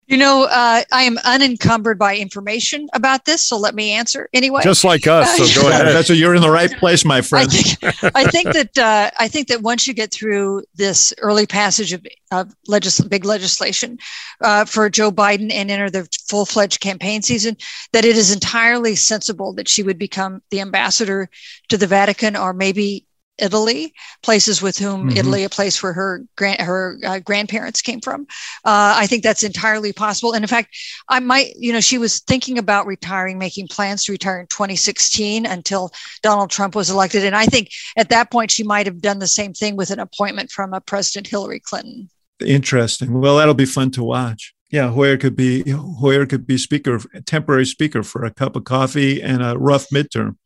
You 0.09 0.17
know, 0.17 0.45
uh, 0.45 0.83
I 0.93 1.03
am 1.03 1.19
unencumbered 1.25 1.99
by 1.99 2.17
information 2.17 2.89
about 2.93 3.25
this, 3.25 3.45
so 3.45 3.59
let 3.59 3.75
me 3.75 3.91
answer 3.91 4.29
anyway. 4.33 4.63
Just 4.63 4.85
like 4.85 5.09
us, 5.09 5.37
so 5.37 5.63
go 5.63 5.69
ahead. 5.71 5.89
That's 5.89 6.09
what 6.09 6.17
you're 6.17 6.37
in 6.37 6.43
the 6.43 6.51
right 6.51 6.71
place, 6.79 7.05
my 7.05 7.21
friend. 7.21 7.49
I 7.51 7.91
think, 7.91 8.15
I 8.15 8.25
think 8.25 8.53
that 8.53 8.79
uh, 8.79 9.11
I 9.19 9.27
think 9.27 9.49
that 9.49 9.63
once 9.63 9.89
you 9.89 9.95
get 9.95 10.13
through 10.13 10.63
this 10.77 11.13
early 11.19 11.45
passage 11.45 11.93
of, 11.93 12.07
of 12.31 12.55
legis- 12.69 13.01
big 13.01 13.25
legislation 13.25 13.99
uh, 14.43 14.65
for 14.65 14.89
Joe 14.89 15.11
Biden 15.11 15.53
and 15.53 15.73
enter 15.73 15.91
the 15.91 16.09
full 16.29 16.47
fledged 16.47 16.79
campaign 16.79 17.21
season, 17.21 17.57
that 17.93 18.05
it 18.05 18.17
is 18.17 18.33
entirely 18.33 18.95
sensible 18.95 19.55
that 19.55 19.67
she 19.67 19.83
would 19.83 19.99
become 19.99 20.41
the 20.51 20.61
ambassador 20.61 21.29
to 21.69 21.77
the 21.77 21.89
Vatican 21.89 22.37
or 22.37 22.53
maybe 22.53 23.06
Italy, 23.39 23.93
places 24.23 24.63
with 24.63 24.79
whom 24.79 25.09
mm-hmm. 25.09 25.19
Italy, 25.19 25.45
a 25.45 25.49
place 25.49 25.83
where 25.83 25.93
her 25.93 26.25
grand, 26.37 26.61
her 26.61 26.99
uh, 27.05 27.19
grandparents 27.21 27.83
came 27.83 28.01
from. 28.01 28.23
Uh, 28.65 28.95
I 28.97 29.07
think 29.07 29.23
that's 29.23 29.43
entirely 29.43 29.93
possible. 29.93 30.33
And 30.33 30.43
in 30.43 30.49
fact, 30.49 30.77
I 31.09 31.21
might, 31.21 31.55
you 31.57 31.73
know, 31.73 31.81
she 31.81 31.99
was 31.99 32.21
thinking 32.21 32.59
about 32.59 32.87
retiring, 32.87 33.39
making 33.39 33.69
plans 33.69 34.05
to 34.05 34.13
retire 34.13 34.41
in 34.41 34.47
2016 34.47 35.47
until 35.47 35.91
Donald 36.23 36.51
Trump 36.51 36.75
was 36.75 36.91
elected. 36.91 37.25
And 37.25 37.37
I 37.37 37.47
think 37.47 37.71
at 37.97 38.09
that 38.09 38.31
point 38.31 38.51
she 38.51 38.63
might 38.63 38.87
have 38.87 39.01
done 39.01 39.19
the 39.19 39.27
same 39.27 39.53
thing 39.53 39.77
with 39.77 39.91
an 39.91 40.01
appointment 40.01 40.51
from 40.51 40.73
a 40.73 40.81
President 40.81 41.27
Hillary 41.27 41.61
Clinton. 41.61 42.09
Interesting. 42.41 43.21
Well, 43.21 43.37
that'll 43.37 43.55
be 43.55 43.65
fun 43.65 43.91
to 43.93 44.05
watch. 44.05 44.55
Yeah, 44.71 44.91
Hoyer 44.91 45.17
could 45.17 45.37
be 45.37 45.63
Hoyer 45.71 46.27
could 46.27 46.47
be 46.47 46.59
speaker, 46.59 47.01
temporary 47.25 47.67
speaker 47.67 48.03
for 48.03 48.25
a 48.25 48.33
cup 48.33 48.57
of 48.57 48.65
coffee 48.65 49.23
and 49.23 49.43
a 49.43 49.57
rough 49.57 49.89
midterm. 49.91 50.37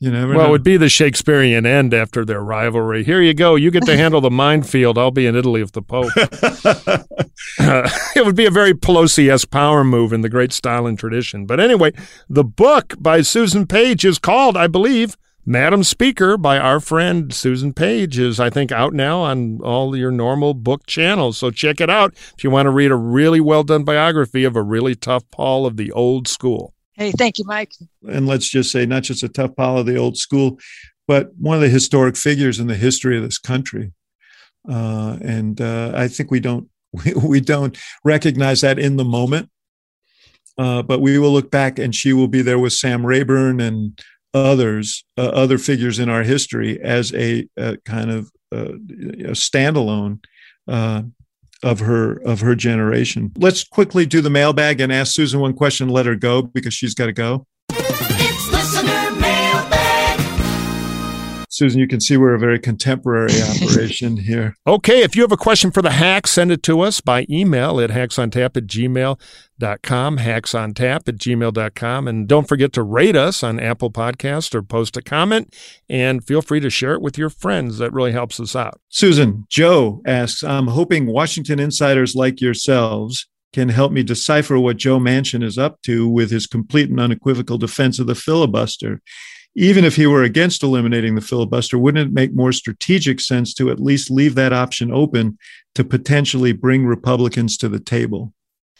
You 0.00 0.10
never 0.10 0.32
well, 0.32 0.44
know. 0.44 0.48
it 0.48 0.50
would 0.52 0.62
be 0.62 0.78
the 0.78 0.88
Shakespearean 0.88 1.66
end 1.66 1.92
after 1.92 2.24
their 2.24 2.42
rivalry. 2.42 3.04
Here 3.04 3.20
you 3.20 3.34
go. 3.34 3.54
You 3.54 3.70
get 3.70 3.84
to 3.84 3.98
handle 3.98 4.22
the 4.22 4.30
minefield. 4.30 4.96
I'll 4.96 5.10
be 5.10 5.26
in 5.26 5.36
Italy 5.36 5.60
with 5.60 5.72
the 5.72 5.82
Pope. 5.82 6.10
uh, 6.16 7.90
it 8.16 8.24
would 8.24 8.34
be 8.34 8.46
a 8.46 8.50
very 8.50 8.72
Pelosi 8.72 9.30
esque 9.30 9.50
power 9.50 9.84
move 9.84 10.14
in 10.14 10.22
the 10.22 10.30
great 10.30 10.54
style 10.54 10.86
and 10.86 10.98
tradition. 10.98 11.44
But 11.44 11.60
anyway, 11.60 11.92
the 12.30 12.44
book 12.44 12.94
by 12.98 13.20
Susan 13.20 13.66
Page 13.66 14.06
is 14.06 14.18
called, 14.18 14.56
I 14.56 14.68
believe, 14.68 15.18
Madam 15.44 15.84
Speaker 15.84 16.38
by 16.38 16.58
our 16.58 16.80
friend 16.80 17.34
Susan 17.34 17.74
Page 17.74 18.18
is, 18.18 18.40
I 18.40 18.48
think, 18.48 18.72
out 18.72 18.94
now 18.94 19.20
on 19.20 19.60
all 19.60 19.94
your 19.94 20.10
normal 20.10 20.54
book 20.54 20.86
channels. 20.86 21.36
So 21.36 21.50
check 21.50 21.78
it 21.78 21.90
out 21.90 22.14
if 22.38 22.42
you 22.42 22.48
want 22.48 22.66
to 22.66 22.70
read 22.70 22.90
a 22.90 22.96
really 22.96 23.40
well 23.40 23.64
done 23.64 23.84
biography 23.84 24.44
of 24.44 24.56
a 24.56 24.62
really 24.62 24.94
tough 24.94 25.30
pol 25.30 25.66
of 25.66 25.76
the 25.76 25.92
old 25.92 26.26
school. 26.26 26.72
Hey, 27.00 27.12
thank 27.12 27.38
you, 27.38 27.46
Mike. 27.46 27.72
And 28.06 28.26
let's 28.26 28.46
just 28.46 28.70
say, 28.70 28.84
not 28.84 29.04
just 29.04 29.22
a 29.22 29.28
tough 29.30 29.56
pile 29.56 29.78
of 29.78 29.86
the 29.86 29.96
old 29.96 30.18
school, 30.18 30.60
but 31.08 31.30
one 31.38 31.54
of 31.54 31.62
the 31.62 31.70
historic 31.70 32.14
figures 32.14 32.60
in 32.60 32.66
the 32.66 32.74
history 32.74 33.16
of 33.16 33.22
this 33.22 33.38
country. 33.38 33.92
Uh, 34.68 35.16
and 35.22 35.62
uh, 35.62 35.92
I 35.94 36.08
think 36.08 36.30
we 36.30 36.40
don't 36.40 36.68
we, 36.92 37.14
we 37.14 37.40
don't 37.40 37.78
recognize 38.04 38.60
that 38.60 38.78
in 38.78 38.98
the 38.98 39.04
moment. 39.04 39.48
Uh, 40.58 40.82
but 40.82 41.00
we 41.00 41.18
will 41.18 41.32
look 41.32 41.50
back, 41.50 41.78
and 41.78 41.94
she 41.94 42.12
will 42.12 42.28
be 42.28 42.42
there 42.42 42.58
with 42.58 42.74
Sam 42.74 43.06
Rayburn 43.06 43.60
and 43.62 43.98
others, 44.34 45.02
uh, 45.16 45.28
other 45.28 45.56
figures 45.56 45.98
in 45.98 46.10
our 46.10 46.22
history, 46.22 46.78
as 46.82 47.14
a, 47.14 47.48
a 47.56 47.78
kind 47.78 48.10
of 48.10 48.30
uh, 48.54 48.74
a 48.74 49.32
standalone 49.32 50.22
uh, 50.68 51.04
of 51.62 51.80
her 51.80 52.20
of 52.24 52.40
her 52.40 52.54
generation. 52.54 53.32
Let's 53.36 53.64
quickly 53.64 54.06
do 54.06 54.20
the 54.20 54.30
mailbag 54.30 54.80
and 54.80 54.92
ask 54.92 55.14
Susan 55.14 55.40
one 55.40 55.52
question. 55.52 55.88
Let 55.88 56.06
her 56.06 56.16
go 56.16 56.42
because 56.42 56.74
she's 56.74 56.94
got 56.94 57.06
to 57.06 57.12
go. 57.12 57.46
Susan, 61.60 61.78
you 61.78 61.86
can 61.86 62.00
see 62.00 62.16
we're 62.16 62.32
a 62.32 62.38
very 62.38 62.58
contemporary 62.58 63.34
operation 63.62 64.16
here. 64.16 64.56
Okay, 64.66 65.02
if 65.02 65.14
you 65.14 65.20
have 65.20 65.30
a 65.30 65.36
question 65.36 65.70
for 65.70 65.82
the 65.82 65.90
hack, 65.90 66.26
send 66.26 66.50
it 66.50 66.62
to 66.62 66.80
us 66.80 67.02
by 67.02 67.26
email 67.28 67.78
at 67.82 67.90
hacksontap 67.90 68.56
at 68.56 68.66
gmail.com, 68.66 70.16
hacksontap 70.16 71.06
at 71.06 71.16
gmail.com. 71.18 72.08
And 72.08 72.26
don't 72.26 72.48
forget 72.48 72.72
to 72.72 72.82
rate 72.82 73.14
us 73.14 73.42
on 73.42 73.60
Apple 73.60 73.90
Podcast 73.90 74.54
or 74.54 74.62
post 74.62 74.96
a 74.96 75.02
comment. 75.02 75.54
And 75.86 76.24
feel 76.26 76.40
free 76.40 76.60
to 76.60 76.70
share 76.70 76.94
it 76.94 77.02
with 77.02 77.18
your 77.18 77.28
friends. 77.28 77.76
That 77.76 77.92
really 77.92 78.12
helps 78.12 78.40
us 78.40 78.56
out. 78.56 78.80
Susan, 78.88 79.44
Joe 79.50 80.00
asks, 80.06 80.42
I'm 80.42 80.68
hoping 80.68 81.04
Washington 81.04 81.60
insiders 81.60 82.14
like 82.14 82.40
yourselves 82.40 83.28
can 83.52 83.68
help 83.68 83.92
me 83.92 84.02
decipher 84.02 84.58
what 84.58 84.78
Joe 84.78 84.98
Manchin 84.98 85.44
is 85.44 85.58
up 85.58 85.82
to 85.82 86.08
with 86.08 86.30
his 86.30 86.46
complete 86.46 86.88
and 86.88 87.00
unequivocal 87.00 87.58
defense 87.58 87.98
of 87.98 88.06
the 88.06 88.14
filibuster 88.14 89.02
even 89.54 89.84
if 89.84 89.96
he 89.96 90.06
were 90.06 90.22
against 90.22 90.62
eliminating 90.62 91.14
the 91.14 91.20
filibuster, 91.20 91.78
wouldn't 91.78 92.08
it 92.08 92.14
make 92.14 92.34
more 92.34 92.52
strategic 92.52 93.20
sense 93.20 93.52
to 93.54 93.70
at 93.70 93.80
least 93.80 94.10
leave 94.10 94.34
that 94.36 94.52
option 94.52 94.92
open 94.92 95.38
to 95.74 95.84
potentially 95.84 96.52
bring 96.52 96.86
Republicans 96.86 97.56
to 97.58 97.68
the 97.68 97.80
table? 97.80 98.32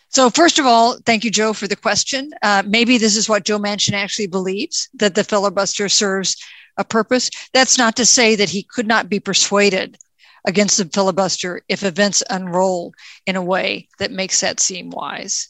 So, 0.09 0.29
first 0.29 0.59
of 0.59 0.67
all, 0.67 0.99
thank 1.07 1.25
you, 1.25 1.31
Joe, 1.31 1.53
for 1.53 1.69
the 1.69 1.77
question. 1.77 2.31
Uh, 2.43 2.63
maybe 2.67 2.99
this 2.99 3.17
is 3.17 3.29
what 3.29 3.45
Joe 3.45 3.59
Manchin 3.59 3.93
actually 3.93 4.27
believes 4.27 4.89
that 4.95 5.15
the 5.15 5.23
filibuster 5.23 5.89
serves 5.89 6.37
a 6.77 6.85
purpose. 6.85 7.31
That's 7.53 7.79
not 7.79 7.97
to 7.97 8.07
say 8.07 8.35
that 8.37 8.49
he 8.49 8.65
could 8.65 8.89
not 8.89 9.09
be 9.09 9.21
persuaded 9.21 9.97
against 10.45 10.79
the 10.79 10.87
filibuster 10.87 11.63
if 11.69 11.85
events 11.85 12.23
unroll 12.31 12.93
in 13.27 13.37
a 13.37 13.43
way 13.43 13.89
that 13.99 14.11
makes 14.11 14.41
that 14.41 14.59
seem 14.59 14.91
wise. 14.91 15.49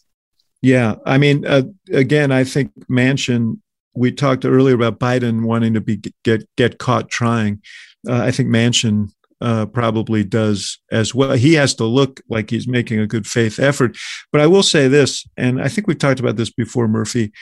Yeah, 0.62 0.96
I 1.06 1.16
mean, 1.16 1.46
uh, 1.46 1.62
again, 1.90 2.32
I 2.32 2.44
think 2.44 2.72
Manchin 2.90 3.60
we 3.94 4.12
talked 4.12 4.44
earlier 4.44 4.74
about 4.74 4.98
Biden 4.98 5.44
wanting 5.44 5.74
to 5.74 5.80
be 5.80 6.00
get 6.24 6.48
get 6.56 6.78
caught 6.78 7.10
trying. 7.10 7.62
Uh, 8.08 8.22
I 8.22 8.30
think 8.30 8.48
Manchin 8.48 9.10
uh, 9.40 9.66
probably 9.66 10.24
does 10.24 10.78
as 10.90 11.14
well. 11.14 11.32
He 11.32 11.54
has 11.54 11.74
to 11.76 11.84
look 11.84 12.20
like 12.28 12.50
he's 12.50 12.68
making 12.68 13.00
a 13.00 13.06
good 13.06 13.26
faith 13.26 13.58
effort. 13.58 13.96
But 14.32 14.40
I 14.40 14.46
will 14.46 14.62
say 14.62 14.88
this, 14.88 15.26
and 15.36 15.60
I 15.62 15.68
think 15.68 15.86
we've 15.86 15.98
talked 15.98 16.20
about 16.20 16.36
this 16.36 16.50
before, 16.50 16.88
Murphy. 16.88 17.32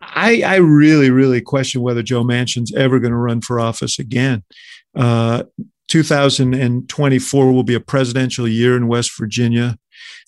I, 0.00 0.42
I 0.42 0.56
really, 0.56 1.10
really 1.10 1.40
question 1.40 1.80
whether 1.80 2.02
Joe 2.02 2.24
Manchin's 2.24 2.74
ever 2.74 2.98
going 2.98 3.12
to 3.12 3.18
run 3.18 3.40
for 3.40 3.58
office 3.58 3.98
again. 3.98 4.44
Uh, 4.94 5.44
2024 5.88 7.52
will 7.52 7.62
be 7.62 7.74
a 7.74 7.80
presidential 7.80 8.46
year 8.48 8.76
in 8.76 8.88
West 8.88 9.16
Virginia. 9.16 9.78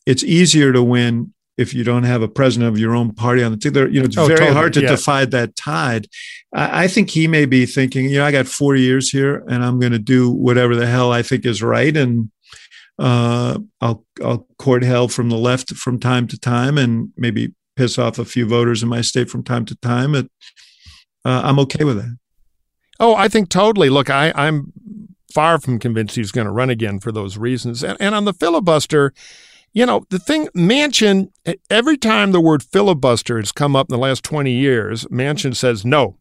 It's 0.07 0.24
easier 0.24 0.72
to 0.72 0.82
win 0.82 1.34
if 1.57 1.72
you 1.72 1.84
don't 1.84 2.02
have 2.02 2.22
a 2.22 2.28
president 2.28 2.68
of 2.68 2.78
your 2.78 2.94
own 2.94 3.12
party 3.12 3.42
on 3.42 3.52
the 3.52 3.59
ticket. 3.59 3.92
You 3.92 4.00
know, 4.00 4.07
it's 4.07 4.18
oh, 4.18 4.26
very 4.26 4.38
totally. 4.38 4.57
hard 4.57 4.72
to 4.74 4.82
yeah. 4.82 4.88
defy 4.88 5.24
that 5.26 5.57
tide. 5.57 6.07
I, 6.54 6.84
I, 6.84 6.88
think 6.88 7.11
he 7.11 7.26
may 7.26 7.46
be 7.46 7.66
thinking, 7.66 8.07
you 8.07 8.18
know, 8.18 8.24
I 8.24 8.32
got 8.32 8.46
four 8.46 8.76
years 8.76 9.11
here, 9.11 9.44
and 9.48 9.64
I'm 9.64 9.80
going 9.80 9.92
to 9.92 9.98
do 9.98 10.30
whatever 10.30 10.76
the 10.76 10.86
hell 10.86 11.12
I 11.12 11.22
think 11.22 11.46
is 11.46 11.62
right, 11.62 11.96
and 11.96 12.30
uh, 12.98 13.59
I'll 13.80 14.04
I'll 14.22 14.46
court 14.59 14.82
hell 14.82 15.09
from 15.09 15.28
the 15.28 15.36
left 15.36 15.74
from 15.74 15.98
time 15.98 16.26
to 16.28 16.38
time, 16.38 16.78
and 16.78 17.11
maybe 17.16 17.54
piss 17.76 17.98
off 17.98 18.18
a 18.18 18.24
few 18.24 18.46
voters 18.46 18.82
in 18.82 18.88
my 18.88 19.00
state 19.00 19.30
from 19.30 19.42
time 19.42 19.64
to 19.66 19.74
time. 19.76 20.14
It, 20.14 20.30
uh, 21.24 21.42
I'm 21.44 21.59
okay 21.61 21.84
with 21.84 21.96
that. 21.96 22.16
Oh, 22.98 23.14
I 23.14 23.28
think 23.28 23.50
totally. 23.50 23.90
Look, 23.90 24.09
I, 24.09 24.32
I'm 24.34 24.72
far 25.32 25.61
from 25.61 25.78
convinced 25.78 26.16
he's 26.16 26.32
going 26.32 26.46
to 26.46 26.50
run 26.52 26.70
again 26.70 26.98
for 26.98 27.12
those 27.12 27.36
reasons. 27.36 27.82
And, 27.84 27.96
and 28.00 28.14
on 28.14 28.24
the 28.24 28.32
filibuster, 28.32 29.12
you 29.77 29.85
know, 29.85 30.07
the 30.09 30.18
thing, 30.18 30.49
Manchin, 30.57 31.29
every 31.68 31.99
time 31.99 32.33
the 32.33 32.41
word 32.41 32.62
filibuster 32.62 33.37
has 33.37 33.53
come 33.53 33.77
up 33.77 33.91
in 33.91 33.93
the 33.93 34.01
last 34.01 34.24
20 34.24 34.51
years, 34.51 35.05
Manchin 35.09 35.55
says 35.55 35.85
no. 35.85 36.16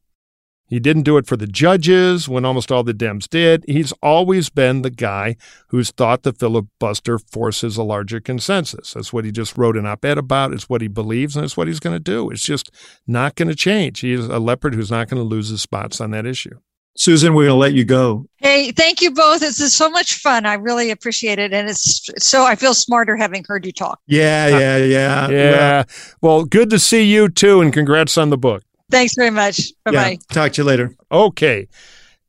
He 0.68 0.78
didn't 0.78 1.03
do 1.03 1.16
it 1.16 1.26
for 1.26 1.38
the 1.38 1.47
judges 1.47 2.28
when 2.28 2.43
almost 2.43 2.70
all 2.70 2.84
the 2.84 2.93
Dems 2.93 3.30
did. 3.30 3.64
He's 3.66 3.93
always 4.03 4.49
been 4.49 4.82
the 4.82 4.89
guy 4.89 5.38
who's 5.70 5.91
thought 5.91 6.24
the 6.24 6.34
filibuster 6.34 7.18
forces 7.18 7.78
a 7.78 7.84
larger 7.84 8.20
consensus. 8.20 8.91
That's 8.91 9.14
what 9.14 9.24
he 9.24 9.32
just 9.32 9.58
wrote 9.58 9.78
an 9.78 9.86
op 9.86 10.03
ed 10.03 10.18
about. 10.18 10.51
It's 10.51 10.68
what 10.68 10.82
he 10.82 10.89
believes, 10.89 11.38
and 11.38 11.45
it's 11.45 11.56
what 11.56 11.68
he's 11.68 11.80
going 11.80 11.95
to 11.95 11.99
do. 11.99 12.30
It's 12.32 12.43
just 12.43 12.70
not 13.08 13.36
going 13.36 13.47
to 13.47 13.56
change. 13.56 14.01
He's 14.01 14.26
a 14.26 14.39
leopard 14.39 14.76
who's 14.76 14.91
not 14.91 15.08
going 15.08 15.24
to 15.24 15.28
lose 15.28 15.47
his 15.47 15.62
spots 15.62 16.01
on 16.01 16.12
that 16.12 16.26
issue. 16.26 16.60
Susan, 16.98 17.34
we're 17.34 17.43
going 17.43 17.56
to 17.56 17.60
let 17.60 17.74
you 17.74 17.84
go. 17.84 18.26
Hey, 18.38 18.72
thank 18.72 19.02
you 19.02 19.12
both. 19.12 19.41
This 19.41 19.60
is 19.60 19.74
so 19.74 19.89
much 19.89 20.16
fun. 20.16 20.46
I 20.46 20.54
really 20.54 20.91
appreciate 20.91 21.39
it. 21.39 21.52
And 21.54 21.70
it's 21.70 22.10
so 22.18 22.46
I 22.46 22.56
feel 22.56 22.74
smarter 22.74 23.16
having 23.16 23.43
heard 23.46 23.66
you 23.66 23.74
talk. 23.74 24.00
Yeah, 24.08 24.48
yeah, 24.48 24.56
uh, 24.56 24.86
yeah. 24.86 25.30
Yeah. 25.30 25.84
Well, 26.22 26.46
good 26.46 26.70
to 26.70 26.80
see 26.80 27.04
you 27.04 27.28
too. 27.28 27.62
And 27.62 27.74
congrats 27.74 28.18
on 28.18 28.30
the 28.30 28.38
book. 28.38 28.64
Thanks 28.89 29.16
very 29.16 29.32
much. 29.32 29.74
Bye 29.84 29.91
bye. 29.91 30.10
Yeah, 30.12 30.18
talk 30.34 30.54
to 30.54 30.62
you 30.62 30.66
later. 30.66 30.96
Okay. 31.12 31.68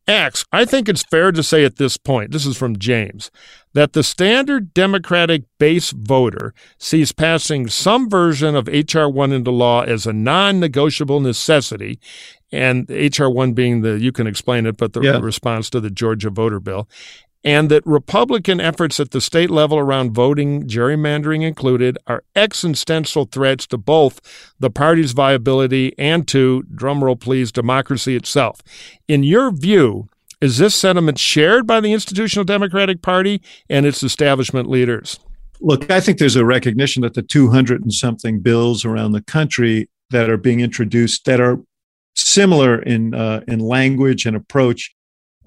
Axe, 0.08 0.44
I 0.52 0.64
think 0.64 0.88
it's 0.88 1.02
fair 1.02 1.32
to 1.32 1.42
say 1.42 1.64
at 1.64 1.76
this 1.76 1.96
point, 1.96 2.30
this 2.30 2.46
is 2.46 2.56
from 2.56 2.78
James, 2.78 3.30
that 3.74 3.92
the 3.92 4.04
standard 4.04 4.72
Democratic 4.72 5.42
base 5.58 5.90
voter 5.90 6.54
sees 6.78 7.10
passing 7.10 7.68
some 7.68 8.08
version 8.08 8.54
of 8.54 8.68
H.R. 8.68 9.10
1 9.10 9.32
into 9.32 9.50
law 9.50 9.82
as 9.82 10.06
a 10.06 10.12
non 10.12 10.60
negotiable 10.60 11.18
necessity 11.20 11.98
and 12.52 12.88
HR 12.88 13.28
1 13.28 13.52
being 13.52 13.82
the, 13.82 13.98
you 13.98 14.12
can 14.12 14.26
explain 14.26 14.66
it, 14.66 14.76
but 14.76 14.92
the 14.92 15.00
yeah. 15.00 15.18
response 15.18 15.68
to 15.70 15.80
the 15.80 15.90
Georgia 15.90 16.30
voter 16.30 16.60
bill, 16.60 16.88
and 17.46 17.70
that 17.70 17.86
Republican 17.86 18.60
efforts 18.60 18.98
at 18.98 19.12
the 19.12 19.20
state 19.20 19.50
level 19.50 19.78
around 19.78 20.10
voting, 20.10 20.64
gerrymandering 20.64 21.46
included, 21.46 21.96
are 22.08 22.24
existential 22.34 23.24
threats 23.24 23.68
to 23.68 23.78
both 23.78 24.20
the 24.58 24.68
party's 24.68 25.12
viability 25.12 25.96
and 25.96 26.26
to, 26.26 26.64
drumroll 26.74 27.18
please, 27.18 27.52
democracy 27.52 28.16
itself. 28.16 28.60
In 29.06 29.22
your 29.22 29.52
view, 29.52 30.08
is 30.40 30.58
this 30.58 30.74
sentiment 30.74 31.20
shared 31.20 31.68
by 31.68 31.80
the 31.80 31.92
institutional 31.92 32.44
Democratic 32.44 33.00
Party 33.00 33.40
and 33.70 33.86
its 33.86 34.02
establishment 34.02 34.68
leaders? 34.68 35.20
Look, 35.60 35.88
I 35.88 36.00
think 36.00 36.18
there's 36.18 36.36
a 36.36 36.44
recognition 36.44 37.02
that 37.02 37.14
the 37.14 37.22
200 37.22 37.80
and 37.80 37.92
something 37.92 38.40
bills 38.40 38.84
around 38.84 39.12
the 39.12 39.22
country 39.22 39.88
that 40.10 40.28
are 40.28 40.36
being 40.36 40.58
introduced 40.58 41.24
that 41.26 41.40
are 41.40 41.60
similar 42.16 42.82
in 42.82 43.14
uh, 43.14 43.42
in 43.46 43.60
language 43.60 44.26
and 44.26 44.36
approach. 44.36 44.94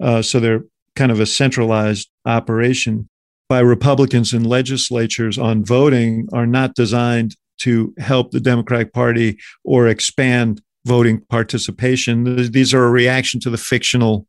Uh, 0.00 0.22
so 0.22 0.40
they're 0.40 0.64
kind 0.96 1.12
of 1.12 1.20
a 1.20 1.26
centralized 1.26 2.08
operation 2.26 3.08
by 3.48 3.60
Republicans 3.60 4.32
in 4.32 4.44
legislatures 4.44 5.38
on 5.38 5.64
voting 5.64 6.28
are 6.32 6.46
not 6.46 6.74
designed 6.74 7.36
to 7.60 7.92
help 7.98 8.30
the 8.30 8.40
Democratic 8.40 8.92
Party 8.92 9.38
or 9.64 9.88
expand 9.88 10.62
voting 10.86 11.20
participation. 11.28 12.50
These 12.52 12.72
are 12.72 12.84
a 12.84 12.90
reaction 12.90 13.40
to 13.40 13.50
the 13.50 13.58
fictional 13.58 14.26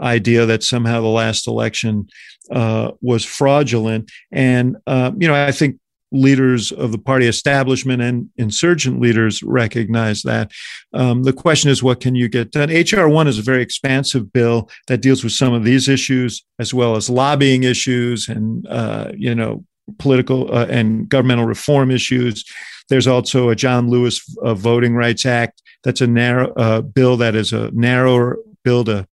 idea 0.00 0.46
that 0.46 0.62
somehow 0.62 1.00
the 1.00 1.08
last 1.08 1.48
election 1.48 2.08
uh, 2.52 2.92
was 3.00 3.24
fraudulent. 3.24 4.10
And, 4.32 4.76
uh, 4.86 5.12
you 5.18 5.26
know, 5.26 5.34
I 5.34 5.52
think 5.52 5.78
leaders 6.10 6.72
of 6.72 6.92
the 6.92 6.98
party 6.98 7.26
establishment 7.26 8.00
and 8.00 8.30
insurgent 8.36 9.00
leaders 9.00 9.42
recognize 9.42 10.22
that. 10.22 10.50
Um, 10.94 11.22
the 11.22 11.32
question 11.32 11.70
is, 11.70 11.82
what 11.82 12.00
can 12.00 12.14
you 12.14 12.28
get 12.28 12.50
done? 12.50 12.70
H.R. 12.70 13.08
1 13.08 13.28
is 13.28 13.38
a 13.38 13.42
very 13.42 13.62
expansive 13.62 14.32
bill 14.32 14.70
that 14.86 15.02
deals 15.02 15.22
with 15.22 15.32
some 15.32 15.52
of 15.52 15.64
these 15.64 15.88
issues, 15.88 16.44
as 16.58 16.72
well 16.72 16.96
as 16.96 17.10
lobbying 17.10 17.64
issues 17.64 18.28
and, 18.28 18.66
uh, 18.68 19.12
you 19.16 19.34
know, 19.34 19.64
political 19.98 20.54
uh, 20.54 20.66
and 20.66 21.08
governmental 21.08 21.46
reform 21.46 21.90
issues. 21.90 22.44
There's 22.88 23.06
also 23.06 23.50
a 23.50 23.56
John 23.56 23.88
Lewis 23.88 24.22
uh, 24.42 24.54
Voting 24.54 24.94
Rights 24.94 25.26
Act. 25.26 25.62
That's 25.84 26.00
a 26.00 26.06
narrow 26.06 26.52
uh, 26.54 26.80
bill 26.80 27.16
that 27.18 27.34
is 27.34 27.52
a 27.52 27.70
narrower 27.72 28.38
bill 28.64 28.84
to, 28.84 29.06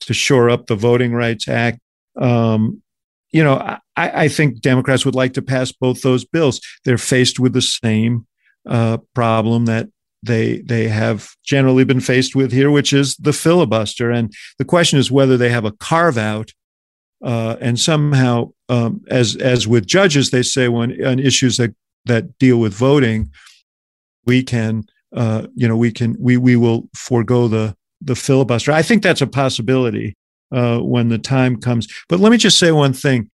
to 0.00 0.14
shore 0.14 0.50
up 0.50 0.66
the 0.66 0.76
Voting 0.76 1.14
Rights 1.14 1.48
Act. 1.48 1.78
Um, 2.16 2.82
you 3.30 3.42
know, 3.42 3.78
I, 3.96 4.24
I, 4.24 4.28
think 4.28 4.60
Democrats 4.60 5.04
would 5.04 5.14
like 5.14 5.34
to 5.34 5.42
pass 5.42 5.72
both 5.72 6.02
those 6.02 6.24
bills. 6.24 6.60
They're 6.84 6.98
faced 6.98 7.38
with 7.38 7.52
the 7.52 7.62
same 7.62 8.26
uh, 8.66 8.98
problem 9.14 9.66
that 9.66 9.88
they 10.22 10.58
they 10.60 10.88
have 10.88 11.30
generally 11.44 11.84
been 11.84 12.00
faced 12.00 12.36
with 12.36 12.52
here, 12.52 12.70
which 12.70 12.92
is 12.92 13.16
the 13.16 13.32
filibuster. 13.32 14.10
And 14.10 14.32
the 14.58 14.64
question 14.64 14.98
is 14.98 15.10
whether 15.10 15.36
they 15.36 15.50
have 15.50 15.64
a 15.64 15.72
carve 15.72 16.18
out. 16.18 16.52
Uh, 17.24 17.56
and 17.60 17.78
somehow, 17.78 18.50
um, 18.68 19.00
as 19.08 19.36
as 19.36 19.68
with 19.68 19.86
judges, 19.86 20.30
they 20.30 20.42
say 20.42 20.68
when 20.68 21.04
on 21.04 21.18
issues 21.18 21.56
that 21.56 21.74
that 22.04 22.38
deal 22.38 22.58
with 22.58 22.74
voting, 22.74 23.30
we 24.26 24.42
can, 24.42 24.84
uh, 25.14 25.46
you 25.54 25.68
know, 25.68 25.76
we 25.76 25.92
can 25.92 26.16
we 26.18 26.36
we 26.36 26.56
will 26.56 26.88
forego 26.94 27.48
the 27.48 27.76
the 28.00 28.16
filibuster. 28.16 28.72
I 28.72 28.82
think 28.82 29.02
that's 29.02 29.20
a 29.20 29.26
possibility 29.26 30.16
uh, 30.50 30.78
when 30.78 31.08
the 31.08 31.18
time 31.18 31.60
comes. 31.60 31.88
But 32.08 32.20
let 32.20 32.30
me 32.30 32.38
just 32.38 32.58
say 32.58 32.72
one 32.72 32.92
thing. 32.92 33.30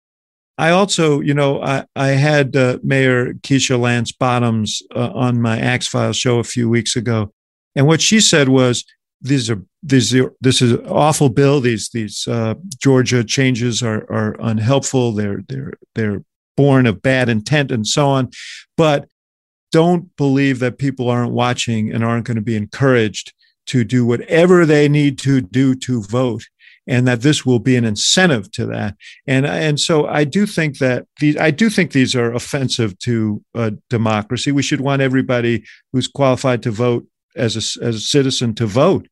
I 0.56 0.70
also, 0.70 1.20
you 1.20 1.34
know, 1.34 1.60
I, 1.62 1.84
I 1.96 2.08
had 2.08 2.54
uh, 2.54 2.78
Mayor 2.82 3.34
Keisha 3.34 3.78
Lance 3.78 4.12
Bottoms 4.12 4.82
uh, 4.94 5.10
on 5.12 5.40
my 5.40 5.58
Axe 5.58 5.88
Files 5.88 6.16
show 6.16 6.38
a 6.38 6.44
few 6.44 6.68
weeks 6.68 6.94
ago, 6.94 7.32
and 7.74 7.86
what 7.86 8.00
she 8.00 8.20
said 8.20 8.48
was, 8.48 8.84
"These 9.20 9.50
are 9.50 9.62
these 9.82 10.14
are, 10.14 10.32
this 10.40 10.62
is 10.62 10.72
an 10.72 10.86
awful 10.86 11.28
bill. 11.28 11.60
These 11.60 11.90
these 11.90 12.28
uh, 12.28 12.54
Georgia 12.80 13.24
changes 13.24 13.82
are 13.82 14.06
are 14.10 14.36
unhelpful. 14.38 15.12
They're 15.12 15.42
they're 15.48 15.74
they're 15.96 16.22
born 16.56 16.86
of 16.86 17.02
bad 17.02 17.28
intent 17.28 17.72
and 17.72 17.84
so 17.84 18.06
on, 18.06 18.30
but 18.76 19.08
don't 19.72 20.14
believe 20.16 20.60
that 20.60 20.78
people 20.78 21.10
aren't 21.10 21.32
watching 21.32 21.92
and 21.92 22.04
aren't 22.04 22.26
going 22.26 22.36
to 22.36 22.40
be 22.40 22.54
encouraged 22.54 23.32
to 23.66 23.82
do 23.82 24.06
whatever 24.06 24.64
they 24.64 24.88
need 24.88 25.18
to 25.18 25.40
do 25.40 25.74
to 25.74 26.00
vote 26.02 26.44
and 26.86 27.06
that 27.06 27.22
this 27.22 27.46
will 27.46 27.58
be 27.58 27.76
an 27.76 27.84
incentive 27.84 28.50
to 28.52 28.66
that. 28.66 28.96
And 29.26 29.46
and 29.46 29.80
so 29.80 30.06
I 30.06 30.24
do 30.24 30.46
think 30.46 30.78
that 30.78 31.06
these 31.20 31.36
I 31.36 31.50
do 31.50 31.70
think 31.70 31.92
these 31.92 32.14
are 32.14 32.32
offensive 32.32 32.98
to 33.00 33.42
uh, 33.54 33.70
democracy. 33.88 34.52
We 34.52 34.62
should 34.62 34.80
want 34.80 35.02
everybody 35.02 35.64
who's 35.92 36.08
qualified 36.08 36.62
to 36.64 36.70
vote 36.70 37.06
as 37.36 37.56
a, 37.56 37.84
as 37.84 37.96
a 37.96 38.00
citizen 38.00 38.54
to 38.54 38.66
vote, 38.66 39.08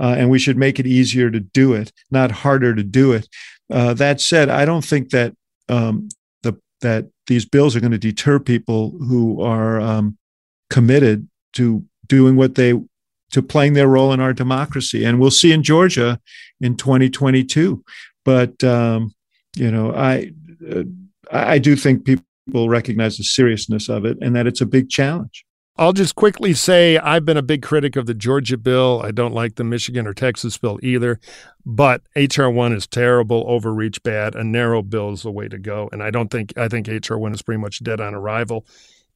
uh, 0.00 0.14
and 0.16 0.30
we 0.30 0.38
should 0.38 0.56
make 0.56 0.78
it 0.78 0.86
easier 0.86 1.30
to 1.30 1.40
do 1.40 1.74
it, 1.74 1.92
not 2.10 2.30
harder 2.30 2.74
to 2.74 2.82
do 2.82 3.12
it. 3.12 3.28
Uh, 3.70 3.92
that 3.94 4.20
said, 4.20 4.48
I 4.48 4.64
don't 4.64 4.84
think 4.84 5.10
that 5.10 5.34
um, 5.68 6.08
the 6.42 6.58
that 6.80 7.06
these 7.26 7.44
bills 7.44 7.74
are 7.74 7.80
going 7.80 7.92
to 7.92 7.98
deter 7.98 8.38
people 8.38 8.90
who 8.90 9.42
are 9.42 9.80
um, 9.80 10.16
committed 10.70 11.28
to 11.54 11.84
doing 12.06 12.36
what 12.36 12.54
they 12.54 12.74
to 13.32 13.42
playing 13.42 13.72
their 13.72 13.88
role 13.88 14.12
in 14.12 14.20
our 14.20 14.32
democracy. 14.32 15.04
And 15.04 15.18
we'll 15.18 15.30
see 15.30 15.52
in 15.52 15.62
Georgia 15.62 16.20
in 16.60 16.76
2022. 16.76 17.82
But 18.24 18.62
um, 18.64 19.14
you 19.56 19.70
know, 19.70 19.94
I 19.94 20.32
uh, 20.70 20.82
I 21.30 21.58
do 21.58 21.76
think 21.76 22.04
people 22.04 22.68
recognize 22.68 23.16
the 23.16 23.24
seriousness 23.24 23.88
of 23.88 24.04
it 24.04 24.18
and 24.20 24.34
that 24.36 24.46
it's 24.46 24.60
a 24.60 24.66
big 24.66 24.88
challenge. 24.88 25.44
I'll 25.78 25.92
just 25.92 26.14
quickly 26.14 26.54
say 26.54 26.96
I've 26.96 27.26
been 27.26 27.36
a 27.36 27.42
big 27.42 27.62
critic 27.62 27.96
of 27.96 28.06
the 28.06 28.14
Georgia 28.14 28.56
bill. 28.56 29.02
I 29.04 29.10
don't 29.10 29.34
like 29.34 29.56
the 29.56 29.64
Michigan 29.64 30.06
or 30.06 30.14
Texas 30.14 30.56
bill 30.56 30.78
either, 30.82 31.20
but 31.66 32.02
HR 32.14 32.48
one 32.48 32.72
is 32.72 32.86
terrible, 32.86 33.44
overreach 33.46 34.02
bad. 34.02 34.34
A 34.34 34.42
narrow 34.42 34.80
bill 34.80 35.12
is 35.12 35.22
the 35.22 35.30
way 35.30 35.48
to 35.48 35.58
go, 35.58 35.90
and 35.92 36.02
I 36.02 36.10
don't 36.10 36.30
think 36.30 36.56
I 36.56 36.68
think 36.68 36.88
HR 36.88 37.16
one 37.16 37.34
is 37.34 37.42
pretty 37.42 37.60
much 37.60 37.84
dead 37.84 38.00
on 38.00 38.14
arrival 38.14 38.66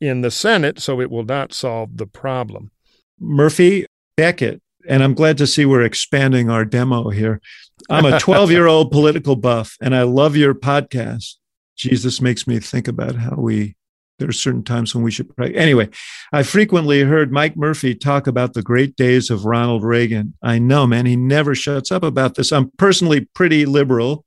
in 0.01 0.20
the 0.20 0.30
Senate, 0.30 0.80
so 0.80 1.01
it 1.01 1.11
will 1.11 1.24
not 1.24 1.55
solve 1.55 1.97
the 1.97 2.07
problem. 2.07 2.70
Murphy, 3.18 3.86
Beckett 4.16 4.61
and 4.89 5.03
I'm 5.03 5.14
glad 5.14 5.39
to 5.39 5.47
see 5.47 5.64
we're 5.64 5.83
expanding 5.83 6.51
our 6.51 6.64
demo 6.64 7.11
here. 7.11 7.41
I'm 7.89 8.05
a 8.05 8.20
12 8.20 8.51
year 8.51 8.66
old 8.66 8.91
political 8.93 9.37
buff, 9.37 9.76
and 9.81 9.95
I 9.95 10.03
love 10.03 10.37
your 10.37 10.55
podcast. 10.55 11.35
Jesus 11.76 12.20
makes 12.20 12.47
me 12.47 12.59
think 12.59 12.89
about 12.89 13.16
how 13.16 13.37
we 13.37 13.76
there 14.18 14.28
are 14.28 14.33
certain 14.33 14.62
times 14.62 14.95
when 14.95 15.03
we 15.03 15.11
should 15.11 15.35
pray. 15.35 15.55
Anyway, 15.55 15.89
I 16.31 16.43
frequently 16.43 17.01
heard 17.01 17.33
Mike 17.33 17.57
Murphy 17.57 17.95
talk 17.95 18.26
about 18.26 18.53
the 18.53 18.62
great 18.62 18.95
days 18.95 19.31
of 19.31 19.47
Ronald 19.47 19.83
Reagan. 19.83 20.35
I 20.43 20.59
know, 20.59 20.87
man, 20.87 21.07
he 21.07 21.16
never 21.16 21.55
shuts 21.55 21.91
up 21.91 22.03
about 22.03 22.35
this. 22.35 22.53
I'm 22.53 22.70
personally 22.76 23.31
pretty 23.35 23.64
liberal. 23.64 24.26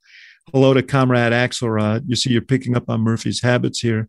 Hello 0.52 0.74
to 0.74 0.82
Comrade 0.82 1.32
Axelrod. 1.32 2.02
You 2.06 2.16
see, 2.16 2.30
you're 2.30 2.42
picking 2.42 2.76
up 2.76 2.90
on 2.90 3.02
Murphy's 3.02 3.40
habits 3.40 3.78
here. 3.78 4.08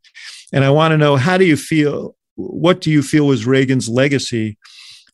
And 0.51 0.65
I 0.65 0.71
want 0.71 0.91
to 0.91 0.97
know 0.97 1.17
how 1.17 1.37
do 1.37 1.45
you 1.45 1.55
feel? 1.55 2.15
What 2.33 2.81
do 2.81 2.89
you 2.89 3.03
feel 3.03 3.27
was 3.27 3.45
Reagan's 3.45 3.87
legacy 3.87 4.57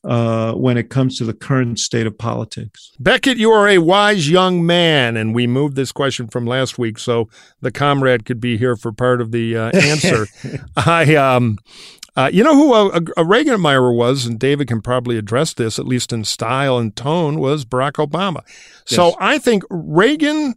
uh, 0.03 0.53
when 0.53 0.77
it 0.77 0.89
comes 0.89 1.17
to 1.17 1.25
the 1.25 1.33
current 1.33 1.79
state 1.79 2.07
of 2.07 2.17
politics. 2.17 2.91
Beckett, 2.99 3.37
you 3.37 3.51
are 3.51 3.67
a 3.67 3.77
wise 3.77 4.29
young 4.29 4.65
man, 4.65 5.15
and 5.15 5.35
we 5.35 5.45
moved 5.47 5.75
this 5.75 5.91
question 5.91 6.27
from 6.27 6.45
last 6.45 6.79
week 6.79 6.97
so 6.97 7.29
the 7.61 7.71
comrade 7.71 8.25
could 8.25 8.39
be 8.39 8.57
here 8.57 8.75
for 8.75 8.91
part 8.91 9.21
of 9.21 9.31
the 9.31 9.55
uh, 9.55 9.69
answer. 9.77 10.27
I, 10.75 11.15
um, 11.15 11.59
uh, 12.15 12.29
you 12.33 12.43
know 12.43 12.55
who 12.55 12.73
a, 12.73 13.01
a, 13.15 13.23
Reagan 13.23 13.53
admirer 13.53 13.93
was, 13.93 14.25
and 14.25 14.39
David 14.39 14.67
can 14.67 14.81
probably 14.81 15.17
address 15.17 15.53
this 15.53 15.79
at 15.79 15.87
least 15.87 16.11
in 16.11 16.23
style 16.23 16.77
and 16.77 16.95
tone, 16.95 17.39
was 17.39 17.63
Barack 17.63 18.05
Obama. 18.05 18.41
So 18.85 19.07
yes. 19.07 19.15
I 19.19 19.37
think 19.37 19.63
Reagan. 19.69 20.55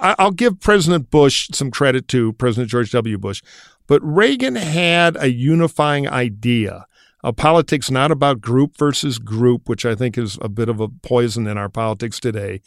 I'll 0.00 0.32
give 0.32 0.58
President 0.58 1.10
Bush 1.10 1.48
some 1.52 1.70
credit 1.70 2.08
to 2.08 2.32
President 2.32 2.70
George 2.70 2.90
W. 2.90 3.16
Bush, 3.16 3.40
but 3.86 4.02
Reagan 4.02 4.56
had 4.56 5.16
a 5.16 5.30
unifying 5.30 6.08
idea 6.08 6.86
uh, 7.24 7.32
politics 7.32 7.90
not 7.90 8.10
about 8.10 8.40
group 8.40 8.76
versus 8.76 9.18
group, 9.18 9.68
which 9.68 9.86
I 9.86 9.94
think 9.94 10.18
is 10.18 10.38
a 10.42 10.48
bit 10.48 10.68
of 10.68 10.78
a 10.78 10.88
poison 10.88 11.46
in 11.46 11.56
our 11.56 11.70
politics 11.70 12.20
today, 12.20 12.60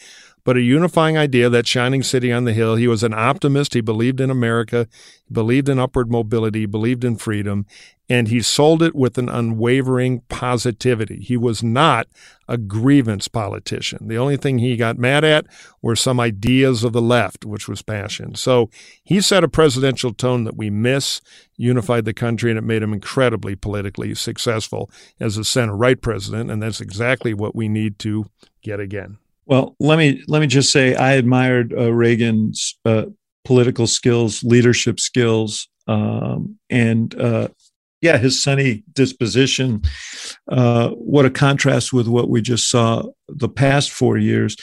but 0.48 0.56
a 0.56 0.62
unifying 0.62 1.18
idea 1.18 1.50
that 1.50 1.68
shining 1.68 2.02
city 2.02 2.32
on 2.32 2.46
the 2.46 2.54
hill. 2.54 2.78
He 2.78 2.88
was 2.88 3.04
an 3.04 3.14
optimist. 3.14 3.74
He 3.74 3.82
believed 3.82 4.22
in 4.22 4.30
America. 4.30 4.88
Believed 5.30 5.68
in 5.68 5.78
upward 5.78 6.10
mobility. 6.10 6.66
Believed 6.66 7.04
in 7.04 7.18
freedom 7.18 7.66
and 8.10 8.30
he 8.30 8.42
sold 8.42 8.82
it 8.82 8.96
with 8.96 9.18
an 9.18 9.28
unwavering 9.28 10.22
positivity. 10.30 11.18
He 11.18 11.36
was 11.36 11.62
not 11.62 12.08
a 12.48 12.58
grievance 12.58 13.28
politician. 13.28 14.08
The 14.08 14.18
only 14.18 14.38
thing 14.38 14.60
he 14.60 14.78
got 14.78 14.98
mad 14.98 15.26
at 15.26 15.46
were 15.82 15.96
some 15.96 16.20
ideas 16.20 16.86
of 16.86 16.94
the 16.94 17.02
left, 17.02 17.44
which 17.44 17.68
was 17.68 17.82
passion. 17.82 18.36
So 18.36 18.70
he 19.04 19.20
set 19.20 19.44
a 19.44 19.50
presidential 19.50 20.14
tone 20.14 20.46
that 20.46 20.56
we 20.56 20.70
miss, 20.70 21.20
unified 21.58 22.06
the 22.06 22.14
country, 22.14 22.50
and 22.50 22.58
it 22.58 22.64
made 22.64 22.82
him 22.82 22.94
incredibly 22.94 23.56
politically 23.56 24.16
successful 24.16 24.90
as 25.20 25.38
a 25.38 25.44
center 25.44 25.76
right 25.76 26.02
president. 26.02 26.50
And 26.50 26.64
that's 26.64 26.80
exactly 26.80 27.34
what 27.34 27.56
we 27.56 27.68
need 27.68 28.00
to 28.00 28.28
get 28.62 28.80
again. 28.80 29.18
Well, 29.48 29.78
let 29.80 29.98
me 29.98 30.22
let 30.28 30.42
me 30.42 30.48
just 30.48 30.74
say 30.74 30.94
I 30.94 31.14
admired 31.14 31.74
uh, 31.74 31.94
Reagan's 31.94 32.78
uh, 32.84 33.06
political 33.46 33.88
skills, 33.88 34.44
leadership 34.44 35.00
skills, 35.00 35.70
um, 35.88 36.60
and 36.70 37.18
uh, 37.20 37.48
yeah, 38.02 38.18
his 38.18 38.44
sunny 38.44 38.84
disposition. 38.92 39.84
Uh, 40.52 40.90
what 40.90 41.26
a 41.26 41.30
contrast 41.30 41.94
with 41.94 42.10
what 42.10 42.30
we 42.30 42.42
just 42.42 42.70
saw 42.70 43.04
the 43.30 43.48
past 43.48 43.90
four 43.90 44.18
years. 44.18 44.58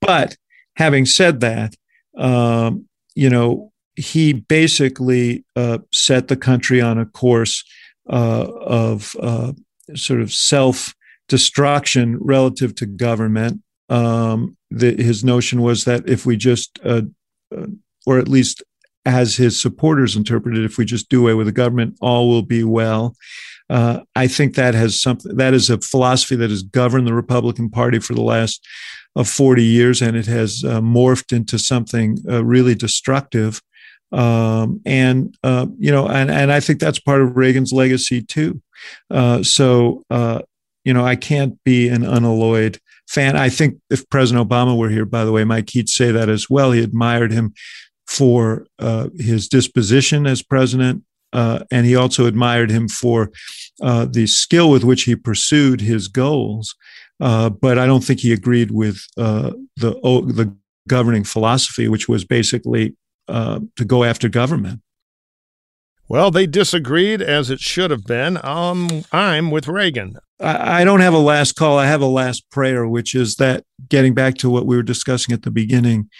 But 0.00 0.36
having 0.76 1.06
said 1.06 1.40
that, 1.40 1.74
um, 2.16 2.86
you 3.16 3.30
know, 3.30 3.72
he 3.96 4.32
basically 4.32 5.44
uh, 5.56 5.78
set 5.92 6.28
the 6.28 6.36
country 6.36 6.80
on 6.80 6.98
a 6.98 7.06
course 7.06 7.64
uh, 8.08 8.46
of 8.48 9.16
sort 9.96 10.20
of 10.20 10.32
self 10.32 10.94
destruction 11.26 12.16
relative 12.20 12.76
to 12.76 12.86
government. 12.86 13.60
Um, 13.90 14.56
the, 14.70 14.94
his 15.02 15.24
notion 15.24 15.60
was 15.60 15.84
that 15.84 16.08
if 16.08 16.24
we 16.24 16.36
just, 16.36 16.78
uh, 16.84 17.02
uh, 17.54 17.66
or 18.06 18.18
at 18.18 18.28
least 18.28 18.62
as 19.04 19.36
his 19.36 19.60
supporters 19.60 20.16
interpreted, 20.16 20.64
if 20.64 20.78
we 20.78 20.84
just 20.84 21.08
do 21.08 21.22
away 21.22 21.34
with 21.34 21.46
the 21.46 21.52
government, 21.52 21.96
all 22.00 22.28
will 22.28 22.42
be 22.42 22.62
well. 22.62 23.16
Uh, 23.68 24.00
I 24.14 24.28
think 24.28 24.54
that 24.54 24.74
has 24.74 25.00
something 25.00 25.36
that 25.36 25.54
is 25.54 25.70
a 25.70 25.78
philosophy 25.78 26.36
that 26.36 26.50
has 26.50 26.62
governed 26.62 27.06
the 27.06 27.14
Republican 27.14 27.70
Party 27.70 27.98
for 27.98 28.14
the 28.14 28.22
last 28.22 28.64
uh, 29.16 29.24
40 29.24 29.62
years, 29.62 30.02
and 30.02 30.16
it 30.16 30.26
has 30.26 30.64
uh, 30.64 30.80
morphed 30.80 31.34
into 31.34 31.58
something 31.58 32.18
really 32.24 32.74
destructive. 32.74 33.60
Um, 34.12 34.80
and 34.84 35.36
you 35.78 35.92
know, 35.92 36.08
and 36.08 36.32
and 36.32 36.52
I 36.52 36.58
think 36.58 36.80
that's 36.80 36.98
part 36.98 37.22
of 37.22 37.36
Reagan's 37.36 37.72
legacy 37.72 38.22
too. 38.22 38.60
So 39.42 40.02
you 40.84 40.94
know, 40.94 41.04
I 41.04 41.14
can't 41.14 41.62
be 41.64 41.88
an 41.88 42.02
unalloyed 42.02 42.80
fan. 43.10 43.36
I 43.36 43.48
think 43.48 43.80
if 43.90 44.08
President 44.08 44.48
Obama 44.48 44.78
were 44.78 44.88
here, 44.88 45.04
by 45.04 45.24
the 45.24 45.32
way, 45.32 45.42
Mike, 45.44 45.70
he'd 45.70 45.88
say 45.88 46.12
that 46.12 46.28
as 46.28 46.48
well. 46.48 46.70
He 46.70 46.80
admired 46.80 47.32
him 47.32 47.52
for 48.06 48.66
uh, 48.78 49.08
his 49.18 49.48
disposition 49.48 50.26
as 50.26 50.42
president, 50.42 51.02
uh, 51.32 51.64
and 51.70 51.86
he 51.86 51.96
also 51.96 52.26
admired 52.26 52.70
him 52.70 52.88
for 52.88 53.30
uh, 53.82 54.06
the 54.06 54.26
skill 54.26 54.70
with 54.70 54.84
which 54.84 55.02
he 55.02 55.16
pursued 55.16 55.80
his 55.80 56.06
goals. 56.06 56.76
Uh, 57.20 57.50
but 57.50 57.78
I 57.78 57.86
don't 57.86 58.04
think 58.04 58.20
he 58.20 58.32
agreed 58.32 58.70
with 58.70 59.04
uh, 59.18 59.52
the 59.76 59.90
the 59.90 60.54
governing 60.88 61.24
philosophy, 61.24 61.88
which 61.88 62.08
was 62.08 62.24
basically 62.24 62.96
uh, 63.28 63.60
to 63.76 63.84
go 63.84 64.04
after 64.04 64.28
government. 64.28 64.80
Well, 66.10 66.32
they 66.32 66.48
disagreed 66.48 67.22
as 67.22 67.50
it 67.50 67.60
should 67.60 67.92
have 67.92 68.02
been. 68.02 68.36
Um, 68.42 69.04
I'm 69.12 69.52
with 69.52 69.68
Reagan. 69.68 70.16
I, 70.40 70.82
don't 70.82 70.98
have 70.98 71.14
a 71.14 71.18
last 71.18 71.54
call. 71.54 71.78
I 71.78 71.86
have 71.86 72.00
a 72.00 72.06
last 72.06 72.50
prayer, 72.50 72.88
which 72.88 73.14
is 73.14 73.36
that 73.36 73.62
getting 73.88 74.12
back 74.12 74.34
to 74.38 74.50
what 74.50 74.66
we 74.66 74.74
were 74.74 74.82
discussing 74.82 75.32
at 75.32 75.42
the 75.42 75.52
beginning, 75.52 76.10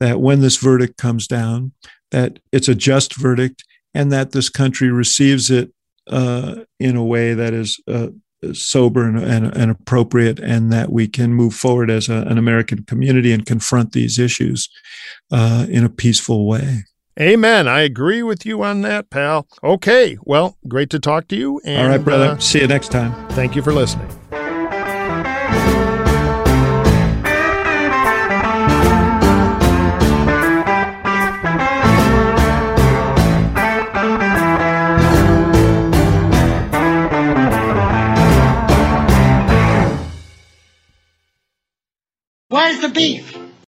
that 0.00 0.18
when 0.18 0.40
this 0.40 0.56
verdict 0.56 0.96
comes 0.96 1.26
down, 1.26 1.72
that 2.10 2.38
it's 2.52 2.68
a 2.68 2.74
just 2.74 3.16
verdict 3.16 3.64
and 3.92 4.10
that 4.10 4.32
this 4.32 4.48
country 4.48 4.90
receives 4.90 5.50
it 5.50 5.70
uh, 6.06 6.60
in 6.80 6.96
a 6.96 7.04
way 7.04 7.34
that 7.34 7.52
is 7.52 7.78
uh, 7.86 8.08
sober 8.54 9.06
and, 9.06 9.18
and, 9.18 9.54
and, 9.54 9.70
appropriate, 9.70 10.40
and 10.40 10.72
that 10.72 10.90
we 10.90 11.06
can 11.06 11.34
move 11.34 11.54
forward 11.54 11.90
as 11.90 12.08
a, 12.08 12.22
an 12.28 12.38
American 12.38 12.82
community 12.84 13.30
and 13.30 13.44
confront 13.44 13.92
these 13.92 14.18
issues 14.18 14.70
uh, 15.30 15.66
in 15.68 15.84
a 15.84 15.90
peaceful 15.90 16.46
way. 16.46 16.84
Amen. 17.20 17.68
I 17.68 17.82
agree 17.82 18.22
with 18.22 18.44
you 18.44 18.62
on 18.62 18.80
that, 18.82 19.08
pal. 19.10 19.46
Okay. 19.62 20.18
Well, 20.22 20.56
great 20.66 20.90
to 20.90 20.98
talk 20.98 21.28
to 21.28 21.36
you. 21.36 21.60
And, 21.64 21.82
All 21.82 21.88
right, 21.88 22.04
brother. 22.04 22.30
Uh, 22.30 22.38
See 22.38 22.60
you 22.60 22.66
next 22.66 22.90
time. 22.90 23.28
Thank 23.30 23.54
you 23.54 23.62
for 23.62 23.72
listening. 23.72 24.08
Where's 42.48 42.80
the 42.80 42.88
beef? 42.88 43.43